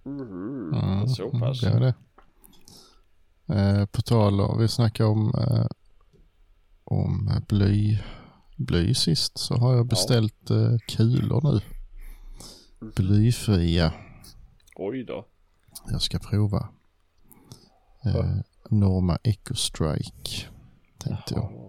Mhm, 0.05 0.73
Mm, 0.73 1.07
så 1.07 1.29
pass. 1.31 1.61
Det 1.61 1.69
är 1.69 1.79
det. 1.79 1.93
Eh, 3.53 3.85
på 3.85 4.01
tal 4.01 4.41
om, 4.41 4.59
vi 4.59 4.67
snackade 4.67 5.09
om, 5.09 5.33
eh, 5.37 5.65
om 6.83 7.29
bly, 7.47 7.99
bly 8.57 8.93
sist 8.93 9.37
så 9.37 9.55
har 9.55 9.75
jag 9.75 9.87
beställt 9.87 10.49
eh, 10.49 10.77
kulor 10.87 11.41
nu. 11.53 11.61
Blyfria. 12.95 13.93
Oj 14.75 15.03
då. 15.03 15.25
Jag 15.91 16.01
ska 16.01 16.19
prova. 16.19 16.69
Eh, 18.05 18.25
Norma 18.69 19.17
Eco 19.23 19.55
Strike 19.55 20.47
tänkte 20.97 21.33
jag. 21.33 21.64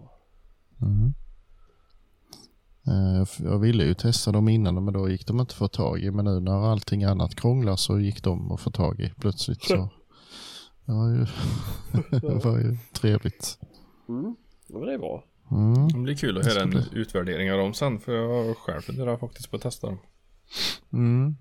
Mm. 0.82 1.14
Eh, 2.86 3.26
Jag 3.38 3.58
ville 3.58 3.84
ju 3.84 3.94
testa 3.94 4.32
dem 4.32 4.48
innan 4.48 4.84
men 4.84 4.94
då 4.94 5.08
gick 5.08 5.26
de 5.26 5.40
inte 5.40 5.52
att 5.52 5.58
få 5.58 5.68
tag 5.68 6.00
i. 6.00 6.10
Men 6.10 6.24
nu 6.24 6.40
när 6.40 6.70
allting 6.72 7.04
annat 7.04 7.34
krånglar 7.34 7.76
så 7.76 7.98
gick 7.98 8.22
de 8.22 8.52
att 8.52 8.60
få 8.60 8.70
tag 8.70 9.00
i 9.00 9.12
plötsligt. 9.20 9.64
Så 9.64 9.88
det 10.84 10.92
var 10.92 11.08
ju, 11.08 11.26
det 12.20 12.44
var 12.44 12.58
ju 12.58 12.76
trevligt. 12.92 13.58
Mm. 14.08 14.36
Ja, 14.66 14.78
det 14.78 14.94
är 14.94 14.98
bra. 14.98 15.24
Mm. 15.50 15.88
Det 15.88 15.98
blir 15.98 16.16
kul 16.16 16.38
att 16.38 16.46
höra 16.46 16.62
en 16.62 16.82
utvärdering 16.92 17.52
av 17.52 17.58
dem 17.58 17.74
sen. 17.74 17.98
För 17.98 18.12
jag 18.12 18.56
själv 18.56 18.80
funderar 18.80 19.16
faktiskt 19.16 19.50
på 19.50 19.56
att 19.56 19.62
testa 19.62 19.86
dem. 19.86 19.98
Mm. 20.92 21.36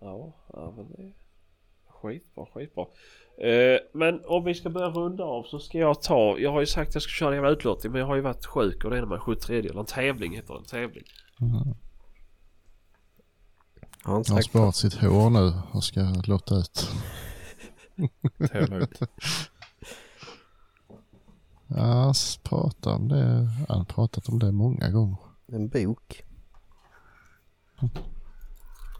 Ja, 0.00 0.34
ja 0.52 0.74
men 0.76 0.88
det 0.88 1.12
skitbra, 2.04 2.46
skitbra. 2.54 2.86
Eh, 3.48 3.78
men 3.92 4.20
om 4.24 4.44
vi 4.44 4.54
ska 4.54 4.70
börja 4.70 4.88
runda 4.88 5.24
av 5.24 5.42
så 5.42 5.58
ska 5.58 5.78
jag 5.78 6.02
ta, 6.02 6.38
jag 6.38 6.52
har 6.52 6.60
ju 6.60 6.66
sagt 6.66 6.88
att 6.88 6.94
jag 6.94 7.02
ska 7.02 7.10
köra 7.10 7.28
en 7.28 7.34
jävla 7.34 7.50
utlottning 7.50 7.92
men 7.92 8.00
jag 8.00 8.06
har 8.06 8.16
ju 8.16 8.20
varit 8.20 8.46
sjuk 8.46 8.84
och 8.84 8.90
det 8.90 8.96
är 8.96 9.00
när 9.00 9.08
man 9.08 9.20
skjuter 9.20 9.42
tredje 9.42 9.70
eller 9.70 9.80
en 9.80 9.86
tävling 9.86 10.34
heter 10.34 10.54
det, 10.54 10.60
en 10.60 10.64
tävling. 10.64 11.04
Jag 14.04 14.10
har 14.10 14.18
inte 14.18 14.30
Jag 14.30 14.36
har 14.36 14.42
sparat 14.42 14.76
sitt 14.76 14.94
hår 14.94 15.30
nu 15.30 15.52
och 15.72 15.84
ska 15.84 16.00
låta 16.26 16.54
ut. 16.54 16.90
Tävla 18.50 18.76
ut. 18.76 19.00
Ja, 21.66 22.14
pratar 22.42 22.94
om 22.94 23.08
det. 23.08 23.48
Han 23.68 23.78
har 23.78 23.84
pratat 23.84 24.28
om 24.28 24.38
det 24.38 24.52
många 24.52 24.90
gånger. 24.90 25.16
en 25.46 25.68
bok. 25.68 26.24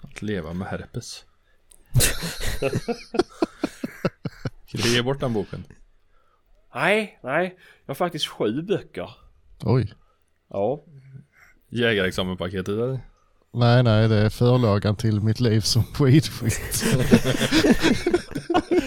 Att 0.02 0.22
leva 0.22 0.52
med 0.52 0.68
herpes. 0.68 1.24
Ska 4.66 4.78
du 4.78 4.94
ge 4.94 5.02
bort 5.02 5.20
den 5.20 5.32
boken? 5.32 5.64
Nej, 6.74 7.18
nej. 7.22 7.56
Jag 7.86 7.90
har 7.90 7.94
faktiskt 7.94 8.26
sju 8.26 8.62
böcker. 8.62 9.10
Oj. 9.62 9.92
Ja. 10.50 10.84
Jägarexamenpaketet 11.68 12.68
eller? 12.68 13.00
Nej, 13.52 13.82
nej, 13.82 14.08
det 14.08 14.16
är 14.16 14.30
förlagan 14.30 14.96
till 14.96 15.20
mitt 15.20 15.40
liv 15.40 15.60
som 15.60 15.82
skidskytt. 15.82 16.84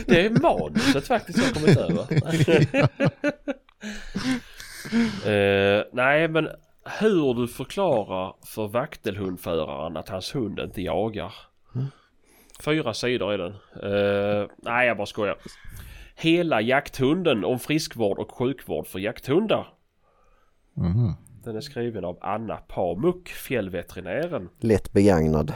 Det 0.07 0.25
är 0.25 0.29
manuset 0.29 1.07
faktiskt 1.07 1.39
jag 1.39 1.53
kommit 1.53 1.77
över. 1.77 2.07
Eh, 5.25 5.83
nej 5.93 6.27
men 6.27 6.47
hur 6.99 7.33
du 7.33 7.47
förklarar 7.47 8.35
för 8.45 8.67
vaktelhundföraren 8.67 9.97
att 9.97 10.09
hans 10.09 10.35
hund 10.35 10.59
inte 10.59 10.81
jagar. 10.81 11.33
Fyra 12.63 12.93
sidor 12.93 13.33
är 13.33 13.37
den. 13.37 13.51
Uh, 13.91 14.47
nej 14.57 14.87
jag 14.87 14.97
bara 14.97 15.07
skojar. 15.07 15.37
Hela 16.15 16.61
jakthunden 16.61 17.45
om 17.45 17.59
friskvård 17.59 18.19
och 18.19 18.31
sjukvård 18.31 18.87
för 18.87 18.99
jakthundar. 18.99 19.73
Mhm. 20.73 21.13
Den 21.43 21.55
är 21.55 21.61
skriven 21.61 22.05
av 22.05 22.17
Anna 22.21 22.55
Pamuk, 22.57 23.29
fjällveterinären. 23.29 24.49
Lätt 24.59 24.93
begagnad. 24.93 25.53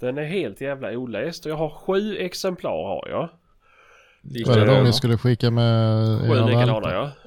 Den 0.00 0.18
är 0.18 0.24
helt 0.24 0.60
jävla 0.60 0.90
oläst 0.90 1.46
och 1.46 1.52
jag 1.52 1.56
har 1.56 1.70
sju 1.70 2.16
exemplar 2.16 2.70
har 2.70 3.08
jag. 3.10 3.28
Lika 4.22 4.50
Var 4.50 4.58
det 4.58 4.66
de 4.66 4.84
ni 4.84 4.92
skulle 4.92 5.18
skicka 5.18 5.50
med 5.50 6.20
Sju 6.20 6.34
likadana 6.34 6.92
ja. 6.92 7.10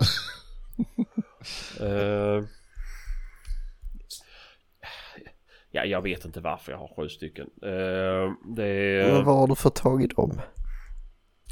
Eh, 1.80 2.44
ja, 5.72 5.86
jag 5.86 6.02
vet 6.02 6.26
inte 6.26 6.40
varför 6.42 6.72
jag 6.72 6.80
har 6.80 6.92
sju 6.96 7.10
stycken. 7.10 7.50
Eh, 7.64 8.34
det, 8.56 8.66
är, 8.68 9.14
Men 9.14 9.26
var 9.26 9.36
har 9.38 9.48
du 9.48 9.56
fått 9.56 9.76
tag 9.76 10.04
i 10.04 10.08
dem? 10.08 10.42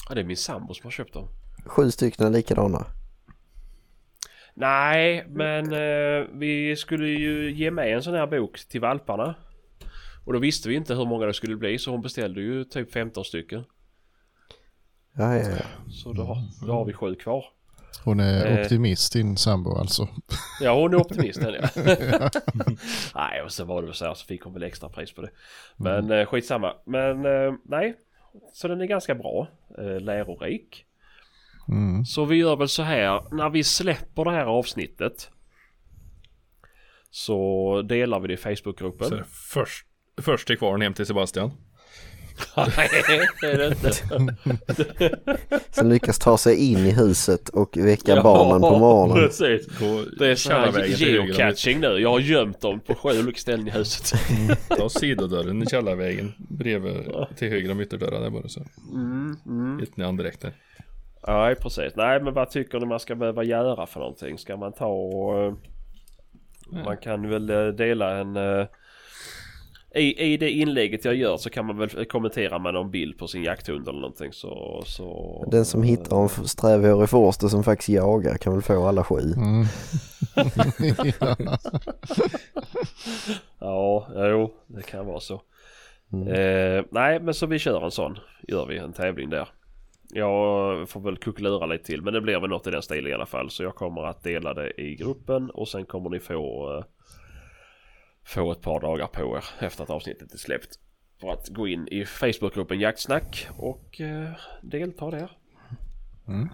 ja, 0.10 0.16
det 0.16 0.22
är 0.22 0.26
min 0.26 0.38
sambo 0.38 0.74
som 0.74 0.84
har 0.84 0.92
köpt 0.92 1.14
dem. 1.14 1.28
Sju 1.66 1.92
stycken 1.92 2.32
likadana. 2.32 2.86
Nej, 4.54 5.26
men 5.30 5.74
eh, 5.74 6.28
vi 6.34 6.76
skulle 6.76 7.08
ju 7.08 7.52
ge 7.52 7.72
med 7.72 7.94
en 7.96 8.04
sån 8.04 8.14
här 8.14 8.28
bok 8.28 8.60
till 8.70 8.82
valparna. 8.82 9.36
Och 10.26 10.34
då 10.34 10.40
visste 10.40 10.70
vi 10.70 10.76
inte 10.76 10.96
hur 10.96 11.06
många 11.06 11.26
det 11.26 11.34
skulle 11.34 11.56
bli 11.56 11.78
så 11.80 11.92
hon 11.92 12.02
beställde 12.02 12.42
ju 12.42 12.64
typ 12.64 12.92
15 12.92 13.26
stycken. 13.26 13.64
Ja, 15.14 15.36
ja, 15.36 15.50
ja. 15.50 15.66
Så 15.90 16.14
då, 16.14 16.24
har- 16.24 16.66
då 16.68 16.74
har 16.74 16.86
vi 16.86 16.94
sju 16.94 17.16
kvar. 17.16 17.46
Hon 18.04 18.20
är 18.20 18.46
Eh. 18.46 18.62
optimist 18.62 19.14
din 19.14 19.38
sambo 19.38 19.78
alltså. 19.78 20.08
Ja 20.62 20.76
hon 20.82 20.94
är 20.94 20.98
optimisten 20.98 21.54
ja. 21.54 21.70
nej 23.16 23.42
och 23.42 23.52
så 23.52 23.66
var 23.66 23.82
det 23.82 23.88
väl 23.88 23.96
så 23.96 24.06
här 24.06 24.14
så 24.14 24.26
fick 24.26 24.42
hon 24.42 24.54
väl 24.54 24.64
extra 24.64 24.90
pris 24.90 25.12
på 25.12 25.22
det. 25.22 25.30
Men 25.78 26.06
mm. 26.06 26.26
skitsamma. 26.26 26.74
Men 26.86 27.26
eh, 27.26 27.54
nej. 27.66 27.96
Så 28.54 28.68
den 28.68 28.82
är 28.82 28.86
ganska 28.86 29.16
bra. 29.16 29.48
Eh, 29.78 30.00
lärorik. 30.00 30.86
Mm. 31.68 32.06
Så 32.06 32.26
vi 32.26 32.36
gör 32.36 32.56
väl 32.56 32.70
så 32.70 32.84
här. 32.84 33.36
När 33.36 33.50
vi 33.50 33.64
släpper 33.64 34.26
det 34.26 34.32
här 34.32 34.46
avsnittet. 34.46 35.32
Så 37.10 37.82
delar 37.82 38.20
vi 38.20 38.28
det 38.28 38.34
i 38.34 38.38
Facebookgruppen. 38.38 39.24
Först, 39.52 39.86
först 40.22 40.48
till 40.48 40.58
kvarn 40.58 40.82
hem 40.82 40.94
till 40.94 41.06
Sebastian. 41.06 41.52
Nej 42.58 42.90
det 43.42 43.48
är 43.48 43.58
det 43.58 43.68
inte. 43.68 43.92
Som 45.72 45.90
lyckas 45.90 46.20
ta 46.20 46.38
sig 46.38 46.72
in 46.72 46.78
i 46.78 46.92
huset 46.92 47.50
och 47.50 47.78
väcka 47.78 48.22
barnen 48.24 48.62
på 48.62 48.78
morgonen. 48.80 49.16
Precis. 49.18 49.68
Det 50.20 50.28
är 50.28 50.36
så 50.36 50.52
här 50.52 50.86
geocaching 50.86 51.80
nu. 51.80 51.88
Jag 51.88 52.10
har 52.10 52.20
gömt 52.20 52.62
dem 52.62 52.80
på 52.80 52.96
sju 52.96 53.20
olika 53.20 53.40
ställen 53.40 53.68
i 53.68 53.72
huset. 53.72 54.20
Ta 54.78 54.90
sidodörren 54.90 55.64
i 55.64 55.66
källarvägen 55.66 56.34
bredvid 56.38 56.94
till 57.38 57.50
höger 57.50 57.72
om 57.72 57.82
ytterdörren 57.82 58.22
där 58.22 58.30
bara 58.30 58.48
så. 58.48 58.66
Mm, 58.94 59.36
mm. 59.46 59.80
Hittar 59.80 60.12
ni 60.12 60.18
direkt 60.18 60.42
där. 60.42 60.54
Nej 61.28 61.56
precis. 61.56 61.94
Nej 61.96 62.22
men 62.24 62.34
vad 62.34 62.50
tycker 62.50 62.80
ni 62.80 62.86
man 62.86 63.00
ska 63.00 63.16
behöva 63.16 63.44
göra 63.44 63.86
för 63.86 64.00
någonting? 64.00 64.38
Ska 64.38 64.58
man 64.58 64.74
ta 64.74 64.86
och... 64.88 65.44
eh, 65.44 65.54
Man 66.86 66.98
kan 66.98 67.30
väl 67.30 67.50
eh, 67.50 67.68
dela 67.68 68.18
en... 68.18 68.38
I, 69.96 70.34
I 70.34 70.38
det 70.38 70.52
inlägget 70.52 71.06
jag 71.06 71.16
gör 71.16 71.38
så 71.38 71.50
kan 71.50 71.66
man 71.66 71.78
väl 71.78 72.06
kommentera 72.06 72.60
med 72.60 72.74
någon 72.74 72.92
bild 72.92 73.18
på 73.18 73.28
sin 73.28 73.44
jakthund 73.44 73.88
eller 73.88 74.00
någonting 74.00 74.34
så... 74.34 74.84
så 74.86 75.48
Den 75.52 75.66
som 75.66 75.84
hittar 75.84 76.24
en 76.24 76.30
strävhårig 76.30 77.10
forster 77.10 77.48
som 77.48 77.64
faktiskt 77.64 77.90
jagar 77.90 78.38
kan 78.38 78.54
väl 78.54 78.62
få 78.62 78.88
alla 78.88 79.04
sju. 79.04 79.34
Mm. 79.38 79.66
ja. 81.20 81.36
Ja, 83.60 84.08
jo 84.16 84.54
det 84.68 84.84
kan 84.84 85.06
vara 85.06 85.20
så. 85.20 85.42
Mm. 86.14 86.28
Eh, 86.28 86.84
nej 86.92 87.20
men 87.20 87.34
så 87.34 87.46
vi 87.46 87.60
kör 87.60 87.86
en 87.86 87.92
sån. 87.92 88.20
Gör 88.48 88.66
vi 88.66 88.78
en 88.78 88.94
tävling 88.94 89.30
där. 89.30 89.50
Jag 90.14 90.90
får 90.90 91.02
väl 91.02 91.18
kuckelura 91.18 91.66
lite 91.66 91.84
till 91.84 92.02
men 92.02 92.14
det 92.14 92.22
blir 92.22 92.40
väl 92.40 92.50
något 92.50 92.68
i 92.68 92.72
den 92.72 92.82
stilen 92.82 93.12
i 93.12 93.14
alla 93.14 93.26
fall. 93.26 93.50
Så 93.50 93.64
jag 93.64 93.76
kommer 93.76 94.04
att 94.04 94.24
dela 94.24 94.54
det 94.54 94.82
i 94.82 94.96
gruppen 94.96 95.50
och 95.50 95.68
sen 95.68 95.86
kommer 95.86 96.10
ni 96.10 96.20
få 96.20 96.78
eh, 96.78 96.84
Få 98.30 98.52
ett 98.52 98.62
par 98.62 98.80
dagar 98.80 99.08
på 99.08 99.38
er 99.38 99.66
efter 99.66 99.84
att 99.84 99.90
avsnittet 99.90 100.34
är 100.34 100.38
släppt. 100.38 100.80
För 101.22 101.30
att 101.32 101.50
gå 101.50 101.68
in 101.68 101.88
i 101.88 102.06
Facebookgruppen 102.06 102.80
Jaktsnack 102.80 103.48
och 103.58 104.02
eh, 104.02 104.32
delta 104.62 105.12
där. 105.12 105.38
Mm. 106.28 106.50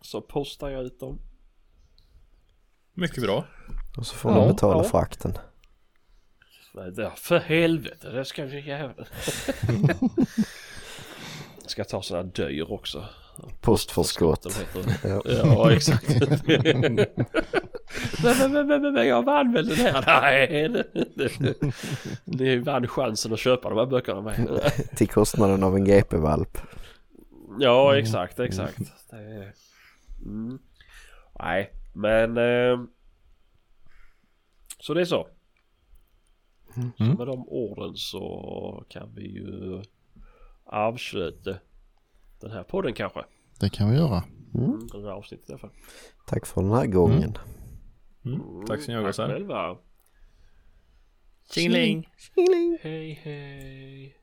Så 0.00 0.20
postar 0.20 0.68
jag 0.70 0.84
ut 0.84 1.00
dem. 1.00 1.18
Mycket 2.92 3.22
bra. 3.22 3.46
Och 3.96 4.06
så 4.06 4.16
får 4.16 4.30
Ja, 4.30 4.38
man 4.38 4.48
betala 4.48 4.82
ja. 4.82 4.88
frakten. 4.88 5.38
Nej, 6.74 7.10
För 7.16 7.38
helvete, 7.38 8.10
det 8.10 8.24
ska 8.24 8.44
vi 8.44 8.68
jävla... 8.68 9.06
ska 11.66 11.84
ta 11.84 12.02
sådana 12.02 12.30
dyr 12.30 12.72
också. 12.72 13.08
Postförskott. 13.60 14.46
Ja. 15.02 15.22
Ja, 15.24 15.72
exakt. 15.72 16.08
men, 16.46 16.94
men, 18.22 18.52
men, 18.52 18.66
men, 18.82 18.92
men 18.94 19.06
jag 19.08 19.22
vann 19.24 19.52
väl 19.52 19.68
den 19.68 19.76
här? 19.76 20.04
Nej, 20.22 20.84
ni 22.24 22.58
vann 22.58 22.88
chansen 22.88 23.32
att 23.32 23.38
köpa 23.40 23.68
de 23.68 23.78
här 23.78 23.86
böckerna 23.86 24.20
med. 24.20 24.72
Till 24.96 25.08
kostnaden 25.08 25.62
av 25.62 25.76
en 25.76 25.84
GP-valp. 25.84 26.58
Ja, 27.58 27.98
exakt, 27.98 28.40
exakt. 28.40 28.78
Det 29.10 29.16
är... 29.16 29.52
mm. 30.24 30.58
Nej, 31.38 31.70
men... 31.94 32.36
Eh... 32.36 32.80
Så 34.80 34.94
det 34.94 35.00
är 35.00 35.04
så. 35.04 35.28
Så 36.74 36.80
Mm. 36.80 37.16
med 37.16 37.26
de 37.26 37.48
orden 37.48 37.96
så 37.96 38.84
kan 38.88 39.14
vi 39.14 39.22
ju 39.22 39.82
avsluta 40.64 41.56
den 42.40 42.50
här 42.50 42.62
podden 42.62 42.94
kanske. 42.94 43.24
Det 43.60 43.70
kan 43.70 43.90
vi 43.90 43.96
göra. 43.96 44.24
Mm. 44.54 44.86
Det 44.92 45.02
här 45.02 45.10
avsnittet 45.10 45.48
i 45.48 45.52
alla 45.52 45.58
fall. 45.58 45.70
Tack 46.26 46.46
för 46.46 46.62
den 46.62 46.70
här 46.70 46.86
gången. 46.86 47.38
Mm. 48.24 48.40
Tack 48.66 48.82
så 48.82 48.92
mycket. 48.92 49.16
Tack 49.16 49.30
själva. 49.30 49.76
Tjingeling! 51.50 52.08
Hej 52.82 53.20
hej. 53.22 54.16